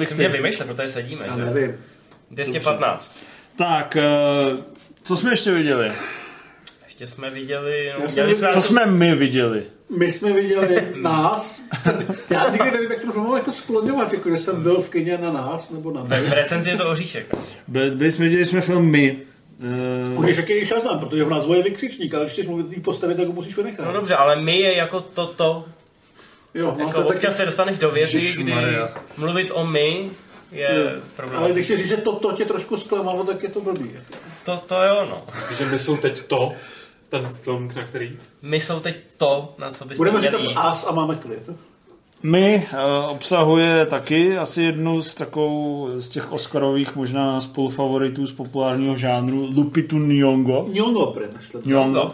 Tě 0.00 0.14
ty? 0.14 0.28
vymýšlet, 0.28 0.66
protože 0.66 0.88
sedíme, 0.88 1.24
Já 1.28 1.36
že? 1.36 1.44
nevím. 1.44 1.74
215. 2.30 3.20
Tak, 3.56 3.96
uh, 4.52 4.58
co 5.02 5.16
jsme 5.16 5.32
ještě 5.32 5.52
viděli? 5.52 5.92
Ještě 6.84 7.06
jsme 7.06 7.30
viděli, 7.30 7.92
no, 7.94 8.00
Já 8.00 8.06
viděli 8.06 8.34
jsem- 8.34 8.38
jsme... 8.38 8.52
Co 8.52 8.62
jsme 8.62 8.86
my 8.86 9.14
viděli? 9.14 9.62
My 9.98 10.12
jsme 10.12 10.32
viděli 10.32 10.88
nás. 11.02 11.62
Já 12.30 12.48
nikdy 12.50 12.70
nevím, 12.70 12.90
jak 12.90 13.00
to 13.00 13.12
filmu 13.12 13.36
jako 13.36 13.52
skloňovat, 13.52 14.12
jako 14.12 14.30
že 14.30 14.38
jsem 14.38 14.62
byl 14.62 14.80
v 14.82 14.90
kině 14.90 15.18
na 15.18 15.32
nás, 15.32 15.70
nebo 15.70 15.92
na 15.92 16.02
Ve- 16.02 16.20
V 16.20 16.26
mě. 16.26 16.34
recenzi 16.34 16.70
je 16.70 16.76
to 16.76 16.90
oříšek. 16.90 17.34
Byli 17.68 17.90
byli 17.90 18.12
jsme, 18.12 18.24
viděli 18.24 18.46
jsme 18.46 18.60
film 18.60 18.84
My. 18.90 19.16
Uh, 20.08 20.14
Můžeš 20.22 20.36
jaký 20.36 20.64
Shazam, 20.64 20.98
protože 20.98 21.24
v 21.24 21.30
názvu 21.30 21.54
je 21.54 21.62
vykřičník, 21.62 22.14
ale 22.14 22.24
když 22.24 22.32
chceš 22.32 22.46
mluvit 22.46 22.66
o 22.66 22.70
té 22.74 22.80
postavě, 22.80 23.16
tak 23.16 23.26
ho 23.26 23.32
musíš 23.32 23.56
vynechat. 23.56 23.86
No 23.86 23.92
dobře, 23.92 24.14
ale 24.16 24.36
my 24.36 24.58
je 24.58 24.76
jako 24.76 25.00
toto. 25.00 25.64
Jo, 26.54 26.76
Jako 26.78 26.92
to 26.92 27.02
taky, 27.02 27.14
občas 27.14 27.36
se 27.36 27.44
dostaneš 27.46 27.78
do 27.78 27.90
věty, 27.90 28.34
kdy 28.36 28.54
mluvit 29.16 29.50
o 29.54 29.66
my 29.66 30.10
je 30.52 31.00
problém. 31.16 31.38
ale 31.42 31.52
když 31.52 31.64
chceš 31.64 31.78
říct, 31.78 31.88
že 31.88 31.96
to, 31.96 32.12
to 32.12 32.32
tě 32.32 32.44
trošku 32.44 32.76
zklamalo, 32.76 33.24
tak 33.24 33.42
je 33.42 33.48
to 33.48 33.60
blbý. 33.60 33.90
To, 34.44 34.56
to 34.66 34.74
jo, 34.82 35.06
no. 35.10 35.22
Myslíš, 35.36 35.58
že 35.58 35.64
my 35.64 35.78
jsou 35.78 35.96
teď 35.96 36.22
to, 36.26 36.52
ten 37.08 37.28
film, 37.42 37.70
na 37.76 37.82
který 37.82 38.06
jít? 38.06 38.20
My 38.42 38.60
jsou 38.60 38.80
teď 38.80 38.96
to, 39.16 39.54
na 39.58 39.70
co 39.70 39.84
byste 39.84 39.98
Budeme 39.98 40.20
říkat 40.20 40.40
jít. 40.40 40.54
as 40.56 40.86
a 40.86 40.92
máme 40.92 41.14
klid. 41.16 41.50
My 42.22 42.68
uh, 42.72 43.10
obsahuje 43.10 43.86
taky 43.86 44.38
asi 44.38 44.62
jednu 44.62 45.02
z 45.02 45.14
takovou 45.14 45.88
z 45.96 46.08
těch 46.08 46.32
Oscarových 46.32 46.96
možná 46.96 47.40
spolufavoritů 47.40 48.26
z 48.26 48.32
populárního 48.32 48.96
žánru 48.96 49.48
Lupitu 49.54 49.98
Nyong'o. 49.98 50.66
Nyong'o. 50.72 51.14
Nyong'o. 51.64 52.08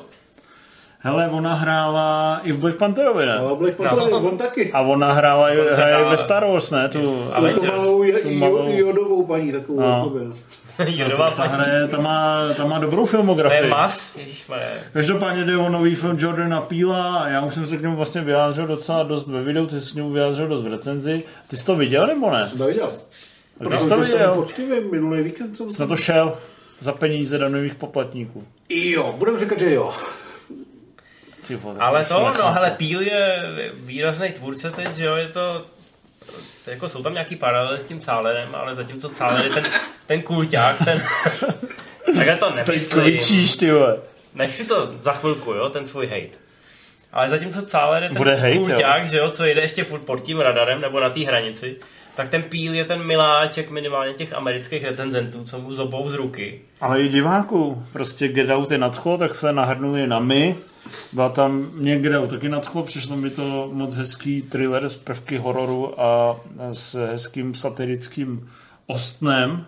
Hele, 1.00 1.28
ona 1.28 1.54
hrála 1.54 2.40
i 2.44 2.52
v 2.52 2.58
Black 2.58 2.76
Pantherovi, 2.76 3.26
ne? 3.26 3.38
Ale 3.38 3.54
Black 3.56 3.74
Panther, 3.76 3.98
No. 4.10 4.18
on 4.18 4.38
taky. 4.38 4.72
A 4.72 4.80
ona 4.80 5.12
hrála 5.12 5.50
i 5.50 5.56
hraje 5.56 5.94
hrála- 5.96 6.10
ve 6.10 6.16
Star 6.18 6.46
Wars, 6.46 6.70
ne? 6.70 6.88
Tu, 6.88 7.24
Ale 7.32 7.54
to 7.54 7.62
malou 7.62 8.02
je- 8.02 8.12
tu 8.18 8.30
malou- 8.30 8.56
jo- 8.68 8.86
jodovou 8.86 9.26
paní, 9.26 9.52
takovou. 9.52 9.80
No. 9.80 9.86
jakoby, 9.96 10.24
no. 10.24 10.34
Jodová 10.86 11.30
ta, 11.30 11.36
paní. 11.36 11.52
hraje, 11.52 11.88
ta, 11.88 12.00
má, 12.00 12.40
ta 12.56 12.64
má 12.64 12.78
dobrou 12.78 13.00
To 13.02 13.06
filmografii. 13.06 13.62
je 13.62 13.68
mas. 13.68 14.16
Každopádně 14.92 15.44
jde 15.44 15.56
o 15.56 15.68
nový 15.68 15.94
film 15.94 16.16
Jordana 16.20 16.60
Peela 16.60 17.16
a 17.16 17.28
já 17.28 17.40
už 17.40 17.54
jsem 17.54 17.66
se 17.66 17.76
k 17.76 17.82
němu 17.82 17.96
vlastně 17.96 18.20
vyjádřil 18.20 18.66
docela 18.66 19.02
dost 19.02 19.28
ve 19.28 19.42
videu, 19.42 19.66
ty 19.66 19.80
jsi 19.80 19.92
k 19.92 19.94
němu 19.94 20.10
vyjádřil 20.10 20.48
dost 20.48 20.62
v 20.62 20.66
recenzi. 20.66 21.22
Ty 21.48 21.56
jsi 21.56 21.66
to 21.66 21.76
viděl 21.76 22.06
nebo 22.06 22.30
ne? 22.30 22.48
Jsem 22.48 22.58
to 22.58 22.66
viděl. 22.66 22.90
Když 23.58 23.80
jsi 23.80 23.88
to 23.88 23.94
jsem 23.94 24.12
viděl, 24.12 24.34
poctivě 24.34 24.80
minulý 24.80 25.22
víkend 25.22 25.56
jsem... 25.56 25.68
jsi 25.68 25.80
na 25.82 25.86
to 25.88 25.96
šel 25.96 26.36
za 26.80 26.92
peníze 26.92 27.38
danových 27.38 27.74
poplatníků. 27.74 28.44
Jo, 28.70 29.14
budeme 29.18 29.38
říkat, 29.38 29.58
že 29.58 29.74
jo. 29.74 29.92
Vole, 31.60 31.76
Ale 31.80 32.04
to, 32.04 32.18
nechápu. 32.18 32.38
no 32.38 32.52
hele, 32.52 32.70
Peel 32.70 33.00
je 33.00 33.44
výrazný 33.72 34.32
tvůrce 34.32 34.70
teď, 34.70 34.94
že 34.94 35.06
jo, 35.06 35.14
je 35.16 35.28
to 35.28 35.66
jako 36.66 36.88
jsou 36.88 37.02
tam 37.02 37.12
nějaký 37.12 37.36
paralely 37.36 37.80
s 37.80 37.84
tím 37.84 38.00
Cálerem, 38.00 38.54
ale 38.54 38.74
zatímco 38.74 39.08
Cáler 39.08 39.44
je 39.44 39.50
ten, 39.50 39.64
ten 40.06 40.22
kulťák, 40.22 40.76
ten... 40.84 41.02
Takhle 42.16 42.36
to 42.36 42.50
nemyslím. 42.56 43.02
kvičíš, 43.02 43.56
ty 43.56 43.70
vole. 43.72 43.98
Nech 44.34 44.54
si 44.54 44.64
to 44.64 44.92
za 45.02 45.12
chvilku, 45.12 45.52
jo, 45.52 45.68
ten 45.68 45.86
svůj 45.86 46.06
hate. 46.06 46.38
Ale 47.12 47.28
zatímco 47.28 47.62
Cáler 47.62 48.02
je 48.02 48.08
ten 48.08 48.18
Bude 48.18 48.34
hate, 48.34 48.54
kulťák, 48.56 49.08
že 49.08 49.18
jo, 49.18 49.30
co 49.30 49.44
jede 49.44 49.60
ještě 49.60 49.84
furt 49.84 50.00
pod 50.00 50.22
tím 50.22 50.40
radarem 50.40 50.80
nebo 50.80 51.00
na 51.00 51.10
té 51.10 51.20
hranici, 51.20 51.76
tak 52.18 52.28
ten 52.28 52.42
Peel 52.42 52.74
je 52.74 52.84
ten 52.84 53.06
miláček 53.06 53.70
minimálně 53.70 54.14
těch 54.14 54.32
amerických 54.32 54.84
recenzentů, 54.84 55.44
co 55.44 55.58
mu 55.58 55.74
zobou 55.74 56.10
z 56.10 56.14
ruky. 56.14 56.60
Ale 56.80 57.02
i 57.02 57.08
diváků. 57.08 57.82
Prostě 57.92 58.28
Get 58.28 58.50
Out 58.50 58.70
je 58.70 58.78
nadchlo, 58.78 59.18
tak 59.18 59.34
se 59.34 59.52
nahrnuli 59.52 60.06
na 60.06 60.18
my. 60.18 60.56
Byla 61.12 61.28
tam 61.28 61.68
mě 61.74 61.98
Get 61.98 62.14
Out 62.14 62.30
taky 62.30 62.48
nadchlo, 62.48 62.82
přišlo 62.82 63.16
mi 63.16 63.30
to 63.30 63.70
moc 63.72 63.96
hezký 63.96 64.42
thriller 64.42 64.88
s 64.88 64.94
prvky 64.94 65.36
hororu 65.36 66.00
a 66.00 66.40
s 66.72 66.94
hezkým 66.94 67.54
satirickým 67.54 68.50
ostnem. 68.86 69.66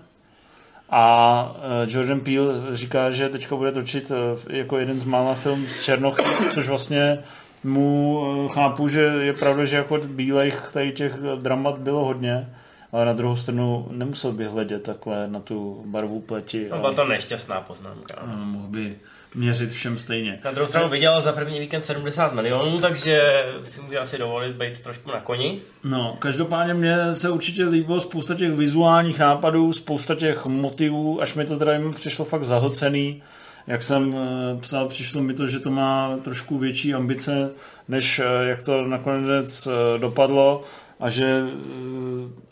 A 0.91 1.57
eh, 1.57 1.87
Jordan 1.89 2.21
Peele 2.21 2.77
říká, 2.77 3.11
že 3.11 3.29
teďka 3.29 3.57
bude 3.57 3.73
točit 3.73 4.11
eh, 4.11 4.57
jako 4.57 4.79
jeden 4.79 5.01
z 5.01 5.05
mála 5.05 5.35
film 5.35 5.67
z 5.67 5.85
Černochy, 5.85 6.25
což 6.55 6.69
vlastně 6.69 7.19
mu 7.65 8.23
eh, 8.45 8.49
chápu, 8.49 8.89
že 8.89 9.01
je 9.01 9.33
pravda, 9.33 9.65
že 9.65 9.77
jako 9.77 9.99
bílejch 9.99 10.71
tady 10.73 10.93
těch 10.93 11.13
dramat 11.17 11.79
bylo 11.79 12.05
hodně, 12.05 12.49
ale 12.93 13.05
na 13.05 13.13
druhou 13.13 13.37
stranu 13.37 13.89
nemusel 13.91 14.33
by 14.33 14.45
hledět 14.45 14.83
takhle 14.83 15.29
na 15.29 15.41
tu 15.41 15.83
barvu 15.87 16.21
pleti. 16.21 16.67
No, 16.71 16.79
byla 16.79 16.93
to 16.93 17.05
nešťastná 17.05 17.61
poznámka. 17.61 18.23
no. 18.27 18.45
mohl 18.45 18.69
by 18.69 18.97
měřit 19.35 19.71
všem 19.71 19.99
stejně. 19.99 20.39
Na 20.45 20.51
druhou 20.51 20.69
stranu 20.69 20.89
vydělal 20.89 21.21
za 21.21 21.33
první 21.33 21.61
víkend 21.61 21.83
70 21.83 22.35
milionů, 22.35 22.81
takže 22.81 23.45
si 23.65 23.81
může 23.81 23.99
asi 23.99 24.19
dovolit 24.19 24.57
být 24.57 24.81
trošku 24.81 25.11
na 25.11 25.21
koni. 25.21 25.61
No, 25.85 26.17
každopádně 26.19 26.75
mně 26.75 27.15
se 27.15 27.31
určitě 27.31 27.65
líbilo 27.65 28.01
spousta 28.01 28.35
těch 28.35 28.53
vizuálních 28.53 29.19
nápadů, 29.19 29.73
spousta 29.73 30.15
těch 30.15 30.47
motivů, 30.47 31.23
až 31.23 31.35
mi 31.35 31.45
to 31.45 31.59
teda 31.59 31.73
jim 31.73 31.95
přišlo 31.95 32.25
fakt 32.25 32.45
zahlcený. 32.45 33.23
Jak 33.67 33.83
jsem 33.83 34.15
eh, 34.17 34.61
psal, 34.61 34.89
přišlo 34.89 35.23
mi 35.23 35.35
to, 35.35 35.47
že 35.47 35.61
to 35.61 35.71
má 35.71 36.17
trošku 36.23 36.59
větší 36.59 36.95
ambice, 36.95 37.51
než 37.89 38.19
eh, 38.19 38.25
jak 38.49 38.63
to 38.63 38.85
nakonec 38.87 39.67
eh, 39.67 39.99
dopadlo 39.99 40.63
a 41.01 41.11
že 41.11 41.43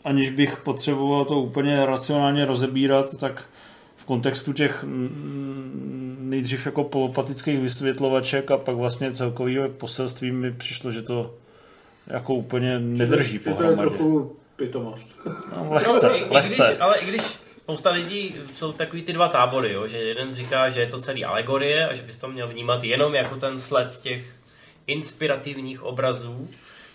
aniž 0.03 0.29
bych 0.29 0.57
potřeboval 0.57 1.25
to 1.25 1.41
úplně 1.41 1.85
racionálně 1.85 2.45
rozebírat, 2.45 3.17
tak 3.17 3.43
v 3.97 4.05
kontextu 4.05 4.53
těch 4.53 4.83
mm, 4.83 6.17
nejdřív 6.21 6.65
jako 6.65 6.83
polopatických 6.83 7.59
vysvětlovaček 7.59 8.51
a 8.51 8.57
pak 8.57 8.75
vlastně 8.75 9.11
celkového 9.11 9.69
poselství 9.69 10.31
mi 10.31 10.51
přišlo, 10.51 10.91
že 10.91 11.01
to 11.01 11.33
jako 12.07 12.33
úplně 12.33 12.79
nedrží 12.79 13.33
Že 13.33 13.39
to 13.39 13.49
je 13.49 13.55
pohromadě. 13.55 13.89
trochu 13.89 14.35
pitomost. 14.55 15.07
No, 15.55 15.67
lehce, 15.69 16.07
No, 16.07 16.15
i- 16.15 16.17
i 16.17 16.47
když, 16.47 16.59
lehce. 16.59 16.77
ale 16.77 16.97
i 16.99 17.05
když 17.05 17.21
spousta 17.69 17.91
lidí 17.91 18.35
jsou 18.53 18.71
takový 18.71 19.01
ty 19.01 19.13
dva 19.13 19.27
tábory, 19.27 19.73
jo, 19.73 19.87
že 19.87 19.97
jeden 19.97 20.33
říká, 20.35 20.69
že 20.69 20.81
je 20.81 20.87
to 20.87 21.01
celý 21.01 21.25
alegorie 21.25 21.87
a 21.87 21.93
že 21.93 22.01
bys 22.01 22.17
to 22.17 22.27
měl 22.27 22.47
vnímat 22.47 22.83
jenom 22.83 23.15
jako 23.15 23.35
ten 23.35 23.59
sled 23.59 23.97
těch 24.01 24.21
inspirativních 24.87 25.83
obrazů. 25.83 26.49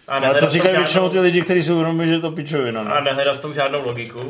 Ale 0.08 0.20
nehledat 0.20 0.40
to 0.48 0.52
říkají 0.52 0.68
žádnou- 0.74 0.82
většinou 0.82 1.08
ty 1.08 1.20
lidi, 1.20 1.42
kteří 1.42 1.62
jsou 1.62 1.74
uvědomí, 1.74 2.06
že 2.06 2.18
to 2.20 2.30
pičovina. 2.30 2.80
a 2.80 2.98
No. 2.98 3.04
nehledat 3.04 3.36
v 3.36 3.40
tom 3.40 3.54
žádnou 3.54 3.84
logiku. 3.84 4.28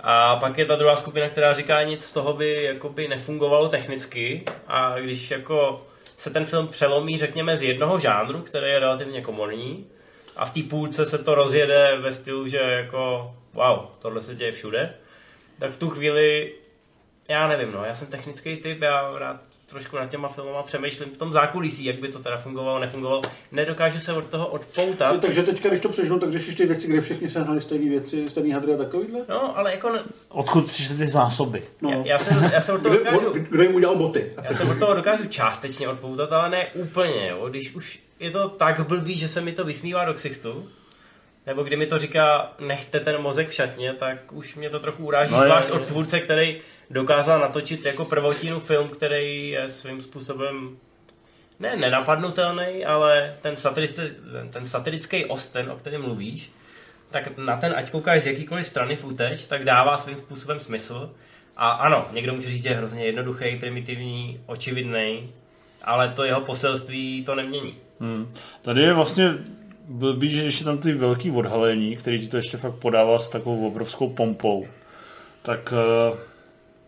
A 0.00 0.36
pak 0.36 0.58
je 0.58 0.66
ta 0.66 0.76
druhá 0.76 0.96
skupina, 0.96 1.28
která 1.28 1.52
říká, 1.52 1.82
nic 1.82 2.04
z 2.04 2.12
toho 2.12 2.32
by 2.32 2.62
jakoby 2.64 3.08
nefungovalo 3.08 3.68
technicky 3.68 4.44
a 4.68 4.98
když 5.00 5.30
jako 5.30 5.86
se 6.16 6.30
ten 6.30 6.44
film 6.44 6.68
přelomí, 6.68 7.18
řekněme, 7.18 7.56
z 7.56 7.62
jednoho 7.62 7.98
žánru, 7.98 8.38
který 8.40 8.66
je 8.66 8.78
relativně 8.78 9.20
komorní 9.22 9.86
a 10.36 10.44
v 10.44 10.50
té 10.50 10.62
půlce 10.62 11.06
se 11.06 11.18
to 11.18 11.34
rozjede 11.34 11.96
ve 12.00 12.12
stylu, 12.12 12.46
že 12.48 12.56
jako 12.58 13.34
wow, 13.52 13.78
tohle 13.98 14.22
se 14.22 14.34
děje 14.34 14.52
všude, 14.52 14.94
tak 15.58 15.70
v 15.70 15.78
tu 15.78 15.88
chvíli 15.90 16.52
já 17.28 17.48
nevím, 17.48 17.72
no, 17.72 17.84
já 17.84 17.94
jsem 17.94 18.08
technický 18.08 18.56
typ, 18.56 18.82
já 18.82 19.18
rád 19.18 19.40
trošku 19.66 19.96
nad 19.96 20.06
těma 20.10 20.28
filmama 20.28 20.62
přemýšlím 20.62 21.08
v 21.10 21.16
tom 21.16 21.32
zákulisí, 21.32 21.84
jak 21.84 21.98
by 21.98 22.08
to 22.08 22.18
teda 22.18 22.36
fungovalo, 22.36 22.78
nefungovalo. 22.78 23.22
Nedokážu 23.52 24.00
se 24.00 24.12
od 24.12 24.28
toho 24.28 24.46
odpoutat. 24.46 25.14
No, 25.14 25.20
takže 25.20 25.42
teďka, 25.42 25.68
když 25.68 25.80
to 25.80 25.88
přežnu, 25.88 26.18
tak 26.18 26.32
řešíš 26.32 26.54
ty 26.54 26.66
věci, 26.66 26.88
kde 26.88 27.00
všichni 27.00 27.30
sehnali 27.30 27.60
stejné 27.60 27.90
věci, 27.90 28.30
stejný 28.30 28.50
hadry 28.50 28.74
a 28.74 28.76
takovýhle? 28.76 29.20
No, 29.28 29.58
ale 29.58 29.70
jako... 29.70 29.90
ne- 29.92 30.02
Odkud 30.28 30.66
přišly 30.66 30.96
ty 30.96 31.06
zásoby? 31.06 31.62
No. 31.82 31.90
Já, 31.90 32.02
já, 32.04 32.18
jsem, 32.18 32.50
já 32.52 32.60
jsem 32.60 32.74
od 32.74 32.82
toho 32.82 32.94
Kdo, 32.94 33.04
dokážu... 33.04 33.30
kdo, 33.32 33.44
kdo 33.50 33.62
jim 33.62 33.74
udělal 33.74 33.96
boty? 33.96 34.32
Já 34.44 34.52
se 34.54 34.64
od 34.64 34.78
toho 34.78 34.94
dokážu 34.94 35.24
částečně 35.26 35.88
odpoutat, 35.88 36.32
ale 36.32 36.50
ne 36.50 36.66
úplně. 36.74 37.28
Jo. 37.28 37.48
Když 37.48 37.74
už 37.74 37.98
je 38.20 38.30
to 38.30 38.48
tak 38.48 38.86
blbý, 38.88 39.16
že 39.16 39.28
se 39.28 39.40
mi 39.40 39.52
to 39.52 39.64
vysmívá 39.64 40.04
do 40.04 40.14
ksichtu, 40.14 40.68
nebo 41.46 41.62
kdy 41.62 41.76
mi 41.76 41.86
to 41.86 41.98
říká, 41.98 42.52
nechte 42.60 43.00
ten 43.00 43.18
mozek 43.18 43.48
v 43.48 43.54
šatně, 43.54 43.92
tak 43.92 44.32
už 44.32 44.54
mě 44.54 44.70
to 44.70 44.80
trochu 44.80 45.06
uráží, 45.06 45.32
No, 45.32 45.38
je- 45.42 45.44
zvlášť 45.48 45.68
je- 45.68 45.74
od 45.74 45.84
tvůrce, 45.84 46.20
který 46.20 46.60
dokázal 46.90 47.38
natočit 47.40 47.84
jako 47.84 48.04
prvotinu 48.04 48.60
film, 48.60 48.88
který 48.88 49.50
je 49.50 49.68
svým 49.68 50.00
způsobem 50.00 50.76
ne 51.60 51.76
nenapadnutelný, 51.76 52.84
ale 52.84 53.34
ten, 53.42 53.56
satirický, 53.56 54.02
ten 54.50 54.66
satirický 54.66 55.24
osten, 55.24 55.70
o 55.70 55.76
kterém 55.76 56.02
mluvíš, 56.02 56.50
tak 57.10 57.38
na 57.38 57.56
ten, 57.56 57.74
ať 57.76 57.90
koukáš 57.90 58.22
z 58.22 58.26
jakýkoliv 58.26 58.66
strany 58.66 58.96
footage, 58.96 59.46
tak 59.48 59.64
dává 59.64 59.96
svým 59.96 60.16
způsobem 60.16 60.60
smysl. 60.60 61.10
A 61.56 61.70
ano, 61.70 62.06
někdo 62.12 62.34
může 62.34 62.48
říct, 62.50 62.62
že 62.62 62.68
je 62.68 62.76
hrozně 62.76 63.04
jednoduchý, 63.04 63.56
primitivní, 63.56 64.40
očividný, 64.46 65.32
ale 65.82 66.08
to 66.08 66.24
jeho 66.24 66.40
poselství 66.40 67.24
to 67.24 67.34
nemění. 67.34 67.74
Hmm. 68.00 68.34
Tady 68.62 68.82
je 68.82 68.92
vlastně 68.92 69.34
blbý, 69.88 70.30
že 70.30 70.42
ještě 70.42 70.64
tam 70.64 70.78
ty 70.78 70.92
velký 70.92 71.30
odhalení, 71.30 71.96
který 71.96 72.20
ti 72.20 72.28
to 72.28 72.36
ještě 72.36 72.56
fakt 72.56 72.74
podává 72.74 73.18
s 73.18 73.28
takovou 73.28 73.66
obrovskou 73.66 74.08
pompou, 74.08 74.66
tak 75.42 75.74
uh, 76.12 76.18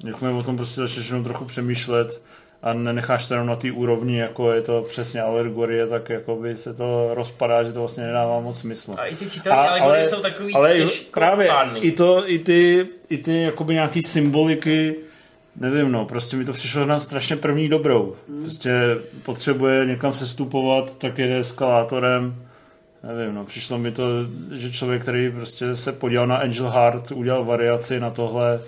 jakmile 0.04 0.34
o 0.34 0.42
tom 0.42 0.56
prostě 0.56 0.80
začneš 0.80 1.08
jenom 1.08 1.24
trochu 1.24 1.44
přemýšlet 1.44 2.22
a 2.62 2.72
nenecháš 2.72 3.28
to 3.28 3.34
jenom 3.34 3.46
na 3.46 3.56
té 3.56 3.72
úrovni, 3.72 4.18
jako 4.18 4.52
je 4.52 4.62
to 4.62 4.82
přesně 4.82 5.22
alegorie, 5.22 5.86
tak 5.86 6.10
jako 6.10 6.36
by 6.36 6.56
se 6.56 6.74
to 6.74 7.10
rozpadá, 7.14 7.62
že 7.62 7.72
to 7.72 7.78
vlastně 7.78 8.04
nedává 8.04 8.40
moc 8.40 8.58
smysl. 8.58 8.94
A 8.98 9.06
i 9.06 9.16
ty 9.16 9.30
čitelné 9.30 9.68
alegorie 9.68 10.08
jsou 10.08 10.20
takový 10.20 10.54
ale 10.54 10.78
právě 11.14 11.50
i, 11.80 11.92
to, 11.92 12.30
i 12.30 12.38
ty, 12.38 12.86
i 13.08 13.18
ty 13.18 13.42
jakoby 13.42 13.74
nějaký 13.74 14.02
symboliky, 14.02 14.96
nevím 15.56 15.92
no, 15.92 16.04
prostě 16.04 16.36
mi 16.36 16.44
to 16.44 16.52
přišlo 16.52 16.86
na 16.86 16.98
strašně 16.98 17.36
první 17.36 17.68
dobrou. 17.68 18.16
Prostě 18.40 18.72
potřebuje 19.22 19.86
někam 19.86 20.12
sestupovat, 20.12 20.98
tak 20.98 21.18
jede 21.18 21.38
eskalátorem, 21.38 22.47
nevím 23.02 23.34
no, 23.34 23.44
přišlo 23.44 23.78
mi 23.78 23.90
to, 23.90 24.04
že 24.52 24.72
člověk, 24.72 25.02
který 25.02 25.30
prostě 25.30 25.76
se 25.76 25.92
podíval 25.92 26.26
na 26.26 26.36
Angel 26.36 26.70
Heart, 26.70 27.10
udělal 27.10 27.44
variaci 27.44 28.00
na 28.00 28.10
tohle, 28.10 28.60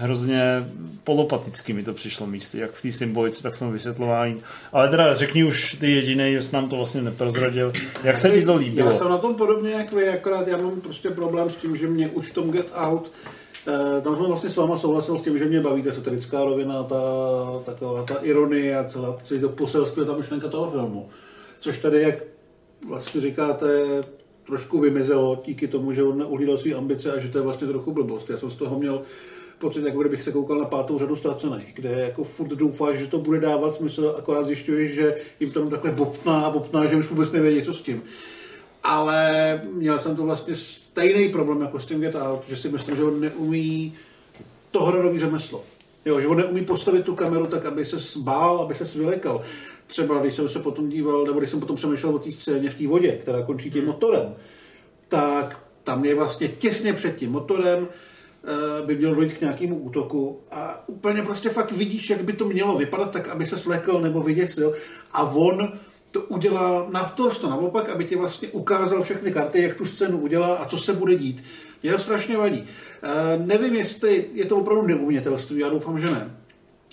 hrozně 0.00 0.66
polopaticky 1.04 1.72
mi 1.72 1.82
to 1.82 1.92
přišlo 1.92 2.26
místy, 2.26 2.58
jak 2.58 2.70
v 2.70 2.82
té 2.82 2.92
symbolice, 2.92 3.42
tak 3.42 3.54
v 3.54 3.58
tom 3.58 3.72
vysvětlování. 3.72 4.36
Ale 4.72 4.88
teda 4.88 5.14
řekni 5.14 5.44
už 5.44 5.74
ty 5.80 5.90
jediný, 5.90 6.34
jsi 6.34 6.54
nám 6.54 6.68
to 6.68 6.76
vlastně 6.76 7.02
neprozradil. 7.02 7.72
Jak 8.04 8.18
se 8.18 8.30
ti 8.30 8.44
to 8.44 8.56
líbilo? 8.56 8.90
Já 8.90 8.96
jsem 8.96 9.08
na 9.08 9.18
tom 9.18 9.34
podobně 9.34 9.70
jak 9.70 9.92
vy, 9.92 10.08
akorát 10.08 10.48
já 10.48 10.56
mám 10.56 10.80
prostě 10.80 11.10
problém 11.10 11.50
s 11.50 11.56
tím, 11.56 11.76
že 11.76 11.86
mě 11.86 12.08
už 12.08 12.30
v 12.30 12.34
tom 12.34 12.50
Get 12.50 12.72
Out 12.74 13.12
eh, 13.68 14.00
tam 14.00 14.16
jsem 14.16 14.24
vlastně 14.24 14.50
s 14.50 14.56
váma 14.56 14.78
souhlasil 14.78 15.18
s 15.18 15.22
tím, 15.22 15.38
že 15.38 15.44
mě 15.44 15.60
baví 15.60 15.82
ta 15.82 15.92
satirická 15.92 16.44
rovina, 16.44 16.82
ta, 16.82 17.02
taková 17.64 18.02
ta 18.02 18.14
ironie 18.14 18.78
a 18.78 18.84
celá, 18.84 19.18
celé 19.24 19.40
to 19.40 19.48
poselství, 19.48 20.06
ta 20.06 20.16
myšlenka 20.16 20.48
toho 20.48 20.70
filmu. 20.70 21.08
Což 21.60 21.78
tady, 21.78 22.02
jak 22.02 22.14
vlastně 22.88 23.20
říkáte, 23.20 23.68
trošku 24.46 24.80
vymizelo 24.80 25.42
díky 25.46 25.68
tomu, 25.68 25.92
že 25.92 26.02
on 26.02 26.18
neuhlídal 26.18 26.58
své 26.58 26.74
ambice 26.74 27.12
a 27.12 27.18
že 27.18 27.28
to 27.28 27.38
je 27.38 27.42
vlastně 27.42 27.66
trochu 27.66 27.92
blbost. 27.92 28.30
Já 28.30 28.36
jsem 28.36 28.50
z 28.50 28.56
toho 28.56 28.78
měl 28.78 29.02
pocit, 29.58 29.84
jako 29.84 30.00
kdybych 30.00 30.22
se 30.22 30.32
koukal 30.32 30.58
na 30.58 30.64
pátou 30.64 30.98
řadu 30.98 31.16
ztracených, 31.16 31.74
kde 31.74 31.90
jako 31.90 32.24
furt 32.24 32.48
doufáš, 32.48 32.98
že 32.98 33.06
to 33.06 33.18
bude 33.18 33.40
dávat 33.40 33.74
smysl, 33.74 34.14
akorát 34.18 34.46
zjišťuješ, 34.46 34.94
že 34.94 35.16
jim 35.40 35.50
tam 35.50 35.70
takhle 35.70 35.90
bobtná 35.90 36.40
a 36.40 36.50
bobtná, 36.50 36.86
že 36.86 36.96
už 36.96 37.10
vůbec 37.10 37.32
nevědí, 37.32 37.62
co 37.62 37.72
s 37.72 37.82
tím. 37.82 38.02
Ale 38.82 39.60
měl 39.72 39.98
jsem 39.98 40.16
to 40.16 40.22
vlastně 40.22 40.54
stejný 40.54 41.28
problém 41.28 41.60
jako 41.60 41.80
s 41.80 41.86
tím 41.86 42.00
Get 42.00 42.14
Out, 42.14 42.48
že 42.48 42.56
si 42.56 42.68
myslím, 42.68 42.96
že 42.96 43.04
on 43.04 43.20
neumí 43.20 43.94
to 44.70 44.84
hororový 44.84 45.20
řemeslo. 45.20 45.64
Jo, 46.04 46.20
že 46.20 46.26
on 46.26 46.36
neumí 46.36 46.64
postavit 46.64 47.04
tu 47.04 47.14
kameru 47.14 47.46
tak, 47.46 47.66
aby 47.66 47.84
se 47.84 47.98
sbál, 47.98 48.60
aby 48.60 48.74
se 48.74 48.86
svylekal. 48.86 49.42
Třeba 49.90 50.18
když 50.18 50.34
jsem 50.34 50.48
se 50.48 50.58
potom 50.58 50.88
díval, 50.88 51.24
nebo 51.24 51.38
když 51.38 51.50
jsem 51.50 51.60
potom 51.60 51.76
přemýšlel 51.76 52.14
o 52.14 52.18
té 52.18 52.32
scéně 52.32 52.70
v 52.70 52.74
té 52.74 52.88
vodě, 52.88 53.16
která 53.16 53.42
končí 53.42 53.70
tím 53.70 53.86
motorem, 53.86 54.34
tak 55.08 55.64
tam 55.84 56.04
je 56.04 56.14
vlastně 56.14 56.48
těsně 56.48 56.92
před 56.92 57.16
tím 57.16 57.32
motorem 57.32 57.88
eh, 57.88 58.86
by 58.86 58.96
mělo 58.96 59.14
dojít 59.14 59.32
k 59.32 59.40
nějakému 59.40 59.78
útoku 59.78 60.40
a 60.50 60.88
úplně 60.88 61.22
prostě 61.22 61.50
fakt 61.50 61.72
vidíš, 61.72 62.10
jak 62.10 62.24
by 62.24 62.32
to 62.32 62.44
mělo 62.44 62.78
vypadat 62.78 63.10
tak, 63.10 63.28
aby 63.28 63.46
se 63.46 63.56
slekl 63.56 64.00
nebo 64.00 64.22
vyděsil 64.22 64.72
a 65.12 65.22
on 65.22 65.72
to 66.10 66.20
udělá 66.20 66.86
naprosto 66.90 67.50
naopak, 67.50 67.88
aby 67.88 68.04
ti 68.04 68.16
vlastně 68.16 68.48
ukázal 68.48 69.02
všechny 69.02 69.32
karty, 69.32 69.62
jak 69.62 69.74
tu 69.74 69.86
scénu 69.86 70.18
udělá 70.18 70.56
a 70.56 70.64
co 70.64 70.78
se 70.78 70.92
bude 70.92 71.14
dít. 71.14 71.44
Mě 71.82 71.92
to 71.92 71.98
strašně 71.98 72.36
vadí. 72.36 72.66
E, 73.02 73.38
nevím, 73.38 73.74
jestli 73.74 74.24
je 74.34 74.44
to 74.44 74.56
opravdu 74.56 74.86
neumětelství, 74.86 75.58
já 75.58 75.68
doufám, 75.68 75.98
že 75.98 76.10
ne. 76.10 76.30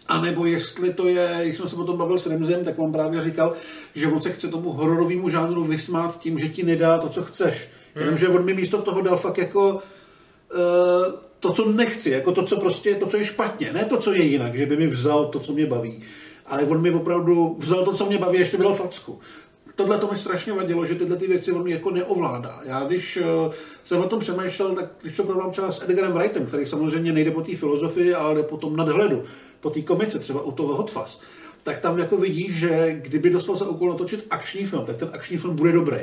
A 0.08 0.22
nebo 0.22 0.46
jestli 0.46 0.94
to 0.94 1.08
je, 1.08 1.40
když 1.44 1.58
jsme 1.58 1.68
se 1.68 1.76
o 1.76 1.84
tom 1.84 1.98
bavil 1.98 2.18
s 2.18 2.28
Remzem, 2.28 2.66
tak 2.66 2.80
on 2.80 2.92
právě 2.92 3.22
říkal, 3.22 3.54
že 3.96 4.08
on 4.08 4.22
se 4.22 4.32
chce 4.32 4.48
tomu 4.48 4.72
hororovému 4.72 5.30
žánru 5.30 5.64
vysmát 5.64 6.20
tím, 6.20 6.40
že 6.40 6.50
ti 6.50 6.64
nedá 6.64 6.98
to, 6.98 7.10
co 7.10 7.24
chceš. 7.24 7.70
Hmm. 7.96 8.04
Jenomže 8.04 8.28
on 8.28 8.46
mi 8.46 8.54
místo 8.54 8.82
toho 8.82 9.02
dal 9.02 9.18
fakt 9.18 9.38
jako 9.38 9.82
eh, 10.52 11.12
to, 11.40 11.54
co 11.54 11.72
nechci, 11.72 12.10
jako 12.10 12.32
to, 12.32 12.44
co 12.44 12.58
prostě, 12.58 12.96
to, 12.96 13.08
co 13.08 13.18
je 13.18 13.26
špatně, 13.26 13.74
ne 13.74 13.86
to, 13.86 13.98
co 13.98 14.14
je 14.14 14.24
jinak, 14.24 14.56
že 14.56 14.66
by 14.66 14.78
mi 14.78 14.88
vzal 14.88 15.26
to, 15.26 15.40
co 15.40 15.54
mě 15.54 15.66
baví. 15.66 16.02
Ale 16.46 16.64
on 16.64 16.82
mi 16.82 16.92
opravdu 16.92 17.56
vzal 17.60 17.86
to, 17.86 17.94
co 17.94 18.06
mě 18.06 18.18
baví, 18.18 18.40
ještě 18.40 18.58
mi 18.58 18.64
dal 18.64 18.74
facku. 18.74 19.20
Tohle 19.78 19.98
to 19.98 20.08
mi 20.12 20.18
strašně 20.18 20.54
vadilo, 20.54 20.86
že 20.86 20.96
tyhle 20.96 21.18
ty 21.18 21.28
věci 21.28 21.52
on 21.52 21.64
mi 21.64 21.72
jako 21.72 21.92
neovládá. 21.92 22.60
Já 22.66 22.84
když 22.84 23.18
uh, 23.18 23.54
jsem 23.84 24.02
o 24.02 24.08
tom 24.08 24.20
přemýšlel, 24.20 24.76
tak 24.76 24.86
když 25.02 25.16
to 25.16 25.24
porovnám 25.24 25.52
třeba 25.52 25.72
s 25.72 25.84
Edgarem 25.84 26.14
Wrightem, 26.14 26.46
který 26.46 26.66
samozřejmě 26.66 27.14
nejde 27.14 27.32
po 27.32 27.42
té 27.42 27.56
filozofii, 27.56 28.14
ale 28.14 28.36
jde 28.36 28.44
po 28.44 28.58
tom 28.58 28.76
nadhledu, 28.76 29.24
po 29.60 29.70
té 29.70 29.82
komice, 29.82 30.20
třeba 30.20 30.42
u 30.42 30.52
toho 30.52 30.76
Hot 30.76 30.92
Fuzz, 30.92 31.20
tak 31.64 31.80
tam 31.80 32.00
jako 32.00 32.18
vidíš, 32.18 32.56
že 32.56 33.00
kdyby 33.02 33.30
dostal 33.30 33.56
za 33.56 33.70
úkol 33.70 33.90
natočit 33.90 34.26
akční 34.30 34.66
film, 34.66 34.86
tak 34.86 34.98
ten 34.98 35.10
akční 35.14 35.38
film 35.38 35.56
bude 35.56 35.72
dobrý. 35.72 36.00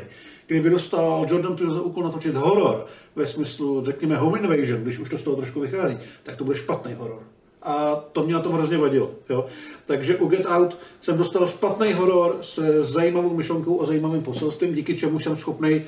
Kdyby 0.46 0.70
dostal 0.70 1.26
Jordan 1.30 1.56
Peele 1.56 1.74
za 1.74 1.82
úkol 1.82 2.04
natočit 2.04 2.36
horor, 2.36 2.86
ve 3.16 3.26
smyslu, 3.26 3.84
řekněme, 3.84 4.16
home 4.16 4.36
invasion, 4.36 4.82
když 4.82 4.98
už 4.98 5.08
to 5.08 5.18
z 5.18 5.22
toho 5.22 5.36
trošku 5.36 5.60
vychází, 5.60 5.98
tak 6.22 6.36
to 6.36 6.44
bude 6.44 6.56
špatný 6.56 6.94
horor. 6.94 7.22
A 7.64 8.04
to 8.12 8.22
mě 8.22 8.34
na 8.34 8.40
tom 8.40 8.52
hrozně 8.52 8.78
vadilo. 8.78 9.10
Jo? 9.28 9.46
Takže 9.86 10.16
u 10.16 10.26
Get 10.26 10.46
Out 10.46 10.78
jsem 11.00 11.18
dostal 11.18 11.48
špatný 11.48 11.92
horor 11.92 12.38
se 12.42 12.82
zajímavou 12.82 13.34
myšlenkou 13.34 13.82
a 13.82 13.86
zajímavým 13.86 14.22
poselstvím, 14.22 14.74
díky 14.74 14.96
čemu 14.96 15.20
jsem 15.20 15.36
schopný 15.36 15.82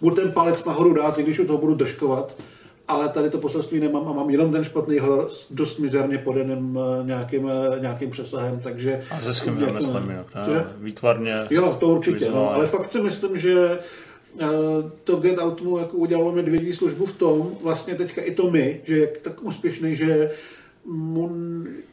budu 0.00 0.16
ten 0.16 0.32
palec 0.32 0.64
nahoru 0.64 0.94
dát, 0.94 1.18
i 1.18 1.22
když 1.22 1.38
u 1.38 1.46
toho 1.46 1.58
budu 1.58 1.74
držkovat, 1.74 2.36
ale 2.88 3.08
tady 3.08 3.30
to 3.30 3.38
poselství 3.38 3.80
nemám 3.80 4.08
a 4.08 4.12
mám 4.12 4.30
jenom 4.30 4.52
ten 4.52 4.64
špatný 4.64 4.98
horor 4.98 5.28
s 5.30 5.52
dost 5.52 5.78
mizerně 5.78 6.18
podaným 6.18 6.78
eh, 6.78 7.06
nějakým, 7.06 7.50
eh, 7.50 7.80
nějakým 7.80 8.10
přesahem, 8.10 8.60
takže... 8.60 9.02
A 9.10 9.20
ne? 10.34 10.44
Cože? 10.44 10.64
Výtvarně. 10.78 11.34
Jo, 11.50 11.76
to 11.80 11.88
určitě, 11.88 12.30
no, 12.30 12.54
ale 12.54 12.66
fakt 12.66 12.92
si 12.92 13.00
myslím, 13.00 13.38
že 13.38 13.78
eh, 14.40 14.46
to 15.04 15.16
Get 15.16 15.38
Out 15.38 15.62
mu 15.62 15.78
jako 15.78 15.96
udělalo 15.96 16.32
medvědí 16.32 16.72
službu 16.72 17.06
v 17.06 17.16
tom, 17.16 17.50
vlastně 17.62 17.94
teďka 17.94 18.22
i 18.22 18.34
to 18.34 18.50
my, 18.50 18.80
že 18.84 18.98
je 18.98 19.06
tak 19.06 19.42
úspěšný, 19.42 19.96
že 19.96 20.30
mu, 20.86 21.30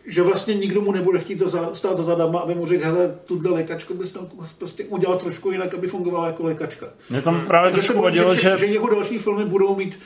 že 0.05 0.21
vlastně 0.21 0.53
nikdo 0.53 0.81
mu 0.81 0.91
nebude 0.91 1.19
chtít 1.19 1.35
to 1.35 1.49
za, 1.49 1.69
stát 1.73 1.97
za 1.97 2.03
zadama, 2.03 2.39
aby 2.39 2.55
mu 2.55 2.65
řekl, 2.65 2.85
hele, 2.85 3.15
tuhle 3.25 3.51
lékačku 3.51 3.93
bys 3.93 4.11
tam 4.11 4.27
prostě 4.57 4.83
udělal 4.83 5.17
trošku 5.17 5.51
jinak, 5.51 5.73
aby 5.73 5.87
fungovala 5.87 6.27
jako 6.27 6.43
lékačka. 6.43 6.87
Mě 7.09 7.21
tam 7.21 7.45
právě 7.47 7.71
Takže 7.71 7.87
trošku 7.87 8.03
vadilo, 8.03 8.35
že, 8.35 8.41
že... 8.41 8.57
že 8.57 8.65
jeho 8.65 8.89
další 8.89 9.19
filmy 9.19 9.45
budou 9.45 9.75
mít 9.75 9.99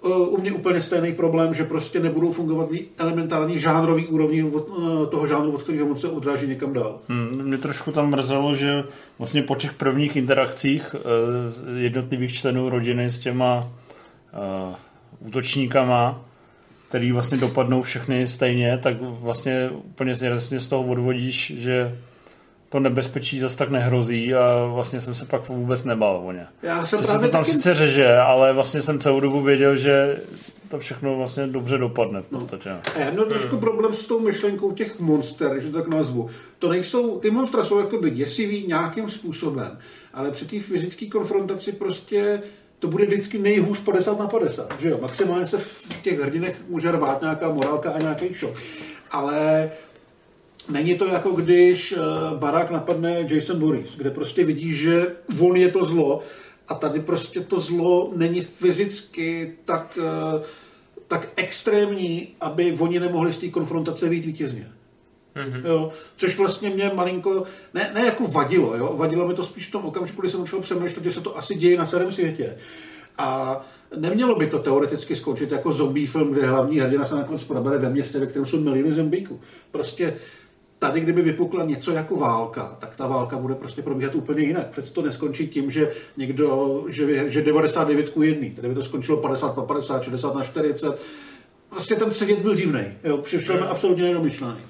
uh, 0.00 0.34
u 0.34 0.40
mě 0.40 0.52
úplně 0.52 0.82
stejný 0.82 1.12
problém, 1.12 1.54
že 1.54 1.64
prostě 1.64 2.00
nebudou 2.00 2.32
fungovat 2.32 2.70
ní 2.70 2.86
elementární 2.98 3.58
žánrový 3.58 4.06
úrovni 4.06 4.42
od, 4.42 4.68
uh, 4.68 5.06
toho 5.06 5.26
žánru, 5.26 5.54
od 5.54 5.62
kterého 5.62 5.86
on 5.86 5.98
se 5.98 6.08
odráží 6.08 6.46
někam 6.46 6.72
dál. 6.72 6.98
Hmm, 7.08 7.42
mě 7.42 7.58
trošku 7.58 7.92
tam 7.92 8.10
mrzelo, 8.10 8.54
že 8.54 8.84
vlastně 9.18 9.42
po 9.42 9.54
těch 9.54 9.72
prvních 9.72 10.16
interakcích 10.16 10.94
eh, 10.94 11.80
jednotlivých 11.80 12.32
členů 12.32 12.68
rodiny 12.68 13.10
s 13.10 13.18
těma 13.18 13.68
eh, 14.32 14.74
útočníkama, 15.20 16.24
který 16.94 17.12
vlastně 17.12 17.38
dopadnou 17.38 17.82
všechny 17.82 18.26
stejně, 18.26 18.78
tak 18.78 18.96
vlastně 19.00 19.70
úplně 19.70 20.14
jasně 20.22 20.60
z 20.60 20.68
toho 20.68 20.82
odvodíš, 20.82 21.52
že 21.56 21.98
to 22.68 22.80
nebezpečí 22.80 23.38
zas 23.38 23.56
tak 23.56 23.70
nehrozí 23.70 24.34
a 24.34 24.66
vlastně 24.66 25.00
jsem 25.00 25.14
se 25.14 25.24
pak 25.24 25.48
vůbec 25.48 25.84
nebal 25.84 26.22
o 26.26 26.32
ně. 26.32 26.46
Já 26.62 26.86
jsem 26.86 26.98
že 26.98 27.04
se 27.04 27.12
právě 27.12 27.28
to 27.28 27.32
tam 27.32 27.44
taky- 27.44 27.52
sice 27.52 27.74
řeže, 27.74 28.16
ale 28.16 28.52
vlastně 28.52 28.82
jsem 28.82 28.98
celou 29.00 29.20
dobu 29.20 29.40
věděl, 29.40 29.76
že 29.76 30.16
to 30.68 30.78
všechno 30.78 31.16
vlastně 31.16 31.46
dobře 31.46 31.78
dopadne 31.78 32.20
v 32.20 32.28
podstatě. 32.28 32.70
A 32.70 32.98
já 32.98 33.10
měl 33.10 33.26
trošku 33.26 33.56
problém 33.56 33.94
s 33.94 34.06
tou 34.06 34.20
myšlenkou 34.20 34.72
těch 34.72 35.00
monster, 35.00 35.60
že 35.60 35.70
to 35.70 35.78
tak 35.78 35.88
nazvu. 35.88 36.30
To 36.58 36.68
nejsou, 36.68 37.18
ty 37.18 37.30
monstra 37.30 37.64
jsou 37.64 37.78
jakoby 37.78 38.10
děsivý 38.10 38.66
nějakým 38.66 39.10
způsobem, 39.10 39.78
ale 40.14 40.30
při 40.30 40.44
té 40.44 40.60
fyzické 40.60 41.06
konfrontaci 41.06 41.72
prostě 41.72 42.42
to 42.84 42.90
bude 42.90 43.06
vždycky 43.06 43.38
nejhůř 43.38 43.80
50 43.80 44.18
na 44.18 44.26
50, 44.26 44.80
že 44.80 44.88
jo? 44.90 44.98
Maximálně 45.02 45.46
se 45.46 45.58
v 45.58 46.02
těch 46.02 46.20
hrdinech 46.20 46.56
může 46.68 46.92
rvát 46.92 47.20
nějaká 47.22 47.52
morálka 47.52 47.90
a 47.92 47.98
nějaký 47.98 48.34
šok. 48.34 48.54
Ale 49.10 49.70
Není 50.68 50.98
to 50.98 51.06
jako 51.06 51.30
když 51.30 51.92
eh, 51.92 51.98
barák 52.36 52.70
napadne 52.70 53.26
Jason 53.28 53.60
Voorhees, 53.60 53.96
kde 53.96 54.10
prostě 54.10 54.44
vidíš, 54.44 54.76
že 54.76 55.06
on 55.40 55.56
je 55.56 55.68
to 55.68 55.84
zlo 55.84 56.20
a 56.68 56.74
tady 56.74 57.00
prostě 57.00 57.40
to 57.40 57.60
zlo 57.60 58.12
není 58.16 58.40
fyzicky 58.40 59.52
tak, 59.64 59.98
eh, 60.00 60.42
tak 61.08 61.28
extrémní, 61.36 62.28
aby 62.40 62.76
oni 62.78 63.00
nemohli 63.00 63.32
z 63.32 63.36
té 63.36 63.48
konfrontace 63.48 64.08
vyjít 64.08 64.24
vítězně. 64.24 64.72
Mhm. 65.34 65.66
Jo, 65.66 65.92
což 66.16 66.38
vlastně 66.38 66.70
mě 66.70 66.90
malinko, 66.94 67.44
ne, 67.74 67.90
ne 67.94 68.06
jako 68.06 68.26
vadilo, 68.26 68.76
jo, 68.76 68.94
vadilo 68.96 69.28
mi 69.28 69.34
to 69.34 69.44
spíš 69.44 69.68
v 69.68 69.72
tom 69.72 69.84
okamžiku, 69.84 70.20
kdy 70.20 70.30
jsem 70.30 70.40
začal 70.40 70.60
přemýšlet, 70.60 71.04
že 71.04 71.12
se 71.12 71.20
to 71.20 71.38
asi 71.38 71.54
děje 71.54 71.78
na 71.78 71.86
celém 71.86 72.12
světě. 72.12 72.56
A 73.18 73.60
nemělo 73.96 74.34
by 74.34 74.46
to 74.46 74.58
teoreticky 74.58 75.16
skončit 75.16 75.52
jako 75.52 75.72
zombie 75.72 76.06
film, 76.06 76.32
kde 76.32 76.46
hlavní 76.46 76.80
hrdina 76.80 77.06
se 77.06 77.14
nakonec 77.14 77.44
probere 77.44 77.78
ve 77.78 77.90
městě, 77.90 78.18
ve 78.18 78.26
kterém 78.26 78.46
jsou 78.46 78.60
miliony 78.60 78.92
zombíků. 78.92 79.40
Prostě 79.70 80.16
tady, 80.78 81.00
kdyby 81.00 81.22
vypukla 81.22 81.64
něco 81.64 81.92
jako 81.92 82.16
válka, 82.16 82.76
tak 82.80 82.96
ta 82.96 83.06
válka 83.06 83.38
bude 83.38 83.54
prostě 83.54 83.82
probíhat 83.82 84.14
úplně 84.14 84.42
jinak. 84.42 84.66
Přece 84.66 84.92
to 84.92 85.02
neskončí 85.02 85.48
tím, 85.48 85.70
že 85.70 85.90
někdo, 86.16 86.84
že, 86.88 87.30
že 87.30 87.42
99 87.42 88.08
ku 88.08 88.22
1, 88.22 88.48
tady 88.56 88.68
by 88.68 88.74
to 88.74 88.84
skončilo 88.84 89.18
50 89.18 89.56
na 89.56 89.62
50, 89.62 90.02
60 90.02 90.34
na 90.34 90.42
40. 90.42 91.00
Vlastně 91.70 91.96
ten 91.96 92.10
svět 92.10 92.38
byl 92.38 92.54
divný, 92.54 92.84
jo, 93.04 93.18
přišel 93.18 93.54
mi 93.54 93.66
absolutně 93.66 94.04
nedomyšlený. 94.04 94.60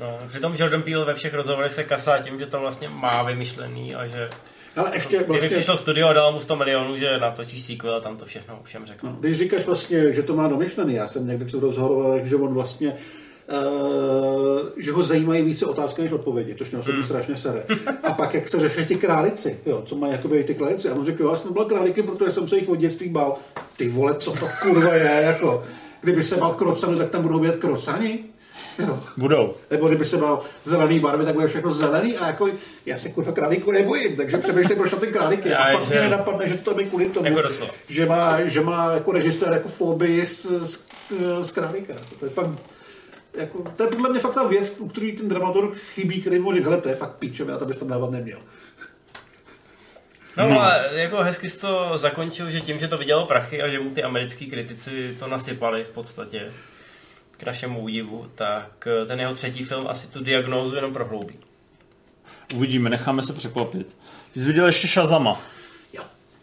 No, 0.00 0.18
přitom 0.28 0.54
Jordan 0.58 0.82
Peele 0.82 1.04
ve 1.04 1.14
všech 1.14 1.34
rozhovorech 1.34 1.72
se 1.72 1.84
kasá 1.84 2.18
tím, 2.18 2.38
že 2.38 2.46
to 2.46 2.60
vlastně 2.60 2.88
má 2.88 3.22
vymyšlený 3.22 3.94
a 3.94 4.06
že 4.06 4.30
Ale 4.76 4.90
ještě 4.94 5.16
Kdyby 5.16 5.24
vlastně- 5.32 5.48
přišlo 5.48 5.76
studio 5.76 6.08
a 6.08 6.12
dalo 6.12 6.32
mu 6.32 6.40
100 6.40 6.56
milionů, 6.56 6.96
že 6.96 7.18
natočí 7.18 7.60
sequel 7.60 7.94
a 7.94 8.00
tam 8.00 8.16
to 8.16 8.24
všechno 8.26 8.60
všem 8.64 8.86
řeknu. 8.86 9.10
No, 9.10 9.16
když 9.20 9.38
říkáš 9.38 9.66
vlastně, 9.66 10.12
že 10.12 10.22
to 10.22 10.36
má 10.36 10.48
domyšlený, 10.48 10.94
já 10.94 11.06
jsem 11.08 11.26
někde 11.26 11.44
četl 11.44 11.58
v 11.60 11.62
rozhovorech, 11.62 12.26
že 12.26 12.36
on 12.36 12.54
vlastně 12.54 12.94
Uh, 13.52 14.68
že 14.76 14.92
ho 14.92 15.02
zajímají 15.02 15.42
více 15.42 15.66
otázky 15.66 16.02
než 16.02 16.12
odpovědi, 16.12 16.54
což 16.54 16.70
mě 16.70 16.78
osobně 16.78 16.94
Hmm. 16.96 17.04
strašně 17.04 17.36
sere. 17.36 17.62
A 18.02 18.12
pak, 18.12 18.34
jak 18.34 18.48
se 18.48 18.58
řeší 18.60 18.86
ty 18.86 18.94
králici, 18.96 19.60
jo, 19.66 19.82
co 19.86 19.96
mají 19.96 20.12
jakoby 20.12 20.44
ty 20.44 20.54
králici. 20.54 20.88
A 20.88 20.94
on 20.94 21.06
řekl, 21.06 21.22
jo, 21.22 21.30
já 21.30 21.36
jsem 21.36 21.52
byl 21.52 21.64
králíkem, 21.64 22.06
protože 22.06 22.32
jsem 22.32 22.48
se 22.48 22.56
jich 22.56 22.68
od 22.68 22.76
dětství 22.76 23.08
bál. 23.08 23.36
Ty 23.76 23.88
vole, 23.88 24.14
co 24.14 24.32
to 24.32 24.48
kurva 24.62 24.94
je, 24.94 25.22
jako. 25.24 25.64
Kdyby 26.00 26.22
se 26.22 26.36
bál 26.36 26.54
krocany, 26.54 26.96
tak 26.98 27.10
tam 27.10 27.22
budou 27.22 27.38
být 27.38 27.56
krocani. 27.56 28.18
Jo. 28.78 29.02
Budou. 29.16 29.54
Nebo 29.70 29.88
kdyby 29.88 30.04
se 30.04 30.16
bál 30.16 30.42
zelený 30.64 31.00
barvy, 31.00 31.24
tak 31.24 31.34
bude 31.34 31.48
všechno 31.48 31.72
zelený 31.72 32.16
a 32.16 32.26
jako 32.26 32.48
já 32.86 32.98
se 32.98 33.08
kurva 33.08 33.32
králíku 33.32 33.70
nebojím, 33.72 34.16
takže 34.16 34.38
přemýšlej, 34.38 34.76
proč 34.76 34.90
tam 34.90 35.00
ten 35.00 35.12
králík 35.12 35.44
je. 35.46 35.56
A 35.56 35.68
Já, 35.70 35.78
fakt 35.78 35.88
že- 35.88 35.94
mě 35.94 36.00
nenapadne, 36.00 36.48
že 36.48 36.54
to 36.56 36.80
je 36.80 36.86
kvůli 36.86 37.08
tomu, 37.08 37.26
Jako 37.26 37.42
doslova. 37.42 37.72
že 37.88 38.06
má, 38.06 38.40
že 38.44 38.60
má 38.60 38.92
jako 38.92 39.12
režisér 39.12 39.52
jako 39.52 39.68
fobii 39.68 40.26
z, 40.26 40.46
z, 40.60 40.86
z 41.42 41.50
králíka. 41.50 41.94
To 42.18 42.24
je 42.24 42.30
fakt 42.30 42.48
jako, 43.34 43.64
to 43.76 43.82
je 43.82 43.88
podle 43.90 44.10
mě 44.10 44.20
fakt 44.20 44.34
ta 44.34 44.46
věc, 44.48 44.76
u 44.78 44.88
který 44.88 45.12
ten 45.16 45.28
dramaturg 45.28 45.76
chybí, 45.76 46.20
který 46.20 46.38
mu 46.38 46.52
řekl, 46.52 46.70
hele, 46.70 46.80
to 46.82 46.88
je 46.88 46.94
fakt 46.94 47.12
píčové, 47.18 47.52
a 47.54 47.58
to 47.58 47.66
bys 47.66 47.78
tam 47.78 47.88
dávat 47.88 48.10
neměl. 48.10 48.38
No, 50.36 50.60
ale 50.62 50.88
jako 50.92 51.16
hezky 51.22 51.48
jsi 51.48 51.58
to 51.58 51.92
zakončil, 51.98 52.50
že 52.50 52.60
tím, 52.60 52.78
že 52.78 52.88
to 52.88 52.96
vydělalo 52.96 53.26
prachy 53.26 53.62
a 53.62 53.68
že 53.68 53.80
mu 53.80 53.90
ty 53.90 54.02
americký 54.02 54.46
kritici 54.46 55.16
to 55.18 55.26
nasypali 55.26 55.84
v 55.84 55.88
podstatě 55.90 56.52
k 57.38 57.46
našemu 57.46 57.80
údivu, 57.80 58.26
tak 58.34 58.86
eh, 59.02 59.06
ten 59.06 59.20
jeho 59.20 59.34
třetí 59.34 59.64
film 59.64 59.86
asi 59.88 60.06
tu 60.06 60.24
diagnózu 60.24 60.74
jenom 60.76 60.92
prohloubí. 60.92 61.34
Uvidíme, 62.54 62.90
necháme 62.90 63.22
se 63.22 63.32
překvapit. 63.32 63.96
Ty 64.34 64.40
jsi 64.40 64.46
viděl 64.46 64.66
ještě 64.66 64.86
Shazama. 64.88 65.40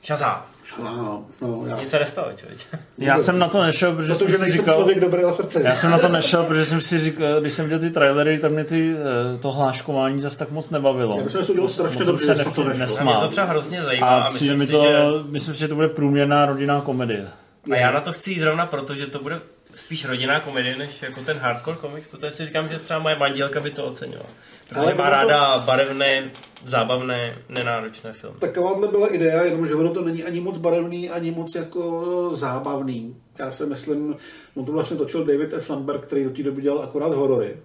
Shazam. 0.06 0.42
No, 0.84 1.26
no, 1.42 1.64
já, 1.68 1.80
Nic 1.80 1.90
se 1.90 2.00
nestalo, 2.00 2.28
člověče. 2.36 2.66
Já 2.98 3.18
jsem 3.18 3.40
na 3.40 3.50
to 3.50 3.64
nešel, 3.64 3.94
protože, 3.96 4.14
Protože 4.14 4.38
jsem 4.38 4.52
si 4.52 4.58
říkal... 4.58 4.76
člověk 4.76 5.00
dobrého 5.00 5.36
srdce. 5.36 5.62
Já 5.66 5.76
jsem 5.76 5.92
na 5.92 5.98
to 6.00 6.10
nešel, 6.10 6.44
protože 6.44 6.66
jsem 6.66 6.82
si 6.82 7.00
říkal, 7.00 7.42
když 7.42 7.54
jsem 7.54 7.66
viděl 7.66 7.80
ty 7.80 7.90
trailery, 7.90 8.40
tak 8.40 8.52
mě 8.52 8.64
ty, 8.64 8.96
eh, 8.96 9.38
to 9.38 9.52
hláškování 9.52 10.20
zase 10.20 10.38
tak 10.38 10.52
moc 10.52 10.70
nebavilo. 10.70 11.18
Já 11.18 11.24
myslím, 11.24 11.42
že 11.42 11.48
to 11.48 11.54
udělal 11.54 11.70
strašně 11.70 11.98
jsem 11.98 12.06
dobře, 12.08 12.26
se 12.26 12.36
že 12.36 12.44
jsem 12.44 12.54
to 12.54 12.64
nesmál. 12.64 13.14
Mě 13.20 13.26
to 13.26 13.32
třeba 13.32 13.48
hrozně 13.48 13.84
zajímá 13.84 14.08
A 14.08 14.22
a 14.24 14.30
myslím 14.30 14.66
si, 14.66 14.72
to, 14.72 14.86
že- 14.88 15.32
myslím 15.32 15.54
si, 15.54 15.60
že 15.60 15.68
to 15.68 15.76
bude 15.76 15.90
průměrná 15.90 16.46
rodinná 16.46 16.82
komedie. 16.82 17.28
A 17.72 17.76
já 17.76 17.92
na 17.92 18.02
to 18.02 18.14
chci 18.14 18.32
jít 18.32 18.40
zrovna 18.40 18.66
proto, 18.66 18.96
že 18.96 19.08
to 19.08 19.20
bude 19.20 19.40
spíš 19.76 20.06
rodinná 20.06 20.40
komedie, 20.40 20.78
než 20.78 21.02
jako 21.02 21.22
ten 21.22 21.38
hardcore 21.38 21.78
komiks, 21.78 22.08
protože 22.08 22.32
si 22.32 22.46
říkám, 22.46 22.70
že 22.70 22.80
třeba 22.80 23.00
moje 23.00 23.16
manželka 23.16 23.60
by 23.60 23.72
to 23.72 23.86
ocenila. 23.86 24.26
Protože 24.70 24.80
Ale 24.80 24.94
má 24.94 25.04
ono 25.04 25.12
to- 25.12 25.16
ráda 25.30 25.58
barevné, 25.58 26.32
zábavné, 26.66 27.38
nenáročné 27.50 28.14
filmy. 28.14 28.36
Takováhle 28.40 28.88
byla 28.88 29.08
idea, 29.08 29.44
jenomže 29.44 29.76
ono 29.76 29.90
to 29.94 30.02
není 30.02 30.24
ani 30.24 30.40
moc 30.40 30.58
barevný, 30.58 31.10
ani 31.10 31.32
moc 31.32 31.56
jako 31.56 32.30
zábavný. 32.34 33.16
Já 33.40 33.52
si 33.52 33.66
myslím, 33.66 34.16
on 34.56 34.66
to 34.66 34.72
vlastně 34.72 34.98
točil 34.98 35.26
David 35.26 35.54
F. 35.54 35.66
Sandberg, 35.66 36.02
který 36.06 36.24
do 36.24 36.30
té 36.30 36.44
doby 36.44 36.62
dělal 36.62 36.84
akorát 36.84 37.14
horory. 37.14 37.58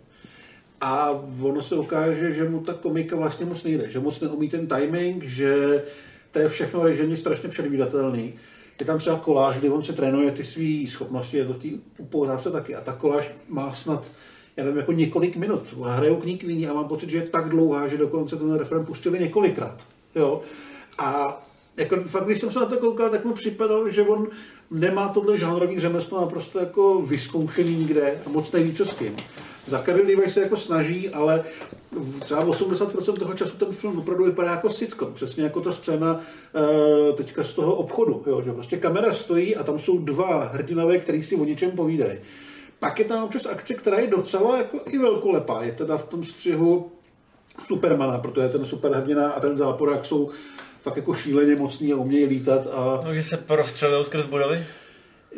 A 0.80 1.10
ono 1.42 1.62
se 1.62 1.74
ukáže, 1.74 2.32
že 2.32 2.48
mu 2.48 2.60
ta 2.60 2.72
komika 2.74 3.16
vlastně 3.16 3.46
moc 3.46 3.62
nejde, 3.64 3.90
že 3.90 4.00
moc 4.00 4.20
neumí 4.20 4.48
ten 4.48 4.66
timing, 4.66 5.24
že 5.24 5.82
to 6.30 6.38
je 6.38 6.48
všechno 6.48 6.82
režení 6.82 7.16
strašně 7.16 7.48
předvídatelný. 7.48 8.34
Je 8.80 8.86
tam 8.86 8.98
třeba 8.98 9.18
koláž, 9.18 9.56
kdy 9.58 9.68
on 9.68 9.84
se 9.84 9.92
trénuje 9.92 10.32
ty 10.32 10.44
své 10.44 10.88
schopnosti, 10.88 11.36
je 11.36 11.44
to 11.44 11.52
v 11.52 11.58
té 11.58 11.68
upoutávce 11.98 12.50
taky. 12.50 12.74
A 12.74 12.80
ta 12.80 12.92
koláž 12.92 13.30
má 13.48 13.72
snad, 13.72 14.06
já 14.56 14.64
nevím, 14.64 14.78
jako 14.78 14.92
několik 14.92 15.36
minut. 15.36 15.74
Hrajou 15.82 16.16
k 16.16 16.24
ní 16.24 16.38
k 16.38 16.42
víni 16.42 16.68
a 16.68 16.74
mám 16.74 16.88
pocit, 16.88 17.10
že 17.10 17.16
je 17.16 17.28
tak 17.28 17.48
dlouhá, 17.48 17.88
že 17.88 17.96
dokonce 17.96 18.36
ten 18.36 18.54
referen 18.54 18.86
pustili 18.86 19.18
několikrát. 19.18 19.78
Jo? 20.14 20.40
A 20.98 21.40
jako, 21.76 21.96
fakt, 21.96 22.24
když 22.24 22.40
jsem 22.40 22.52
se 22.52 22.58
na 22.58 22.66
to 22.66 22.76
koukal, 22.76 23.10
tak 23.10 23.24
mi 23.24 23.32
připadalo, 23.32 23.90
že 23.90 24.02
on 24.02 24.28
nemá 24.70 25.08
tohle 25.08 25.38
žánrový 25.38 25.80
řemeslo 25.80 26.20
naprosto 26.20 26.58
jako 26.58 27.02
vyzkoušený 27.02 27.76
nikde 27.76 28.18
a 28.26 28.28
moc 28.28 28.52
neví, 28.52 28.74
co 28.74 28.86
s 28.86 28.94
tím. 28.94 29.16
Levi 29.86 30.30
se 30.30 30.40
jako 30.40 30.56
snaží, 30.56 31.08
ale 31.08 31.44
třeba 32.20 32.46
80% 32.46 33.18
toho 33.18 33.34
času 33.34 33.56
ten 33.56 33.72
film 33.72 33.98
opravdu 33.98 34.24
vypadá 34.24 34.50
jako 34.50 34.70
sitcom. 34.70 35.14
Přesně 35.14 35.44
jako 35.44 35.60
ta 35.60 35.72
scéna 35.72 36.20
eh, 36.54 37.12
teďka 37.12 37.44
z 37.44 37.52
toho 37.52 37.74
obchodu. 37.74 38.24
Jo, 38.26 38.42
že 38.42 38.52
prostě 38.52 38.76
kamera 38.76 39.14
stojí 39.14 39.56
a 39.56 39.62
tam 39.62 39.78
jsou 39.78 39.98
dva 39.98 40.44
hrdinové, 40.44 40.98
který 40.98 41.22
si 41.22 41.36
o 41.36 41.44
něčem 41.44 41.70
povídají. 41.70 42.18
Pak 42.78 42.98
je 42.98 43.04
tam 43.04 43.24
občas 43.24 43.46
akce, 43.46 43.74
která 43.74 43.98
je 43.98 44.06
docela 44.06 44.56
jako 44.56 44.80
i 44.86 44.98
velkolepá. 44.98 45.62
Je 45.62 45.72
teda 45.72 45.96
v 45.96 46.02
tom 46.02 46.24
střihu 46.24 46.92
Supermana, 47.66 48.18
protože 48.18 48.48
ten 48.48 48.66
superhrdina 48.66 49.30
a 49.30 49.40
ten 49.40 49.56
záporák 49.56 50.04
jsou 50.04 50.30
fakt 50.82 50.96
jako 50.96 51.14
šíleně 51.14 51.56
mocný 51.56 51.92
a 51.92 51.96
umějí 51.96 52.26
lítat. 52.26 52.66
A... 52.66 53.00
No, 53.04 53.14
že 53.14 53.22
se 53.22 53.36
prostřelují 53.36 54.04
skrz 54.04 54.26
budovy? 54.26 54.66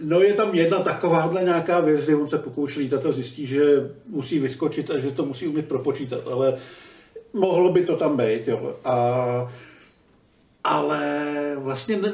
No 0.02 0.20
je 0.20 0.34
tam 0.34 0.54
jedna 0.54 0.78
takováhle 0.78 1.44
nějaká 1.44 1.80
věc, 1.80 2.04
kdy 2.04 2.14
on 2.14 2.28
se 2.28 2.38
pokouší 2.38 2.80
lítat 2.80 3.06
a 3.06 3.12
zjistí, 3.12 3.46
že 3.46 3.90
musí 4.06 4.38
vyskočit 4.38 4.90
a 4.90 4.98
že 4.98 5.10
to 5.10 5.24
musí 5.24 5.46
umět 5.48 5.68
propočítat, 5.68 6.28
ale 6.28 6.58
mohlo 7.32 7.72
by 7.72 7.84
to 7.84 7.96
tam 7.96 8.16
být, 8.16 8.48
jo. 8.48 8.76
A, 8.84 9.52
ale 10.64 11.56
vlastně 11.58 11.96
ne, 11.96 12.12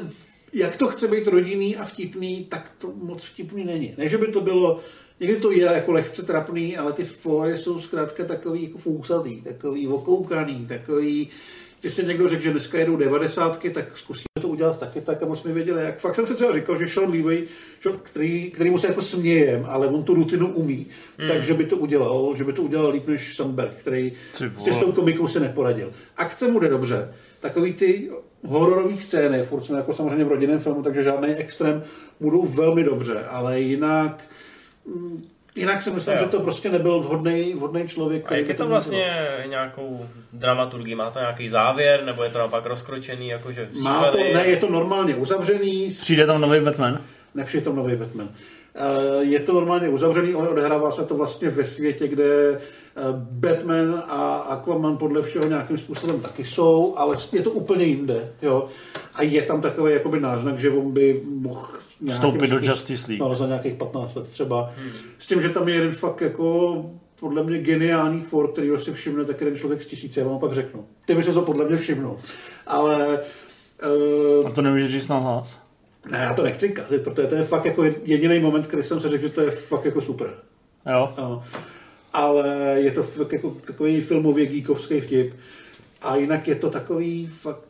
jak 0.53 0.75
to 0.75 0.87
chce 0.87 1.07
být 1.07 1.27
rodinný 1.27 1.77
a 1.77 1.85
vtipný, 1.85 2.45
tak 2.45 2.71
to 2.77 2.93
moc 2.95 3.23
vtipný 3.23 3.65
není. 3.65 3.93
Ne, 3.97 4.09
že 4.09 4.17
by 4.17 4.27
to 4.27 4.41
bylo, 4.41 4.79
někdy 5.19 5.35
to 5.35 5.51
je 5.51 5.65
jako 5.65 5.91
lehce 5.91 6.23
trapný, 6.23 6.77
ale 6.77 6.93
ty 6.93 7.03
fóry 7.03 7.57
jsou 7.57 7.79
zkrátka 7.79 8.25
takový 8.25 8.63
jako 8.63 8.77
fousatý, 8.77 9.41
takový 9.41 9.87
okoukaný, 9.87 10.65
takový 10.67 11.29
že 11.83 11.89
si 11.89 12.05
někdo 12.05 12.29
řekl, 12.29 12.41
že 12.43 12.51
dneska 12.51 12.79
jedou 12.79 12.95
devadesátky, 12.95 13.69
tak 13.69 13.97
zkusíme 13.97 14.25
to 14.41 14.47
udělat 14.47 14.79
taky 14.79 15.01
tak 15.01 15.23
a 15.23 15.25
moc 15.25 15.43
nevěděli 15.43 15.83
jak. 15.83 15.99
Fakt 15.99 16.15
jsem 16.15 16.27
si 16.27 16.35
třeba 16.35 16.53
říkal, 16.53 16.79
že 16.79 16.87
Sean 16.87 17.09
Levy, 17.11 17.43
který, 18.03 18.51
který 18.51 18.69
mu 18.69 18.77
se 18.79 18.87
jako 18.87 19.01
smějem, 19.01 19.65
ale 19.67 19.87
on 19.87 20.03
tu 20.03 20.13
rutinu 20.13 20.53
umí, 20.53 20.87
Hmm. 21.17 21.27
takže 21.27 21.53
by 21.53 21.65
to 21.65 21.77
udělal, 21.77 22.33
že 22.35 22.43
by 22.43 22.53
to 22.53 22.61
udělal 22.61 22.91
líp 22.91 23.07
než 23.07 23.35
Sandberg, 23.35 23.73
který 23.73 24.13
s 24.71 24.77
tou 24.77 24.91
komikou 24.91 25.27
se 25.27 25.39
neporadil. 25.39 25.93
Akce 26.17 26.47
mu 26.47 26.59
jde 26.59 26.69
dobře. 26.69 27.13
Takový 27.39 27.73
ty 27.73 28.09
hororový 28.45 29.01
scény, 29.01 29.43
furt 29.43 29.63
jsme 29.63 29.77
jako 29.77 29.93
samozřejmě 29.93 30.25
v 30.25 30.27
rodinném 30.27 30.59
filmu, 30.59 30.83
takže 30.83 31.03
žádný 31.03 31.29
extrém, 31.35 31.83
budou 32.19 32.45
velmi 32.45 32.83
dobře, 32.83 33.23
ale 33.23 33.61
jinak 33.61 34.23
mm, 34.85 35.23
Jinak 35.55 35.81
si 35.83 35.91
myslím, 35.91 36.15
Jo. 36.17 36.23
že 36.23 36.29
to 36.29 36.39
prostě 36.39 36.69
nebyl 36.69 36.99
vhodný, 36.99 37.53
vhodný 37.53 37.87
člověk. 37.87 38.23
A 38.23 38.25
který 38.25 38.39
jak 38.41 38.47
by 38.47 38.53
je 38.53 38.57
to 38.57 38.63
měl 38.63 38.75
vlastně 38.75 39.11
nějakou 39.49 40.05
dramaturgii? 40.33 40.95
Má 40.95 41.09
to 41.09 41.19
nějaký 41.19 41.49
závěr, 41.49 42.03
nebo 42.05 42.23
je 42.23 42.29
to 42.29 42.37
naopak 42.37 42.65
rozkročený, 42.65 43.27
jakože 43.27 43.69
Má 43.83 44.03
to, 44.11 44.17
ne, 44.17 44.45
je 44.45 44.57
to 44.57 44.69
normálně 44.69 45.15
uzavřený. 45.15 45.87
Přijde 46.01 46.25
tam 46.25 46.41
nový 46.41 46.59
Batman? 46.59 46.99
Nepřijde 47.35 47.63
tam 47.65 47.75
nový 47.75 47.95
Batman. 47.95 48.29
Eh, 48.75 49.23
Je 49.23 49.39
to 49.39 49.53
normálně 49.53 49.89
uzavřený, 49.89 50.33
ale 50.33 50.49
odehrává 50.49 50.91
se 50.91 51.05
to 51.05 51.15
vlastně 51.15 51.49
ve 51.49 51.65
světě, 51.65 52.07
kde 52.07 52.25
eh, 52.53 53.01
Batman 53.31 54.03
a 54.07 54.35
Aquaman 54.37 54.97
podle 54.97 55.21
všeho 55.21 55.47
nějakým 55.47 55.77
způsobem 55.77 56.19
taky 56.21 56.45
jsou, 56.45 56.93
ale 56.97 57.17
je 57.33 57.41
to 57.41 57.51
úplně 57.51 57.85
jinde. 57.85 58.29
Jo? 58.41 58.67
A 59.15 59.23
je 59.23 59.41
tam 59.41 59.61
takový 59.61 59.93
jakoby 59.93 60.19
náznak, 60.19 60.57
že 60.59 60.69
on 60.69 60.91
by 60.91 61.21
mohl 61.25 61.67
Vstoupit 62.07 62.49
do 62.49 62.59
Justice 62.59 63.07
League. 63.07 63.21
No, 63.21 63.35
za 63.37 63.47
nějakých 63.47 63.73
15 63.73 64.15
let 64.15 64.29
třeba. 64.29 64.71
S 65.19 65.27
tím, 65.27 65.41
že 65.41 65.49
tam 65.49 65.67
je 65.69 65.75
jeden 65.75 65.91
fakt 65.91 66.21
jako 66.21 66.85
podle 67.19 67.43
mě 67.43 67.57
geniální 67.57 68.21
tvor, 68.21 68.51
který 68.51 68.69
si 68.79 68.93
všimne 68.93 69.25
tak 69.25 69.41
jeden 69.41 69.55
člověk 69.55 69.83
z 69.83 69.85
tisíce, 69.85 70.19
já 70.19 70.27
vám 70.27 70.39
pak 70.39 70.53
řeknu. 70.53 70.85
Ty 71.05 71.15
by 71.15 71.23
se 71.23 71.33
to 71.33 71.41
podle 71.41 71.65
mě 71.65 71.77
všimnul. 71.77 72.19
Ale 72.67 73.19
uh, 74.39 74.47
A 74.47 74.51
to 74.51 74.61
nemůžeš 74.61 74.91
říct 74.91 75.07
na 75.07 75.17
hlas? 75.17 75.59
ne, 76.11 76.17
já 76.17 76.33
to 76.33 76.43
nechci 76.43 76.69
kazit, 76.69 77.03
protože 77.03 77.27
to 77.27 77.35
je 77.35 77.43
fakt 77.43 77.65
jako 77.65 77.83
jediný 78.03 78.39
moment, 78.39 78.67
který 78.67 78.83
jsem 78.83 78.99
se 78.99 79.09
řekl, 79.09 79.23
že 79.23 79.29
to 79.29 79.41
je 79.41 79.51
fakt 79.51 79.85
jako 79.85 80.01
super. 80.01 80.33
Jo. 80.91 81.13
No. 81.17 81.43
Ale 82.13 82.75
je 82.79 82.91
to 82.91 83.03
fakt 83.03 83.33
jako 83.33 83.49
takový 83.65 84.01
filmově 84.01 84.45
geekovský 84.45 85.01
vtip. 85.01 85.33
A 86.01 86.15
jinak 86.15 86.47
je 86.47 86.55
to 86.55 86.69
takový 86.69 87.27
fakt 87.27 87.61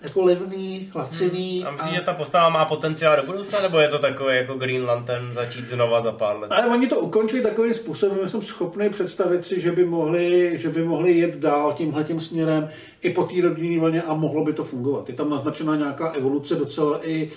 jako 0.00 0.22
levný, 0.22 0.90
laciný. 0.94 1.64
A 1.64 1.70
myslíš, 1.70 1.94
že 1.94 2.00
ta 2.00 2.14
postava 2.14 2.48
má 2.48 2.64
potenciál 2.64 3.16
do 3.16 3.22
budoucna, 3.22 3.60
nebo 3.60 3.78
je 3.78 3.88
to 3.88 3.98
takový 3.98 4.36
jako 4.36 4.54
Green 4.54 4.84
Lantern 4.84 5.34
začít 5.34 5.70
znova 5.70 6.00
za 6.00 6.12
pár 6.12 6.38
let? 6.38 6.52
Ale 6.52 6.66
oni 6.66 6.86
to 6.86 7.00
ukončili 7.00 7.42
takovým 7.42 7.74
způsobem, 7.74 8.18
že 8.22 8.30
jsem 8.30 8.42
schopný 8.42 8.88
představit 8.88 9.46
si, 9.46 9.60
že 9.60 9.72
by 9.72 9.84
mohli, 9.84 10.52
že 10.58 10.68
by 10.68 10.84
mohli 10.84 11.18
jet 11.18 11.36
dál 11.36 11.72
tímhle 11.72 12.04
tím 12.04 12.20
směrem 12.20 12.68
i 13.02 13.10
po 13.10 13.22
té 13.22 13.42
rodinné 13.42 13.80
vlně 13.80 14.02
a 14.02 14.14
mohlo 14.14 14.44
by 14.44 14.52
to 14.52 14.64
fungovat. 14.64 15.08
Je 15.08 15.14
tam 15.14 15.30
naznačená 15.30 15.76
nějaká 15.76 16.10
evoluce 16.10 16.54
docela 16.54 17.08
i, 17.08 17.30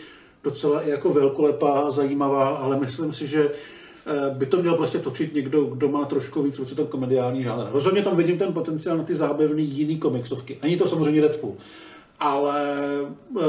docela 0.43 0.81
i 0.81 0.89
jako 0.89 1.09
velkolepá, 1.09 1.91
zajímavá, 1.91 2.47
ale 2.49 2.79
myslím 2.79 3.13
si, 3.13 3.27
že 3.27 3.49
eh, 3.49 4.33
by 4.33 4.45
to 4.45 4.57
měl 4.57 4.75
prostě 4.75 4.99
točit 4.99 5.33
někdo, 5.33 5.63
kdo 5.63 5.89
má 5.89 6.05
trošku 6.05 6.41
víc 6.41 6.57
ruce 6.57 6.75
ten 6.75 6.87
komediální 6.87 7.43
žánr. 7.43 7.63
Rozhodně 7.71 8.01
tam 8.01 8.17
vidím 8.17 8.37
ten 8.37 8.53
potenciál 8.53 8.97
na 8.97 9.03
ty 9.03 9.15
zábavné 9.15 9.61
jiný 9.61 9.97
komiksovky. 9.97 10.57
Není 10.61 10.77
to 10.77 10.87
samozřejmě 10.87 11.21
Deadpool, 11.21 11.55
ale 12.19 12.77
eh, 13.39 13.43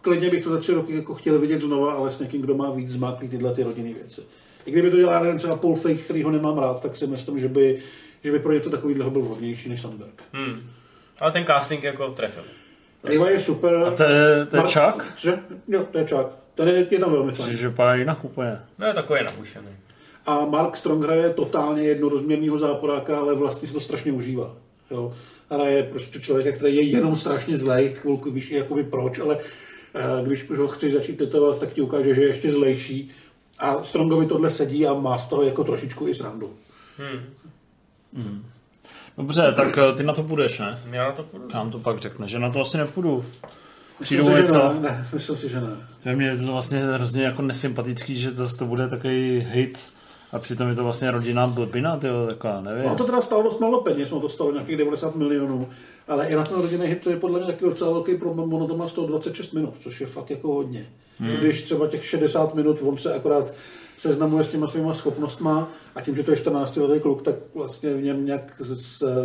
klidně 0.00 0.30
bych 0.30 0.44
to 0.44 0.50
za 0.50 0.58
tři 0.58 0.72
roky 0.72 0.96
jako 0.96 1.14
chtěl 1.14 1.38
vidět 1.38 1.62
znova, 1.62 1.92
ale 1.92 2.10
s 2.10 2.18
někým, 2.18 2.40
kdo 2.42 2.54
má 2.54 2.70
víc 2.70 2.90
zmáklý 2.90 3.28
tyhle 3.28 3.54
ty 3.54 3.62
rodinné 3.62 3.94
věci. 3.94 4.20
I 4.66 4.70
kdyby 4.70 4.90
to 4.90 4.96
dělal 4.96 5.14
já 5.14 5.20
nevím, 5.20 5.38
třeba 5.38 5.56
Paul 5.56 5.76
Fake, 5.76 6.00
který 6.00 6.22
ho 6.22 6.30
nemám 6.30 6.58
rád, 6.58 6.82
tak 6.82 6.96
si 6.96 7.06
myslím, 7.06 7.40
že 7.40 7.48
by, 7.48 7.78
že 8.24 8.32
by 8.32 8.38
pro 8.38 8.52
něco 8.52 8.70
takového 8.70 9.10
byl 9.10 9.22
vhodnější 9.22 9.68
než 9.68 9.80
Sandberg. 9.80 10.22
Hmm. 10.32 10.60
Ale 11.20 11.32
ten 11.32 11.44
casting 11.44 11.84
jako 11.84 12.10
trefil. 12.10 12.42
Levi 13.02 13.32
je 13.32 13.40
super. 13.40 13.74
A 13.76 13.90
to 13.90 14.02
je, 14.02 14.46
to 14.46 14.56
je 14.56 14.62
Mark- 14.62 14.92
Chuck? 14.92 15.18
Že? 15.18 15.38
Jo, 15.68 15.84
to 15.90 15.98
je 15.98 16.06
Chuck. 16.10 16.28
Ten 16.54 16.68
je, 16.68 16.86
je 16.90 16.98
tam 16.98 17.12
velmi 17.12 17.32
fajn. 17.32 17.38
Myslím, 17.38 17.56
že 17.56 17.68
vypadá 17.68 17.94
jinak 17.94 18.24
úplně. 18.24 18.58
No 18.78 18.86
je 18.86 18.94
takový 18.94 19.20
napušený. 19.24 19.68
A 20.26 20.44
Mark 20.44 20.76
Strong 20.76 21.04
hraje 21.04 21.30
totálně 21.30 21.82
jednorozměrného 21.82 22.58
záporáka, 22.58 23.18
ale 23.18 23.34
vlastně 23.34 23.68
se 23.68 23.74
to 23.74 23.80
strašně 23.80 24.12
užívá. 24.12 24.56
Jo. 24.90 25.14
Hraje 25.50 25.82
prostě 25.82 26.20
člověka, 26.20 26.56
který 26.56 26.76
je 26.76 26.82
jenom 26.82 27.16
strašně 27.16 27.58
zlej, 27.58 27.94
chvilku 27.94 28.30
víš 28.30 28.50
jakoby 28.50 28.84
proč, 28.84 29.18
ale 29.18 29.36
eh, 29.94 30.24
když 30.24 30.50
už 30.50 30.58
ho 30.58 30.68
chceš 30.68 30.92
začít 30.92 31.18
tetovat, 31.18 31.60
tak 31.60 31.72
ti 31.72 31.80
ukáže, 31.80 32.14
že 32.14 32.20
je 32.20 32.26
ještě 32.28 32.50
zlejší. 32.50 33.10
A 33.58 33.82
Strongovi 33.82 34.26
tohle 34.26 34.50
sedí 34.50 34.86
a 34.86 34.94
má 34.94 35.18
z 35.18 35.26
toho 35.26 35.42
jako 35.42 35.64
trošičku 35.64 36.08
i 36.08 36.14
srandu. 36.14 36.54
Hmm. 36.98 37.20
Hmm. 38.14 38.44
Dobře, 39.18 39.52
tak 39.56 39.78
eh, 39.78 39.92
ty 39.96 40.02
na 40.02 40.12
to 40.12 40.22
půjdeš, 40.22 40.58
ne? 40.58 40.80
Já 40.90 41.04
na 41.04 41.12
to 41.12 41.22
půjdu. 41.22 41.48
Nám 41.54 41.70
to 41.70 41.78
pak 41.78 41.98
řekne, 41.98 42.28
že 42.28 42.38
na 42.38 42.50
to 42.50 42.60
asi 42.60 42.78
nepůjdu. 42.78 43.24
Myslím 44.00 44.20
Přijdu 44.20 44.24
si, 44.24 44.36
že 44.36 44.42
něco. 44.42 44.72
ne, 44.72 44.80
ne, 44.80 45.08
myslím 45.14 45.36
si, 45.36 45.48
že 45.48 45.60
ne. 45.60 45.76
To 46.02 46.08
je 46.08 46.16
mě 46.16 46.36
to 46.36 46.52
vlastně 46.52 46.78
hrozně 46.78 47.24
jako 47.24 47.42
nesympatický, 47.42 48.18
že 48.18 48.30
zase 48.30 48.56
to 48.56 48.64
bude 48.64 48.88
takový 48.88 49.46
hit 49.50 49.88
a 50.36 50.38
přitom 50.38 50.68
je 50.68 50.74
to 50.74 50.84
vlastně 50.84 51.10
rodinná 51.10 51.46
blbina, 51.46 51.96
tyjo, 51.96 52.26
taková, 52.26 52.60
nevím. 52.60 52.84
No 52.84 52.94
to 52.94 53.04
teda 53.04 53.20
stálo 53.20 53.42
dost 53.42 53.60
málo 53.60 53.80
peněz, 53.80 54.10
no 54.10 54.20
to 54.20 54.28
stalo 54.28 54.52
nějakých 54.52 54.76
90 54.76 55.16
milionů, 55.16 55.68
ale 56.08 56.26
i 56.26 56.34
na 56.34 56.44
ten 56.44 56.60
rodinný 56.60 56.86
hit 56.86 57.02
to 57.02 57.10
je 57.10 57.16
podle 57.16 57.38
mě 57.38 57.46
taky 57.46 57.64
docela 57.64 57.92
velký 57.92 58.16
problém, 58.16 58.52
ono 58.54 58.66
to 58.66 58.76
má 58.76 58.88
126 58.88 59.52
minut, 59.52 59.74
což 59.80 60.00
je 60.00 60.06
fakt 60.06 60.30
jako 60.30 60.54
hodně. 60.54 60.86
Hmm. 61.18 61.36
Když 61.36 61.62
třeba 61.62 61.86
těch 61.86 62.04
60 62.04 62.54
minut 62.54 62.78
on 62.82 62.98
se 62.98 63.14
akorát 63.14 63.46
seznamuje 63.96 64.44
s 64.44 64.48
těma 64.48 64.66
svýma 64.66 64.94
schopnostma 64.94 65.72
a 65.94 66.00
tím, 66.00 66.16
že 66.16 66.22
to 66.22 66.30
je 66.30 66.36
14 66.36 66.76
letý 66.76 67.00
kluk, 67.00 67.22
tak 67.22 67.34
vlastně 67.54 67.94
v 67.94 68.02
něm 68.02 68.26
nějak 68.26 68.60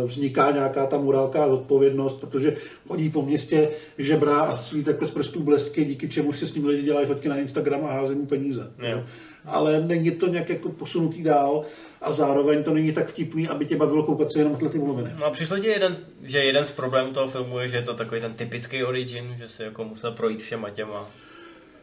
vzniká 0.04 0.50
nějaká 0.50 0.86
ta 0.86 0.98
morálka 0.98 1.44
a 1.44 1.46
odpovědnost, 1.46 2.20
protože 2.20 2.56
chodí 2.88 3.10
po 3.10 3.22
městě, 3.22 3.68
žebrá 3.98 4.40
a 4.40 4.56
střílí 4.56 4.84
takhle 4.84 5.08
z 5.08 5.10
prstů 5.10 5.42
blesky, 5.42 5.84
díky 5.84 6.08
čemu 6.08 6.32
si 6.32 6.46
s 6.46 6.54
ním 6.54 6.66
lidi 6.66 6.82
dělají 6.82 7.06
fotky 7.06 7.28
na 7.28 7.36
Instagram 7.36 7.84
a 7.84 7.92
hází 7.92 8.14
mu 8.14 8.26
peníze. 8.26 8.72
Jo. 8.78 9.04
Ale 9.44 9.80
není 9.80 10.10
to 10.10 10.26
nějak 10.26 10.48
jako 10.48 10.68
posunutý 10.68 11.22
dál 11.22 11.62
a 12.00 12.12
zároveň 12.12 12.62
to 12.62 12.74
není 12.74 12.92
tak 12.92 13.08
vtipný, 13.08 13.48
aby 13.48 13.66
tě 13.66 13.76
bavilo 13.76 14.02
koukat 14.02 14.32
se 14.32 14.38
jenom 14.38 14.56
tyhle 14.56 14.70
ty 14.70 14.78
mluviny. 14.78 15.10
No 15.18 15.24
a 15.24 15.30
přišlo 15.30 15.58
ti 15.58 15.66
jeden, 15.66 15.96
že 16.22 16.38
jeden 16.38 16.64
z 16.64 16.72
problémů 16.72 17.12
toho 17.12 17.28
filmu 17.28 17.58
je, 17.58 17.68
že 17.68 17.76
je 17.76 17.82
to 17.82 17.94
takový 17.94 18.20
ten 18.20 18.34
typický 18.34 18.84
origin, 18.84 19.34
že 19.38 19.48
si 19.48 19.62
jako 19.62 19.84
musel 19.84 20.12
projít 20.12 20.42
všema 20.42 20.70
těma 20.70 21.10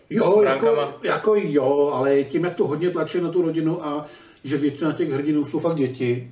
Jo, 0.09 0.25
jako, 0.25 0.39
bránkama. 0.39 0.93
jako 1.03 1.35
jo, 1.35 1.91
ale 1.93 2.23
tím, 2.23 2.43
jak 2.43 2.55
to 2.55 2.67
hodně 2.67 2.89
tlačí 2.89 3.21
na 3.21 3.29
tu 3.29 3.41
rodinu 3.41 3.85
a 3.85 4.05
že 4.43 4.57
většina 4.57 4.93
těch 4.93 5.11
hrdinů 5.11 5.45
jsou 5.45 5.59
fakt 5.59 5.75
děti, 5.75 6.31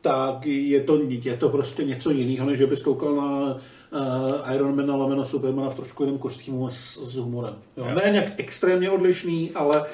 tak 0.00 0.46
je 0.46 0.80
to, 0.80 1.00
je 1.08 1.36
to 1.36 1.48
prostě 1.48 1.84
něco 1.84 2.10
jiného, 2.10 2.46
než 2.46 2.58
že 2.58 2.66
bys 2.66 2.82
koukal 2.82 3.14
na 3.14 3.54
uh, 3.54 4.54
Ironmana 4.54 4.96
lomeno 4.96 5.24
Supermana 5.24 5.70
v 5.70 5.74
trošku 5.74 6.04
jiném 6.04 6.18
kostýmu 6.18 6.70
s, 6.70 7.10
s 7.12 7.16
humorem. 7.16 7.54
Jo. 7.76 7.84
Jo. 7.88 7.94
Ne 7.94 8.10
nějak 8.10 8.32
extrémně 8.36 8.90
odlišný, 8.90 9.50
ale 9.54 9.84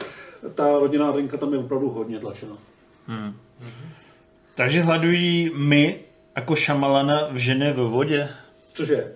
ta 0.55 0.79
rodinná 0.79 1.11
drinka 1.13 1.37
tam 1.37 1.53
je 1.53 1.59
opravdu 1.59 1.91
hodně 1.91 2.19
tlačena. 2.19 2.57
Hmm. 3.07 3.35
Takže 4.55 4.83
hladují 4.83 5.51
my 5.57 6.01
jako 6.37 6.57
šamalana 6.57 7.29
v 7.33 7.37
ženě 7.37 7.73
ve 7.73 7.83
vodě? 7.83 8.29
Cože? 8.73 9.13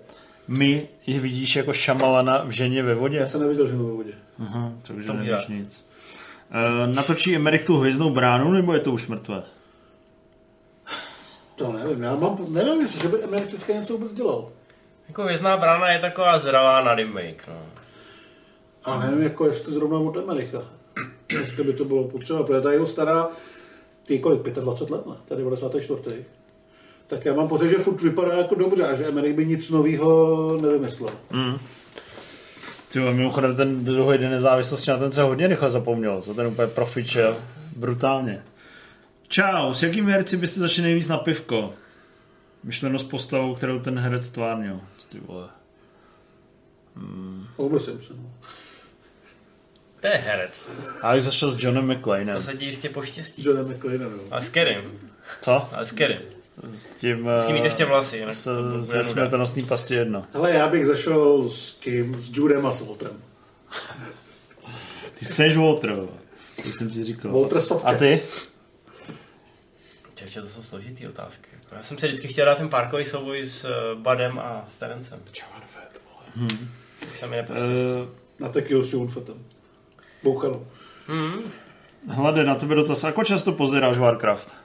My 0.51 0.87
je 1.07 1.19
vidíš 1.19 1.55
jako 1.55 1.73
šamalana 1.73 2.43
v 2.43 2.49
ženě 2.49 2.83
ve 2.83 2.95
vodě? 2.95 3.17
Já 3.17 3.27
jsem 3.27 3.41
neviděl 3.41 3.67
ženu 3.67 3.85
ve 3.85 3.91
vodě. 3.91 4.13
Aha, 4.39 4.71
to 4.87 4.93
už 4.93 5.05
nevíš 5.07 5.47
nic. 5.47 5.85
Uh, 6.85 6.95
natočí 6.95 7.35
Emerich 7.35 7.63
tu 7.63 7.77
hvězdnou 7.77 8.09
bránu, 8.09 8.51
nebo 8.51 8.73
je 8.73 8.79
to 8.79 8.91
už 8.91 9.07
mrtvé? 9.07 9.43
To 11.55 11.73
nevím, 11.73 12.03
já 12.03 12.15
mám, 12.15 12.53
nevím, 12.53 12.81
jestli 12.81 13.01
že 13.01 13.07
by 13.07 13.23
Emerich 13.23 13.51
teďka 13.51 13.73
něco 13.73 13.93
vůbec 13.93 14.11
dělal. 14.11 14.49
Jako 15.07 15.23
vězná 15.23 15.57
brána 15.57 15.89
je 15.89 15.99
taková 15.99 16.37
zralá 16.37 16.81
na 16.81 16.95
remake, 16.95 17.47
no. 17.47 17.61
A 18.83 18.99
nevím, 18.99 19.23
jako 19.23 19.47
jestli 19.47 19.73
zrovna 19.73 19.99
od 19.99 20.17
Amerika. 20.17 20.61
jestli 21.29 21.63
by 21.63 21.73
to 21.73 21.85
bylo 21.85 22.07
potřeba, 22.07 22.43
protože 22.43 22.61
ta 22.61 22.71
jeho 22.71 22.85
stará, 22.85 23.27
ty 24.05 24.19
kolik, 24.19 24.41
25 24.41 24.95
let, 24.95 25.05
ne? 25.07 25.13
To 25.27 25.33
je 25.33 25.37
94. 25.37 26.25
Tak 27.09 27.25
já 27.25 27.33
mám 27.33 27.47
pocit, 27.47 27.69
že 27.69 27.77
furt 27.77 28.01
vypadá 28.01 28.33
jako 28.33 28.55
dobře 28.55 28.87
a 28.87 28.95
že 28.95 29.07
Amerik 29.07 29.35
by 29.35 29.45
nic 29.45 29.69
nového 29.69 30.57
nevymyslel. 30.61 31.13
Mm. 31.31 31.57
Ty 32.89 32.99
jo, 32.99 33.13
mimochodem 33.13 33.55
ten 33.55 33.83
druhý 33.83 34.17
den 34.17 34.31
nezávislosti 34.31 34.91
na 34.91 34.97
ten 34.97 35.11
se 35.11 35.21
hodně 35.21 35.47
rychle 35.47 35.69
zapomněl, 35.69 36.21
co 36.21 36.33
ten 36.33 36.47
úplně 36.47 36.67
profičel, 36.67 37.37
brutálně. 37.75 38.43
Čau, 39.27 39.73
s 39.73 39.83
jakými 39.83 40.11
herci 40.11 40.37
byste 40.37 40.59
zašli 40.59 40.83
nejvíc 40.83 41.07
na 41.07 41.17
pivko? 41.17 41.73
Myšleno 42.63 42.99
s 42.99 43.03
postavou, 43.03 43.55
kterou 43.55 43.79
ten 43.79 43.99
herec 43.99 44.25
stvárnil. 44.25 44.81
Ty 45.09 45.19
vole. 45.19 45.49
Hmm. 46.95 47.47
Homer 47.57 47.79
Simpson. 47.79 48.17
To 50.01 50.07
je 50.07 50.13
herec. 50.13 50.61
A 51.01 51.13
bych 51.13 51.23
zašel 51.23 51.49
s 51.51 51.63
Johnem 51.63 51.91
McClanem. 51.91 52.35
To 52.35 52.41
se 52.41 52.53
ti 52.53 52.65
jistě 52.65 52.89
poštěstí. 52.89 53.43
Johnem 53.45 53.67
McClanem, 53.67 54.01
jo. 54.01 54.19
A 54.31 54.41
s 54.41 54.49
Kerem. 54.49 54.91
Co? 55.41 55.69
A 55.73 55.85
s 55.85 55.91
Kerem. 55.91 56.21
S 56.63 56.93
tím... 56.95 57.29
Musí 57.37 57.53
mít 57.53 57.61
eh, 57.61 57.65
ještě 57.65 57.85
vlasy, 57.85 58.17
jinak 58.17 58.35
S, 58.35 58.43
to 58.43 58.63
bude 58.63 58.83
se 58.85 58.97
nuda. 58.97 59.09
smrtonosný 59.09 59.65
pastě 59.65 59.95
jedno. 59.95 60.25
Hele, 60.33 60.51
já 60.53 60.67
bych 60.67 60.87
zašel 60.87 61.49
s 61.49 61.73
tím, 61.73 62.21
s 62.21 62.29
Judem 62.37 62.65
a 62.65 62.73
s 62.73 62.81
Walterem. 62.81 63.21
Ty 65.19 65.25
seš 65.25 65.57
Walter. 65.57 65.95
To 66.63 66.69
jsem 66.69 66.89
ti 66.89 67.03
říkal. 67.03 67.31
Walter 67.31 67.61
Sobčak. 67.61 67.95
A 67.95 67.97
ty? 67.97 68.21
Čeče, 70.15 70.41
to 70.41 70.47
jsou 70.47 70.63
složitý 70.63 71.07
otázky. 71.07 71.47
Jako 71.63 71.75
Já 71.75 71.83
jsem 71.83 71.97
si 71.97 72.07
vždycky 72.07 72.27
chtěl 72.27 72.45
dát 72.45 72.57
ten 72.57 72.69
parkový 72.69 73.05
souboj 73.05 73.45
s 73.45 73.65
eh, 73.65 73.95
Badem 73.95 74.39
a 74.39 74.65
s 74.67 74.77
Terencem. 74.77 75.19
Hmm. 76.35 76.69
Se 77.19 77.27
mi 77.27 77.35
neprostě. 77.35 77.65
Na 78.39 78.49
tekilu 78.49 78.83
s 78.83 78.93
Junfatem. 78.93 79.35
Bouchalo. 80.23 80.67
Hmm. 81.07 81.43
Hlade, 82.07 82.43
na 82.43 82.55
tebe 82.55 82.75
dotaz. 82.75 83.03
Ako 83.03 83.23
často 83.23 83.51
pozděráš 83.51 83.97
Warcraft? 83.97 84.55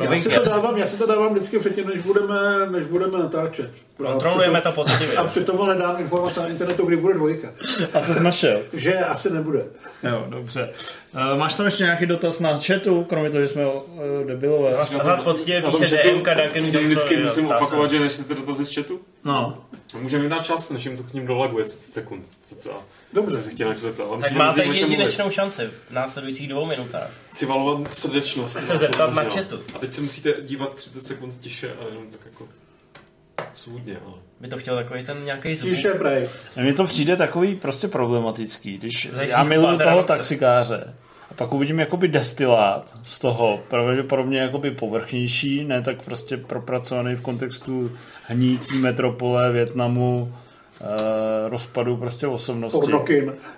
Já 0.00 0.18
si 0.18 0.28
to 0.28 0.44
dávám, 0.44 0.76
já 0.76 0.86
si 0.86 0.96
to 0.96 1.06
dávám 1.06 1.34
vždycky 1.34 1.58
předtím, 1.58 1.88
než 1.88 2.02
budeme, 2.02 2.66
než 2.70 2.86
budeme 2.86 3.18
natáčet. 3.18 3.70
Kontrolujeme 4.06 4.60
přitom- 4.60 4.72
to 4.74 4.82
poctivě. 4.82 5.16
A 5.16 5.24
přitom 5.24 5.56
hledám 5.56 6.00
informace 6.00 6.40
na 6.40 6.46
internetu, 6.46 6.86
kdy 6.86 6.96
bude 6.96 7.14
dvojka. 7.14 7.48
A 7.94 8.00
co 8.00 8.14
jsi 8.14 8.22
našel? 8.22 8.60
Že 8.72 8.98
asi 8.98 9.30
nebude. 9.30 9.64
Jo, 10.02 10.26
dobře. 10.28 10.70
Uh, 11.14 11.38
máš 11.38 11.54
tam 11.54 11.66
ještě 11.66 11.84
nějaký 11.84 12.06
dotaz 12.06 12.40
na 12.40 12.58
chatu, 12.66 13.04
kromě 13.04 13.30
toho, 13.30 13.40
že 13.40 13.46
jsme 13.46 13.66
uh, 13.66 13.82
debilové? 14.26 14.70
Máš 14.78 15.20
poctivě 15.24 15.62
Na 15.62 15.70
tom 15.70 15.80
píše 15.80 15.96
DMK 15.96 16.26
Duncan 16.28 16.82
vždycky 16.84 17.16
musím 17.16 17.48
se. 17.48 17.54
opakovat, 17.54 17.90
že 17.90 18.00
nečtete 18.00 18.34
dotazy 18.34 18.64
z 18.66 18.74
chatu? 18.74 19.00
No. 19.24 19.54
Můžeme 20.00 20.24
jim 20.24 20.30
dát 20.30 20.44
čas, 20.44 20.70
než 20.70 20.84
jim 20.84 20.96
to 20.96 21.02
k 21.02 21.12
ním 21.14 21.26
dolaguje 21.26 21.64
30 21.64 21.92
sekund. 21.92 22.24
cca. 22.42 22.70
Dobře. 23.12 23.34
Jsem 23.36 23.44
se 23.44 23.50
chtěl 23.50 23.68
něco 23.68 23.80
zeptat. 23.82 24.06
ale 24.10 24.22
Tak 24.22 24.32
máte 24.32 24.64
můžeme 24.64 24.88
jedinečnou 24.90 25.30
šanci 25.30 25.70
v 25.90 25.94
následujících 25.94 26.48
dvou 26.48 26.66
minutách. 26.66 27.10
Chci 27.32 27.46
valovat 27.46 27.94
srdečnost. 27.94 28.52
Se 28.54 28.60
na 28.60 28.66
to 28.66 28.78
zeptat 28.78 29.14
na 29.14 29.24
chatu. 29.24 29.60
A 29.74 29.78
teď 29.78 29.94
se 29.94 30.00
musíte 30.00 30.34
dívat 30.42 30.74
30 30.74 31.02
sekund 31.06 31.40
tiše 31.40 31.70
a 31.80 31.84
jenom 31.88 32.06
tak 32.10 32.20
jako 32.24 32.44
svůdně, 33.52 33.96
ale... 34.06 34.14
By 34.40 34.48
to 34.48 34.58
chtěl 34.58 34.76
takový 34.76 35.04
ten 35.04 35.24
nějaký 35.24 35.54
zvuk. 35.54 35.70
Tiše, 35.70 35.90
prej. 35.90 36.28
A 36.56 36.60
mně 36.60 36.72
to 36.72 36.84
přijde 36.84 37.16
takový 37.16 37.54
prostě 37.54 37.88
problematický, 37.88 38.78
když 38.78 39.10
Zajistí 39.12 39.38
já 39.38 39.44
miluju 39.44 39.78
toho 39.78 40.02
taxikáře 40.02 40.94
a 41.30 41.34
pak 41.34 41.52
uvidím 41.52 41.78
jakoby 41.78 42.08
destilát 42.08 42.98
z 43.02 43.18
toho, 43.18 43.60
pravděpodobně 43.68 44.38
jakoby 44.38 44.70
povrchnější, 44.70 45.64
ne 45.64 45.82
tak 45.82 46.02
prostě 46.02 46.36
propracovaný 46.36 47.14
v 47.14 47.20
kontextu 47.20 47.90
hnící 48.26 48.78
metropole 48.78 49.52
Větnamu, 49.52 50.34
eh, 50.80 50.84
rozpadu 51.48 51.96
prostě 51.96 52.26
osobnosti. 52.26 52.92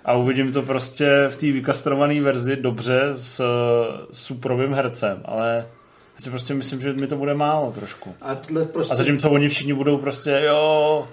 A 0.04 0.12
uvidím 0.12 0.52
to 0.52 0.62
prostě 0.62 1.26
v 1.28 1.36
té 1.36 1.46
vykastrované 1.46 2.20
verzi 2.20 2.56
dobře 2.56 3.00
s 3.12 3.40
eh, 3.40 4.06
suprovým 4.12 4.74
hercem, 4.74 5.22
ale 5.24 5.66
já 6.14 6.20
si 6.20 6.30
prostě 6.30 6.54
myslím, 6.54 6.82
že 6.82 6.92
mi 6.92 7.06
to 7.06 7.16
bude 7.16 7.34
málo 7.34 7.72
trošku. 7.72 8.14
A, 8.22 8.34
prostě... 8.72 8.92
A 8.92 8.96
zatímco 8.96 9.30
oni 9.30 9.48
všichni 9.48 9.74
budou 9.74 9.98
prostě, 9.98 10.40
jo, 10.46 11.08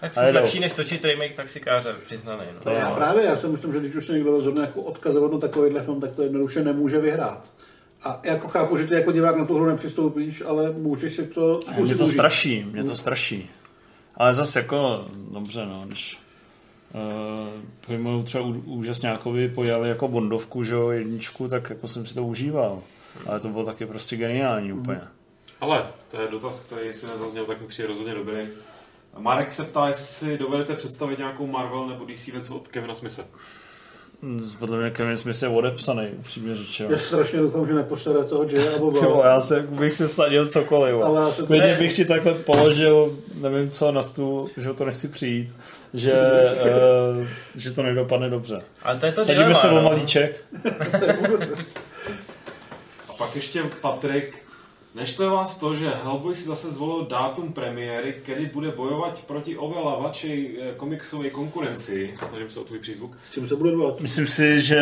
Tak 0.00 0.12
jedou. 0.26 0.38
lepší 0.40 0.60
než 0.60 0.72
točit 0.72 1.04
remake 1.04 1.32
taxikáře, 1.36 1.94
přiznaný. 2.04 2.42
No. 2.54 2.60
To 2.60 2.70
já 2.70 2.90
právě, 2.90 3.24
já 3.24 3.36
si 3.36 3.46
myslím, 3.48 3.72
že 3.72 3.80
když 3.80 3.94
už 3.94 4.06
se 4.06 4.12
někdo 4.12 4.30
rozhodne 4.30 4.60
jako 4.60 4.82
odkazovat 4.82 5.32
na 5.32 5.38
takovýhle 5.38 5.82
film, 5.82 6.00
tak 6.00 6.12
to 6.12 6.22
jednoduše 6.22 6.64
nemůže 6.64 7.00
vyhrát. 7.00 7.44
A 8.04 8.20
jako 8.24 8.48
chápu, 8.48 8.76
že 8.76 8.86
ty 8.86 8.94
jako 8.94 9.12
divák 9.12 9.36
na 9.36 9.44
tu 9.44 9.54
hru 9.54 9.66
nepřistoupíš, 9.66 10.42
ale 10.46 10.70
můžeš 10.70 11.14
si 11.14 11.26
to 11.26 11.60
Mě 11.66 11.74
zkusit 11.74 11.98
to 11.98 12.04
užít. 12.04 12.14
straší, 12.14 12.66
mě 12.72 12.84
to 12.84 12.96
straší. 12.96 13.50
Ale 14.14 14.34
zase 14.34 14.58
jako, 14.58 15.04
dobře 15.32 15.66
no, 15.66 15.82
když 15.86 16.18
uh, 17.88 18.24
třeba 18.24 18.44
ú- 18.44 18.62
úžasňákovi 18.64 19.48
pojali 19.48 19.88
jako 19.88 20.08
Bondovku, 20.08 20.64
že 20.64 20.74
jo, 20.74 20.90
jedničku, 20.90 21.48
tak 21.48 21.70
jako 21.70 21.88
jsem 21.88 22.06
si 22.06 22.14
to 22.14 22.24
užíval. 22.24 22.82
Ale 23.26 23.40
to 23.40 23.48
bylo 23.48 23.64
taky 23.64 23.86
prostě 23.86 24.16
geniální 24.16 24.72
úplně. 24.72 25.00
Ale 25.60 25.82
to 26.10 26.20
je 26.20 26.28
dotaz, 26.28 26.60
který 26.60 26.94
si 26.94 27.06
nezazněl, 27.06 27.44
tak 27.44 27.60
mi 27.60 27.66
přijde 27.66 27.88
rozhodně 27.88 28.14
dobrý. 28.14 28.36
Marek 29.18 29.52
se 29.52 29.64
ptá, 29.64 29.86
jestli 29.88 30.06
si 30.06 30.38
dovedete 30.38 30.74
představit 30.74 31.18
nějakou 31.18 31.46
Marvel 31.46 31.86
nebo 31.88 32.04
DC 32.04 32.26
věc 32.26 32.50
od 32.50 32.68
Kevina 32.68 32.94
Smise. 32.94 33.24
Mm, 34.22 34.50
Podle 34.58 34.78
mě 34.78 34.90
Kevin 34.90 35.16
Smith 35.16 35.42
je 35.42 35.48
odepsaný, 35.48 36.06
upřímně 36.18 36.54
řečeno. 36.54 36.90
Já 36.90 36.98
strašně 36.98 37.38
doufám, 37.38 37.66
že 37.66 37.74
neposere 37.74 38.24
toho 38.24 38.44
Jaya 38.52 38.78
Boba. 38.78 39.00
vole, 39.00 39.26
já 39.28 39.40
se, 39.40 39.60
bych 39.60 39.94
si 39.94 40.08
sadil 40.08 40.48
cokoliv. 40.48 40.94
Ale 41.04 41.20
já 41.22 41.28
se- 41.30 41.42
Klidně 41.42 41.74
bych 41.78 41.96
ti 41.96 42.04
takhle 42.04 42.34
položil, 42.34 43.16
nevím 43.40 43.70
co, 43.70 43.92
na 43.92 44.02
stůl, 44.02 44.50
že 44.56 44.70
o 44.70 44.74
to 44.74 44.84
nechci 44.84 45.08
přijít, 45.08 45.54
že, 45.94 46.12
uh, 47.20 47.26
že 47.56 47.70
to 47.72 47.82
nedopadne 47.82 48.30
dobře. 48.30 48.62
Ale 48.82 48.98
to 48.98 49.06
je 49.06 49.12
to 49.12 49.24
Sadíme 49.24 49.44
dilema, 49.44 49.60
se 49.60 49.68
o 49.68 49.74
no. 49.74 49.82
malíček. 49.82 50.44
Pak 53.20 53.36
ještě 53.36 53.62
Patrik. 53.80 54.34
Neštve 54.94 55.26
vás 55.28 55.58
to, 55.58 55.74
že 55.74 55.92
Hellboy 56.04 56.34
si 56.34 56.44
zase 56.44 56.72
zvolil 56.72 57.06
dátum 57.06 57.52
premiéry, 57.52 58.14
kdy 58.24 58.46
bude 58.46 58.70
bojovat 58.70 59.22
proti 59.26 59.54
oveľa 59.56 60.02
vačej 60.02 60.38
eh, 60.40 60.74
komiksové 60.76 61.30
konkurenci. 61.30 62.14
Snažím 62.28 62.50
se 62.50 62.60
o 62.60 62.64
tvůj 62.64 62.78
přízvuk. 62.78 63.12
S 63.30 63.34
čím 63.34 63.48
se 63.48 63.56
bude 63.56 63.70
dvat? 63.70 64.00
Myslím 64.00 64.26
si, 64.26 64.62
že 64.62 64.80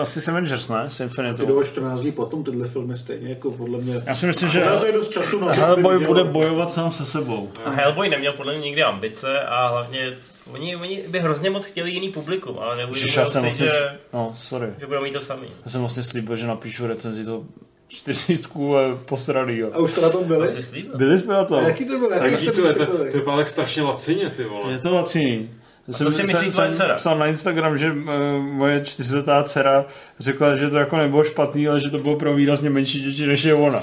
asi 0.00 0.30
Avengers, 0.30 0.68
ne? 0.68 0.90
S 0.90 0.96
Ty 0.96 1.02
Infinitou. 1.02 1.46
jdou 1.46 1.62
14 1.62 2.00
dní 2.00 2.12
potom 2.12 2.44
tyhle 2.44 2.68
filmy 2.68 2.98
stejně, 2.98 3.28
jako 3.28 3.50
podle 3.50 3.78
mě. 3.78 4.02
Já 4.06 4.14
si 4.14 4.26
myslím, 4.26 4.48
že 4.48 4.60
to 4.80 4.86
je 4.86 4.92
dost 4.92 5.10
času 5.10 5.40
na 5.40 5.46
to, 5.46 5.60
Hellboy 5.60 5.98
bude 5.98 6.24
bojovat 6.24 6.72
sám 6.72 6.92
se 6.92 7.04
sebou. 7.04 7.50
A 7.64 7.70
Hellboy 7.70 8.08
neměl 8.08 8.32
podle 8.32 8.52
mě 8.52 8.64
nikdy 8.64 8.82
ambice 8.82 9.40
a 9.40 9.68
hlavně 9.68 10.16
oni, 10.52 10.76
oni 10.76 11.02
by 11.08 11.18
hrozně 11.20 11.50
moc 11.50 11.64
chtěli 11.64 11.90
jiný 11.90 12.08
publikum, 12.08 12.58
ale 12.58 12.80
já 12.80 12.94
si, 12.94 13.08
jsem 13.08 13.42
vlastně, 13.42 13.66
že, 13.66 13.98
no, 14.12 14.34
sorry. 14.36 14.66
že 14.78 14.86
budou 14.86 15.02
mít 15.02 15.12
to 15.12 15.20
samý. 15.20 15.48
Já 15.64 15.70
jsem 15.70 15.80
vlastně 15.80 16.02
slíbil, 16.02 16.36
že 16.36 16.46
napíšu 16.46 16.86
recenzi 16.86 17.24
toho 17.24 17.44
čtyřlístku 17.90 18.76
a 18.76 18.98
posradýho. 19.04 19.74
A 19.74 19.78
už 19.78 19.94
to 19.94 20.00
na 20.00 20.08
tom 20.08 20.24
byli? 20.24 20.48
Byli 20.94 21.18
jsme 21.18 21.34
na 21.34 21.44
tom. 21.44 21.58
A 21.58 21.62
jaký 21.62 21.84
to 21.84 21.98
byl? 21.98 22.10
Jaký 22.12 22.30
Jaký 22.32 22.44
jste 22.44 22.52
to 22.52 22.66
je? 22.66 22.74
To, 22.74 22.86
to 22.86 23.04
vypadá 23.04 23.36
tak 23.36 23.48
strašně 23.48 23.82
lacině, 23.82 24.30
ty 24.30 24.44
vole. 24.44 24.72
Je 24.72 24.78
to 24.78 24.94
laciný. 24.94 25.50
A 25.88 25.92
co 25.92 26.12
si 26.12 26.22
myslí 26.22 26.52
jsem 26.52 26.72
dcera? 26.72 26.94
psal 26.94 27.18
na 27.18 27.26
Instagram, 27.26 27.78
že 27.78 27.90
uh, 27.90 27.96
moje 28.42 28.80
čtyřletá 28.84 29.44
dcera 29.44 29.86
řekla, 30.18 30.54
že 30.54 30.70
to 30.70 30.76
jako 30.76 30.96
nebylo 30.96 31.24
špatný, 31.24 31.68
ale 31.68 31.80
že 31.80 31.90
to 31.90 31.98
bylo 31.98 32.16
pro 32.16 32.34
výrazně 32.34 32.70
menší 32.70 33.00
děti, 33.00 33.26
než 33.26 33.44
je 33.44 33.54
ona. 33.54 33.82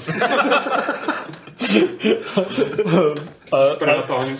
a, 3.52 3.56
a, 3.56 3.92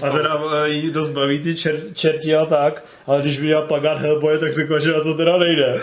a 0.03 0.11
teda 0.11 0.43
eh, 0.65 0.69
jí 0.69 0.91
dost 0.91 1.09
baví 1.09 1.41
ty 1.41 1.55
čer, 1.55 1.77
čerti 1.93 2.37
a 2.37 2.47
tak, 2.47 2.85
ale 3.07 3.21
když 3.21 3.41
viděla 3.41 3.63
plagát 3.63 3.99
Hellboy, 3.99 4.39
tak 4.39 4.53
řekla, 4.53 4.79
že 4.79 4.93
na 4.93 5.01
to 5.01 5.15
teda 5.15 5.39
nejde. 5.39 5.81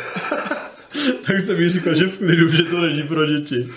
tak 1.27 1.39
jsem 1.39 1.61
jí 1.61 1.69
říkal, 1.69 1.93
že 1.93 2.07
v 2.07 2.17
klidu, 2.17 2.47
že 2.47 2.63
to 2.63 2.81
není 2.81 3.03
pro 3.03 3.25
děti. 3.25 3.67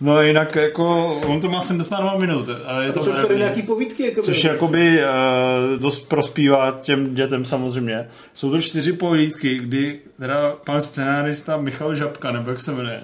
No 0.00 0.12
a 0.12 0.22
jinak 0.22 0.56
jako, 0.56 1.14
on 1.14 1.40
to 1.40 1.50
má 1.50 1.60
72 1.60 2.18
minut. 2.18 2.48
A 2.66 2.82
je 2.82 2.88
A 2.88 2.92
to 2.92 2.98
to 2.98 3.04
jsou 3.04 3.12
tady 3.12 3.36
nějaký 3.36 3.62
povídky, 3.62 4.04
jako 4.04 4.22
Což 4.22 4.44
jakoby 4.44 4.98
uh, 4.98 5.80
dost 5.80 6.08
prospívá 6.08 6.78
těm 6.82 7.14
dětem 7.14 7.44
samozřejmě. 7.44 8.08
Jsou 8.34 8.50
to 8.50 8.60
čtyři 8.60 8.92
pohlídky, 8.92 9.58
kdy 9.58 10.00
teda 10.18 10.56
pan 10.66 10.80
scenárista 10.80 11.56
Michal 11.56 11.94
Žabka, 11.94 12.32
nebo 12.32 12.50
jak 12.50 12.60
se 12.60 12.72
jmenuje, 12.72 13.00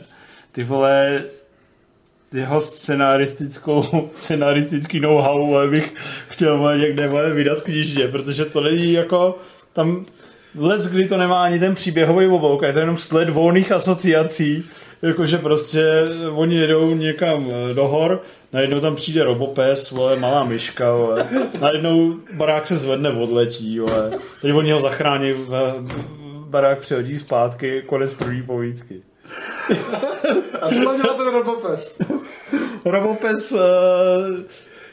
ty 0.53 0.65
vole, 0.65 1.23
jeho 2.35 2.61
scenaristickou, 2.61 4.09
scenaristický 4.13 5.01
know-how 5.01 5.71
bych 5.71 5.95
chtěl 6.29 6.79
někde 6.79 7.11
vydat 7.35 7.61
knižně, 7.61 8.09
protože 8.09 8.45
to 8.45 8.61
není 8.61 8.93
jako 8.93 9.39
tam 9.73 10.07
let, 10.57 10.81
kdy 10.87 11.09
to 11.09 11.17
nemá 11.17 11.43
ani 11.43 11.59
ten 11.59 11.75
příběhový 11.75 12.27
oblouk, 12.27 12.63
je 12.63 12.73
to 12.73 12.79
jenom 12.79 12.97
sled 12.97 13.29
volných 13.29 13.73
asociací, 13.73 14.65
jakože 15.03 15.39
prostě 15.39 15.85
oni 16.35 16.57
jedou 16.57 16.95
někam 16.95 17.51
eh, 17.71 17.75
do 17.75 17.89
hor, 17.89 18.23
najednou 18.53 18.81
tam 18.81 18.97
přijde 18.97 19.25
robopes, 19.25 19.91
vole, 19.91 20.17
malá 20.17 20.45
myška, 20.45 20.93
vole, 20.93 21.29
najednou 21.61 22.15
barák 22.37 22.67
se 22.67 22.77
zvedne, 22.77 23.11
odletí, 23.11 23.81
vole, 23.81 24.11
teď 24.43 24.55
oni 24.55 24.73
ho 24.73 24.81
zachrání, 24.81 25.33
v- 25.33 25.75
barák 26.49 26.79
přihodí 26.79 27.19
zpátky, 27.19 27.83
konec 27.87 28.15
první 28.15 28.43
povídky. 28.43 29.03
A 30.61 30.69
co 30.69 30.85
tam 30.85 31.03
dělá 31.03 31.15
ten 31.15 31.27
Robopes? 31.33 31.99
Robopes 32.85 33.53
uh, 33.53 33.59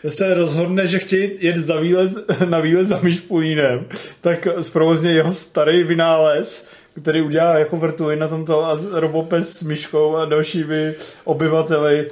se 0.09 0.33
rozhodne, 0.33 0.87
že 0.87 0.99
chtějí 0.99 1.31
jet 1.39 1.55
za 1.57 1.79
výlet, 1.79 2.11
na 2.45 2.59
výlet 2.59 2.87
za 2.87 2.99
myšpulínem, 3.01 3.85
tak 4.21 4.47
zprovozně 4.61 5.11
jeho 5.11 5.33
starý 5.33 5.83
vynález, 5.83 6.67
který 7.01 7.21
udělá 7.21 7.57
jako 7.59 7.77
vrtuly 7.77 8.15
na 8.15 8.27
tomto 8.27 8.65
a 8.65 8.77
Robopes 8.91 9.57
s 9.57 9.63
myškou 9.63 10.15
a 10.15 10.25
dalšími 10.25 10.93
obyvateli 11.23 12.11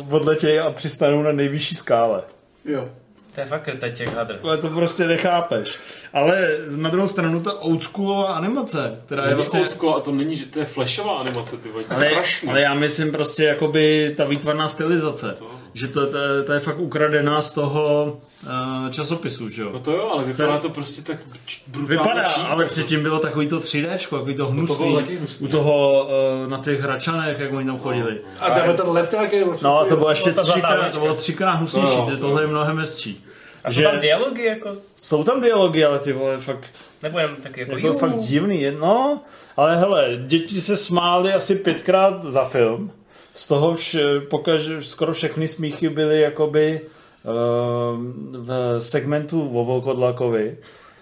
uh, 0.00 0.14
odletějí 0.14 0.58
a 0.58 0.70
přistanou 0.70 1.22
na 1.22 1.32
nejvyšší 1.32 1.74
skále. 1.74 2.22
Jo. 2.64 2.88
To 3.34 3.40
je 3.40 3.46
fakt 3.46 3.62
krteček 3.62 4.14
hadr. 4.14 4.38
Ale 4.42 4.58
to 4.58 4.68
prostě 4.68 5.06
nechápeš. 5.06 5.78
Ale 6.12 6.48
na 6.76 6.90
druhou 6.90 7.08
stranu 7.08 7.40
ta 7.40 7.52
oldschoolová 7.60 8.34
animace, 8.34 9.00
která 9.06 9.22
To 9.22 9.28
je 9.28 9.34
vlastně... 9.34 9.60
vlastně... 9.60 9.88
a 9.96 10.00
to 10.00 10.12
není, 10.12 10.36
že 10.36 10.46
to 10.46 10.58
je 10.58 10.64
flashová 10.64 11.18
animace, 11.18 11.56
ty 11.56 11.68
vole, 11.68 11.84
to 11.84 11.94
Ale, 11.94 12.10
strašný. 12.10 12.48
ale 12.48 12.60
já 12.60 12.74
myslím 12.74 13.12
prostě 13.12 13.44
jakoby 13.44 14.14
ta 14.16 14.24
výtvarná 14.24 14.68
stylizace. 14.68 15.34
Že 15.74 15.88
to, 15.88 16.06
to, 16.06 16.18
to 16.46 16.52
je 16.52 16.60
fakt 16.60 16.78
ukradená 16.78 17.42
z 17.42 17.52
toho 17.52 18.16
uh, 18.42 18.90
časopisu, 18.90 19.48
že 19.48 19.62
jo? 19.62 19.70
No 19.72 19.78
to 19.80 19.92
jo, 19.92 20.10
ale 20.12 20.24
vypadá 20.24 20.58
to 20.58 20.68
prostě 20.68 21.02
tak 21.02 21.18
brutálně 21.66 21.88
Vypadá, 21.98 22.28
cheap, 22.28 22.50
ale 22.50 22.62
jako. 22.64 22.72
předtím 22.74 23.02
bylo 23.02 23.18
takový 23.18 23.48
to 23.48 23.60
3D, 23.60 23.98
takový 24.10 24.34
to 24.34 24.46
hnusný. 24.46 24.86
bylo 24.86 25.00
taky 25.00 25.16
hnusný. 25.16 25.46
U 25.46 25.50
toho, 25.50 26.04
uh, 26.42 26.48
na 26.50 26.58
těch 26.58 26.80
hračanech, 26.80 27.38
jak 27.40 27.52
oni 27.52 27.66
tam 27.66 27.78
chodili. 27.78 28.18
A 28.40 28.50
tam 28.50 28.76
ten 28.76 28.88
lev 28.88 29.12
nějaký... 29.12 29.36
No 29.62 29.78
a 29.80 29.84
to 29.84 29.96
bylo 29.96 30.10
ještě 30.10 30.32
třikrát, 30.32 30.92
to 30.92 31.00
bylo 31.00 31.14
třikrát 31.14 31.52
hnusnější, 31.52 31.96
No, 31.98 32.04
no, 32.04 32.10
no. 32.10 32.16
tohle 32.16 32.42
je 32.42 32.46
mnohem 32.46 32.78
hezčí. 32.78 33.24
A 33.64 33.70
jsou 33.70 33.82
tam 33.82 34.00
dialogy, 34.00 34.44
jako, 34.44 34.72
jsou 34.96 35.24
tam 35.24 35.40
dialogy, 35.40 35.84
ale 35.84 35.98
ty 35.98 36.12
vole, 36.12 36.38
fakt... 36.38 36.72
nebo 37.02 37.18
jen 37.18 37.36
taky 37.42 37.60
jako, 37.60 37.76
Jako 37.76 37.92
fakt 37.98 38.18
divný, 38.18 38.66
no. 38.80 39.20
Ale 39.56 39.76
hele, 39.76 40.08
děti 40.26 40.60
se 40.60 40.76
smály 40.76 41.32
asi 41.32 41.54
pětkrát 41.54 42.22
za 42.22 42.44
film. 42.44 42.90
Z 43.34 43.48
toho 43.48 43.74
vš, 43.74 43.96
pokaž, 44.30 44.70
skoro 44.80 45.12
všechny 45.12 45.48
smíchy 45.48 45.88
byly 45.88 46.20
jakoby 46.20 46.80
uh, 46.80 47.30
v 48.32 48.80
segmentu 48.80 49.48
o 49.48 49.64
Volkodlakovi, 49.64 50.56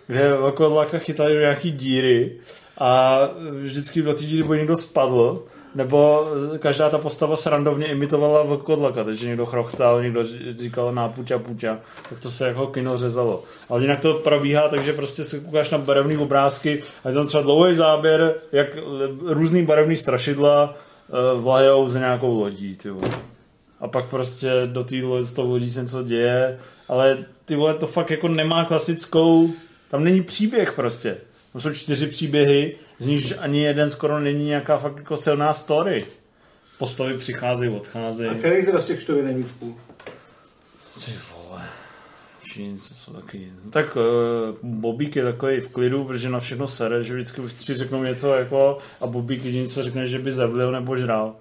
kde 0.07 0.37
Volkodlaka 0.37 0.99
chytali 0.99 1.35
nějaký 1.35 1.71
díry 1.71 2.39
a 2.79 3.21
vždycky 3.61 4.03
do 4.03 4.15
té 4.15 4.25
díry 4.25 4.43
buď 4.43 4.57
někdo 4.57 4.77
spadl, 4.77 5.45
nebo 5.75 6.27
každá 6.59 6.91
ta 6.91 6.99
postava 6.99 7.37
srandovně 7.37 7.87
imitovala 7.87 8.43
Vlkodlaka, 8.43 9.05
takže 9.05 9.27
někdo 9.27 9.47
chrochtal, 9.47 10.03
někdo 10.03 10.23
říkal 10.59 10.95
nápuťa 10.95 11.39
puťa, 11.39 11.79
tak 12.09 12.21
to 12.21 12.31
se 12.31 12.47
jako 12.47 12.67
kino 12.67 12.97
řezalo. 12.97 13.43
Ale 13.69 13.83
jinak 13.83 14.01
to 14.01 14.15
probíhá, 14.15 14.69
takže 14.69 14.93
prostě 14.93 15.25
se 15.25 15.41
koukáš 15.41 15.71
na 15.71 15.79
barevné 15.79 16.19
obrázky 16.19 16.83
a 17.05 17.09
je 17.09 17.15
tam 17.15 17.27
třeba 17.27 17.43
dlouhý 17.43 17.75
záběr, 17.75 18.35
jak 18.53 18.79
různý 19.27 19.67
barevný 19.67 19.97
strašidla 19.97 20.75
vlajou 21.37 21.89
za 21.89 21.99
nějakou 21.99 22.41
lodí, 22.41 22.77
ty 22.77 22.91
vole. 22.91 23.11
A 23.81 23.89
pak 23.89 24.09
prostě 24.09 24.51
do 24.67 24.85
té 24.85 24.97
z 25.21 25.33
toho 25.33 25.49
lodí 25.49 25.71
se 25.71 25.81
něco 25.81 26.03
děje, 26.03 26.59
ale 26.89 27.25
ty 27.45 27.57
vole 27.57 27.75
to 27.75 27.87
fakt 27.87 28.11
jako 28.11 28.29
nemá 28.29 28.65
klasickou, 28.65 29.51
tam 29.91 30.05
není 30.05 30.23
příběh 30.23 30.73
prostě. 30.73 31.17
To 31.53 31.61
jsou 31.61 31.73
čtyři 31.73 32.07
příběhy, 32.07 32.77
z 32.99 33.07
nichž 33.07 33.35
ani 33.39 33.63
jeden 33.63 33.91
skoro 33.91 34.21
není 34.21 34.45
nějaká 34.45 34.79
fakt 34.79 34.97
jako 34.97 35.17
silná 35.17 35.55
story. 35.55 36.05
Postavy 36.79 37.19
přicházejí, 37.19 37.71
odcházejí. 37.71 38.31
A 38.31 38.35
který 38.35 38.65
teda 38.65 38.81
z 38.81 38.85
těch 38.85 39.01
čtyři 39.01 39.23
nejvíc 39.23 39.53
půl? 39.53 39.75
Ty 41.05 41.13
vole. 41.35 41.63
Čínci 42.43 42.95
jsou 42.95 43.13
taky... 43.13 43.53
No 43.65 43.71
tak 43.71 43.97
uh, 43.97 44.03
Bobík 44.63 45.17
je 45.17 45.25
takový 45.25 45.61
v 45.61 45.69
klidu, 45.69 46.05
protože 46.05 46.31
na 46.31 46.41
všechno 46.41 46.69
sere, 46.69 47.05
že 47.05 47.15
vždycky 47.15 47.43
tři 47.43 47.75
řeknou 47.75 48.03
něco 48.03 48.35
jako 48.35 48.79
a 49.01 49.07
Bobík 49.07 49.45
jediný 49.45 49.69
co 49.69 49.83
řekne, 49.83 50.07
že 50.07 50.19
by 50.19 50.33
zavlil 50.33 50.73
nebo 50.73 50.97
žral. 50.97 51.35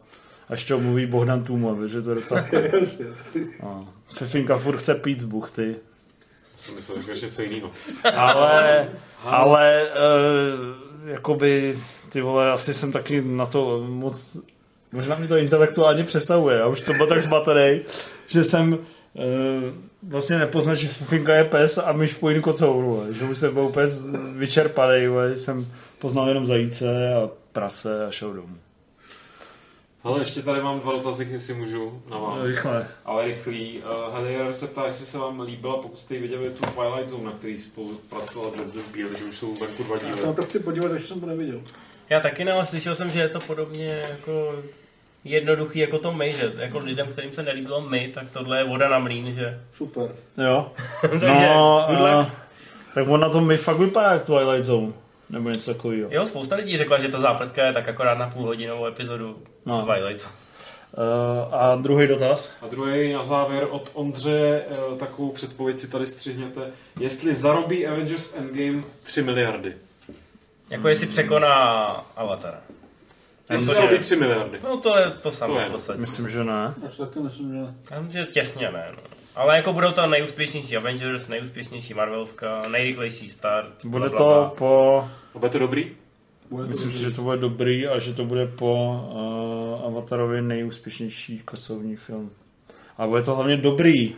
Až 0.50 0.64
to 0.64 0.80
mluví 0.80 1.06
Bohdan 1.06 1.44
Tůma, 1.44 1.88
že 1.88 2.02
to 2.02 2.10
je 2.10 2.16
docela... 2.16 2.46
No. 3.64 3.88
Fefinka 4.14 4.58
furt 4.58 4.78
chce 4.78 4.96
pít 4.96 5.20
z 5.20 5.26
buchty. 5.26 5.76
Jsem 6.56 6.76
myslel, 6.76 7.02
že 7.02 7.12
ještě 7.12 7.26
něco 7.26 7.42
jiného. 7.42 7.72
ale, 8.16 8.90
ale 9.24 9.84
uh, 9.84 11.10
jakoby, 11.10 11.78
ty 12.10 12.22
vole, 12.22 12.52
asi 12.52 12.74
jsem 12.74 12.92
taky 12.92 13.22
na 13.22 13.46
to 13.46 13.84
moc, 13.88 14.40
možná 14.92 15.16
mi 15.16 15.28
to 15.28 15.38
intelektuálně 15.38 16.04
přesahuje, 16.04 16.58
já 16.58 16.68
už 16.68 16.80
jsem 16.80 16.98
byl 16.98 17.08
tak 17.08 17.22
zmatený, 17.22 17.82
že 18.28 18.44
jsem 18.44 18.74
uh, 18.74 18.80
vlastně 20.04 20.40
nepoznal, 20.40 20.76
že 20.76 20.88
Finka 20.88 21.36
je 21.36 21.44
pes 21.44 21.78
a 21.78 21.92
myš 21.92 22.14
po 22.14 22.30
jiný 22.30 22.42
kocouru, 22.42 23.06
že 23.10 23.26
už 23.26 23.38
jsem 23.38 23.54
byl 23.54 23.64
úplně 23.64 23.88
vyčerpaný, 24.38 25.08
jsem 25.34 25.74
poznal 26.00 26.28
jenom 26.28 26.46
zajíce 26.46 27.14
a 27.14 27.30
prase 27.52 28.06
a 28.06 28.12
šel 28.12 28.34
domů. 28.34 28.58
Ale 30.04 30.22
ještě 30.22 30.42
tady 30.42 30.62
mám 30.62 30.80
dva 30.80 30.92
dotazy, 30.92 31.28
jestli 31.32 31.54
můžu 31.54 32.00
na 32.10 32.18
vás. 32.18 32.46
Rychle. 32.46 32.88
Ale 33.06 33.26
rychlý. 33.26 33.84
Uh, 33.84 34.16
Helier 34.16 34.54
se 34.54 34.68
ptá, 34.68 34.86
jestli 34.86 35.06
se 35.06 35.18
vám 35.18 35.40
líbila, 35.40 35.78
pokud 35.78 36.00
jste 36.00 36.20
viděli 36.20 36.50
tu 36.50 36.64
Twilight 36.72 37.10
Zone, 37.10 37.24
na 37.24 37.32
který 37.32 37.60
spolupracovala 37.60 38.52
George 38.52 38.88
Beale, 38.98 39.18
že 39.20 39.26
už 39.26 39.36
jsou 39.36 39.56
venku 39.56 39.84
dva 39.84 39.98
díly. 39.98 40.12
Já 40.12 40.18
se 40.18 40.28
na 40.28 40.34
to 40.34 40.42
chci 40.42 40.60
podívat, 40.60 40.92
ještě 40.92 41.08
jsem 41.08 41.20
to 41.20 41.26
neviděl. 41.26 41.62
Já 42.10 42.20
taky 42.20 42.46
ne, 42.46 42.52
ale 42.52 42.66
slyšel 42.66 42.96
jsem, 42.96 43.10
že 43.10 43.20
je 43.20 43.30
to 43.30 43.40
podobně 43.40 44.08
jako 44.10 44.64
jednoduchý 45.24 45.80
jako 45.80 46.00
to 46.00 46.14
my, 46.14 46.32
že 46.32 46.52
jako 46.58 46.80
lidem, 46.80 47.08
kterým 47.08 47.34
se 47.34 47.44
nelíbilo 47.44 47.82
my, 47.82 48.12
tak 48.14 48.30
tohle 48.34 48.58
je 48.58 48.64
voda 48.64 48.90
na 48.90 49.00
mlín, 49.00 49.34
že? 49.34 49.60
Super. 49.74 50.12
Jo. 50.38 50.72
Takže 51.02 51.28
no, 51.28 51.88
uh, 52.20 52.26
tak 52.94 53.08
on 53.08 53.20
na 53.20 53.30
tom 53.30 53.48
mi 53.48 53.58
fakt 53.58 53.78
vypadá 53.78 54.12
jak 54.14 54.24
Twilight 54.24 54.66
Zone. 54.66 54.94
Nebo 55.30 55.50
něco 55.50 55.74
takového. 55.74 56.10
Jo, 56.12 56.26
spousta 56.26 56.56
lidí 56.56 56.78
řekla, 56.78 57.00
že 57.00 57.08
ta 57.08 57.20
zápletka 57.20 57.66
je 57.66 57.74
tak 57.74 57.90
akorát 57.90 58.18
na 58.18 58.30
půlhodinovou 58.30 58.86
epizodu 58.86 59.38
No. 59.66 59.86
Twilight. 59.86 60.28
Uh, 60.98 61.56
a 61.56 61.76
druhý 61.76 62.08
dotaz? 62.08 62.52
A 62.62 62.68
druhý 62.68 63.14
na 63.14 63.24
závěr 63.24 63.68
od 63.70 63.92
Ondře, 63.94 64.62
uh, 64.92 64.98
takovou 64.98 65.32
předpověď 65.32 65.78
si 65.78 65.88
tady 65.88 66.08
střihněte. 66.08 66.62
Jestli 67.00 67.36
zarobí 67.36 67.88
Avengers 67.88 68.36
Endgame 68.38 68.84
3 69.04 69.24
miliardy. 69.24 69.74
Jako 70.70 70.88
jestli 70.88 71.08
překoná 71.08 71.56
Avatar. 72.16 72.58
Zarobí 73.60 73.96
že- 73.96 74.00
3 74.04 74.16
miliardy. 74.16 74.60
No 74.64 74.78
to 74.78 74.98
je 74.98 75.12
to 75.12 75.32
samé 75.32 75.54
To 75.54 75.60
je. 75.60 75.66
v 75.68 75.72
podstatě. 75.72 76.00
Myslím, 76.00 76.28
že 76.28 76.44
ne. 76.44 76.74
Až 76.88 76.98
taky 76.98 77.20
myslím, 77.20 77.50
že 77.52 77.58
ne. 77.58 77.76
Já 77.92 78.02
myslím, 78.02 78.22
že 78.26 78.32
těsně 78.32 78.68
ne, 78.74 78.86
no. 78.96 79.04
Ale 79.36 79.56
jako 79.56 79.74
budou 79.74 79.92
to 79.92 80.08
nejúspěšnější 80.08 80.78
Avengers, 80.78 81.28
nejúspěšnější 81.28 81.94
Marvelovka, 81.94 82.68
nejrychlejší 82.68 83.30
start. 83.30 83.86
Bude 83.86 84.10
bla, 84.10 84.18
bla, 84.20 84.26
bla. 84.40 84.50
to 84.50 84.56
po... 84.56 85.10
A 85.36 85.40
bude 85.40 85.50
to 85.52 85.60
dobrý? 85.60 85.92
Myslím 86.68 86.92
si, 86.92 86.98
že 87.04 87.12
to 87.12 87.22
bude 87.22 87.38
dobrý 87.38 87.88
a 87.88 88.00
že 88.00 88.14
to 88.14 88.26
bude 88.26 88.48
po 88.48 88.74
uh, 89.80 89.86
Avatarovi 89.88 90.42
nejúspěšnější 90.42 91.42
kasovní 91.46 91.96
film. 91.96 92.32
A 92.98 93.08
bude 93.08 93.22
to 93.22 93.36
hlavně 93.36 93.58
dobrý. 93.58 94.16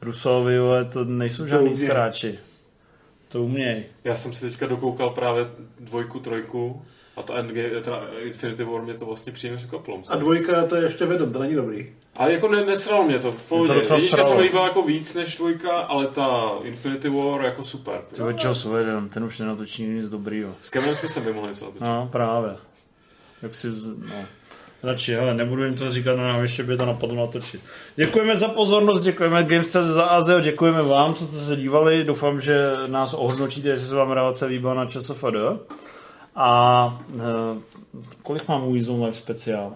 Rusovi, 0.00 0.56
to 0.92 1.04
nejsou 1.04 1.46
žádný 1.46 1.76
sráči. 1.76 2.38
To 3.28 3.42
uměj. 3.42 3.84
Já 4.04 4.16
jsem 4.16 4.34
si 4.34 4.50
teďka 4.50 4.66
dokoukal 4.66 5.10
právě 5.10 5.46
dvojku, 5.80 6.20
trojku 6.20 6.82
a 7.16 7.22
ta 7.22 7.34
Endgame, 7.34 7.68
teda 7.68 8.02
Infinity 8.22 8.64
War 8.64 8.82
mě 8.82 8.94
to 8.94 9.06
vlastně 9.06 9.32
příjemně 9.32 9.56
překvapilo. 9.58 10.02
A 10.08 10.16
dvojka 10.16 10.66
to 10.66 10.76
je 10.76 10.84
ještě 10.84 11.06
vedom, 11.06 11.32
to 11.32 11.38
není 11.38 11.54
dobrý. 11.54 11.86
Ale 12.16 12.32
jako 12.32 12.48
ne, 12.48 12.66
nesralo 12.66 13.04
mě 13.04 13.18
to 13.18 13.32
v 13.32 13.42
pohodě. 13.42 13.72
Mě 13.72 13.74
to 13.74 13.80
docela 13.80 13.96
Jednička 13.98 14.24
se 14.24 14.34
mi 14.34 14.40
líbila 14.42 14.64
jako 14.68 14.82
víc 14.82 15.14
než 15.14 15.36
dvojka, 15.36 15.72
ale 15.72 16.06
ta 16.06 16.50
Infinity 16.62 17.08
War 17.08 17.44
jako 17.44 17.64
super. 17.64 18.00
Ty 18.14 18.20
vole, 18.20 18.34
Joss 18.44 18.64
Whedon, 18.64 19.08
ten 19.08 19.24
už 19.24 19.38
nenatočí 19.38 19.86
nic 19.86 20.10
dobrýho. 20.10 20.52
S 20.60 20.70
Kevinem 20.70 20.96
Smithem 20.96 21.24
by 21.24 21.32
mohli 21.32 21.48
něco 21.48 21.64
natočit. 21.64 21.82
No, 21.82 22.08
právě. 22.12 22.50
Jak 23.42 23.54
si, 23.54 23.68
vz- 23.70 23.96
no. 24.08 24.24
Radši, 24.82 25.12
hele, 25.12 25.34
nebudu 25.34 25.64
jim 25.64 25.76
to 25.76 25.92
říkat, 25.92 26.16
no 26.16 26.22
nám 26.28 26.42
ještě 26.42 26.62
by 26.62 26.76
to 26.76 26.86
napadlo 26.86 27.26
natočit. 27.26 27.60
Děkujeme 27.96 28.36
za 28.36 28.48
pozornost, 28.48 29.02
děkujeme 29.02 29.44
Games.cz 29.44 29.76
za 29.76 30.04
Azeo, 30.04 30.40
děkujeme 30.40 30.82
vám, 30.82 31.14
co 31.14 31.24
jste 31.26 31.36
se 31.36 31.56
dívali. 31.56 32.04
Doufám, 32.04 32.40
že 32.40 32.70
nás 32.86 33.14
ohodnotíte, 33.14 33.68
jestli 33.68 33.88
se 33.88 33.94
vám 33.94 34.10
relace 34.10 34.46
líbila 34.46 34.74
na 34.74 34.86
ČSFD. 34.86 35.24
A 36.36 36.98
eh, 37.20 37.60
kolik 38.22 38.48
mám 38.48 38.68
u 38.68 38.80
Zone 38.80 39.04
Live 39.04 39.16
speciál? 39.16 39.72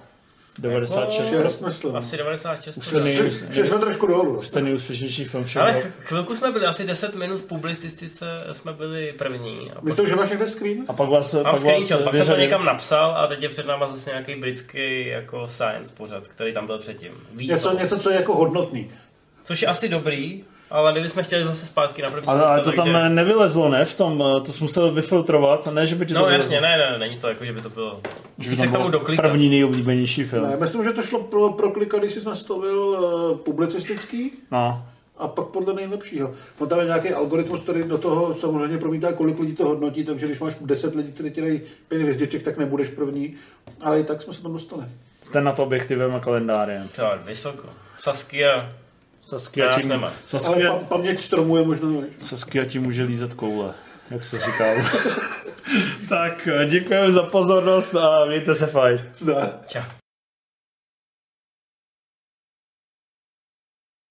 96? 0.60 1.28
Šest, 1.28 1.60
myslím. 1.60 1.96
Asi 1.96 2.16
96. 2.16 2.76
Už 2.76 2.86
jste, 2.86 2.98
nej, 3.00 3.30
Že 3.50 3.64
jsme 3.64 3.78
trošku 3.78 4.06
dolů. 4.06 4.38
už 4.38 4.46
jste 4.46 4.60
nejúspěšnější 4.62 5.24
film 5.24 5.44
všeho. 5.44 5.64
Ale 5.64 5.80
ch- 5.80 5.92
chvilku 6.00 6.36
jsme 6.36 6.52
byli, 6.52 6.66
asi 6.66 6.84
10 6.86 7.14
minut 7.14 7.36
v 7.40 7.44
publicistice 7.44 8.26
jsme 8.52 8.72
byli 8.72 9.12
první. 9.18 9.70
A 9.70 9.74
pak, 9.74 9.84
Myslím, 9.84 10.08
že 10.08 10.16
máš 10.16 10.30
někde 10.30 10.46
screen? 10.46 10.84
A 10.88 10.92
pak 10.92 11.08
vás, 11.08 11.34
mám 11.34 11.42
pak 11.42 11.52
vás 11.52 11.60
screenshot, 11.60 12.00
pak 12.04 12.14
jsem 12.16 12.26
to 12.26 12.36
někam 12.36 12.64
napsal 12.64 13.10
a 13.16 13.26
teď 13.26 13.42
je 13.42 13.48
před 13.48 13.66
náma 13.66 13.86
zase 13.86 14.10
nějaký 14.10 14.34
britský 14.34 15.06
jako 15.06 15.46
science 15.48 15.94
pořad, 15.96 16.28
který 16.28 16.52
tam 16.54 16.66
byl 16.66 16.78
předtím. 16.78 17.12
Něco, 17.34 17.78
něco, 17.78 17.98
co 17.98 18.10
je 18.10 18.16
jako 18.16 18.34
hodnotný. 18.34 18.90
Což 19.44 19.62
je 19.62 19.68
asi 19.68 19.88
dobrý, 19.88 20.44
ale 20.70 20.92
my 20.92 21.00
bychom 21.02 21.22
chtěli 21.24 21.44
zase 21.44 21.66
zpátky 21.66 22.02
na 22.02 22.10
první 22.10 22.28
Ale, 22.28 22.44
ale 22.46 22.60
to 22.64 22.72
tam 22.72 22.92
takže... 22.92 23.08
nevylezlo, 23.08 23.68
ne? 23.68 23.84
V 23.84 23.94
tom, 23.94 24.22
eh, 24.36 24.40
to 24.40 24.52
jsi 24.52 24.62
musel 24.62 24.90
vyfiltrovat, 24.90 25.66
ne, 25.66 25.86
že 25.86 25.94
by 25.94 26.06
ti 26.06 26.14
to 26.14 26.20
No 26.20 26.26
vylezlo. 26.26 26.54
jasně, 26.54 26.60
ne, 26.68 26.76
ne, 26.78 26.98
není 26.98 27.16
to 27.18 27.28
jako, 27.28 27.44
že 27.44 27.52
by 27.52 27.60
to 27.60 27.68
bylo... 27.70 28.00
Že 28.38 28.50
by 28.50 28.56
se 28.56 28.66
k 28.66 28.72
tomu 28.72 28.90
doklikat. 28.90 29.26
první 29.30 29.48
nejoblíbenější 29.48 30.24
film. 30.24 30.42
Ne, 30.50 30.56
myslím, 30.56 30.84
že 30.84 30.92
to 30.92 31.02
šlo 31.02 31.22
pro, 31.22 31.50
pro 31.52 31.70
klika, 31.70 31.98
když 31.98 32.12
jsi 32.12 32.26
nastavil 32.28 32.78
uh, 32.78 33.38
publicistický 33.38 34.32
No. 34.50 34.86
a 35.18 35.28
pak 35.28 35.46
podle 35.46 35.74
nejlepšího. 35.74 36.30
No 36.60 36.66
tam 36.66 36.78
je 36.78 36.84
nějaký 36.84 37.08
algoritmus, 37.12 37.60
který 37.60 37.82
do 37.84 37.98
toho 37.98 38.34
samozřejmě 38.34 38.78
promítá, 38.78 39.12
kolik 39.12 39.38
lidí 39.38 39.54
to 39.54 39.64
hodnotí, 39.64 40.04
takže 40.04 40.26
když 40.26 40.40
máš 40.40 40.56
10 40.60 40.94
lidí, 40.94 41.12
kteří 41.12 41.30
ti 41.30 41.40
dají 41.40 41.60
5 41.88 42.02
hvězdiček, 42.02 42.42
tak 42.42 42.58
nebudeš 42.58 42.88
první. 42.90 43.34
Ale 43.80 44.00
i 44.00 44.04
tak 44.04 44.22
jsme 44.22 44.32
se 44.34 44.42
tam 44.42 44.52
dostali. 44.52 44.82
Jste 45.20 45.40
na 45.40 45.52
to 45.52 45.62
objektivem 45.64 46.14
a 46.14 46.20
kalendářem. 46.20 46.88
To 46.96 47.02
je 47.02 47.18
vysoko. 47.24 47.68
Saskia, 47.96 48.72
Saskia 49.28 49.80
tím, 49.80 49.88
nemá. 49.88 50.06
Ale 50.06 50.16
Saskia, 50.26 50.72
pa, 50.72 50.84
paměť 50.84 51.20
stromu 51.20 51.56
je 51.56 51.64
možná. 51.64 51.88
Saskia 52.20 52.64
ti 52.64 52.78
může 52.78 53.04
lízat 53.04 53.34
koule, 53.34 53.74
jak 54.10 54.24
se 54.24 54.38
říká. 54.38 54.64
tak, 56.08 56.48
děkujeme 56.68 57.12
za 57.12 57.22
pozornost 57.22 57.94
a 57.94 58.24
mějte 58.24 58.54
se 58.54 58.66
fajn. 58.66 59.00
Zdá. 59.14 59.60
čau. 59.66 59.97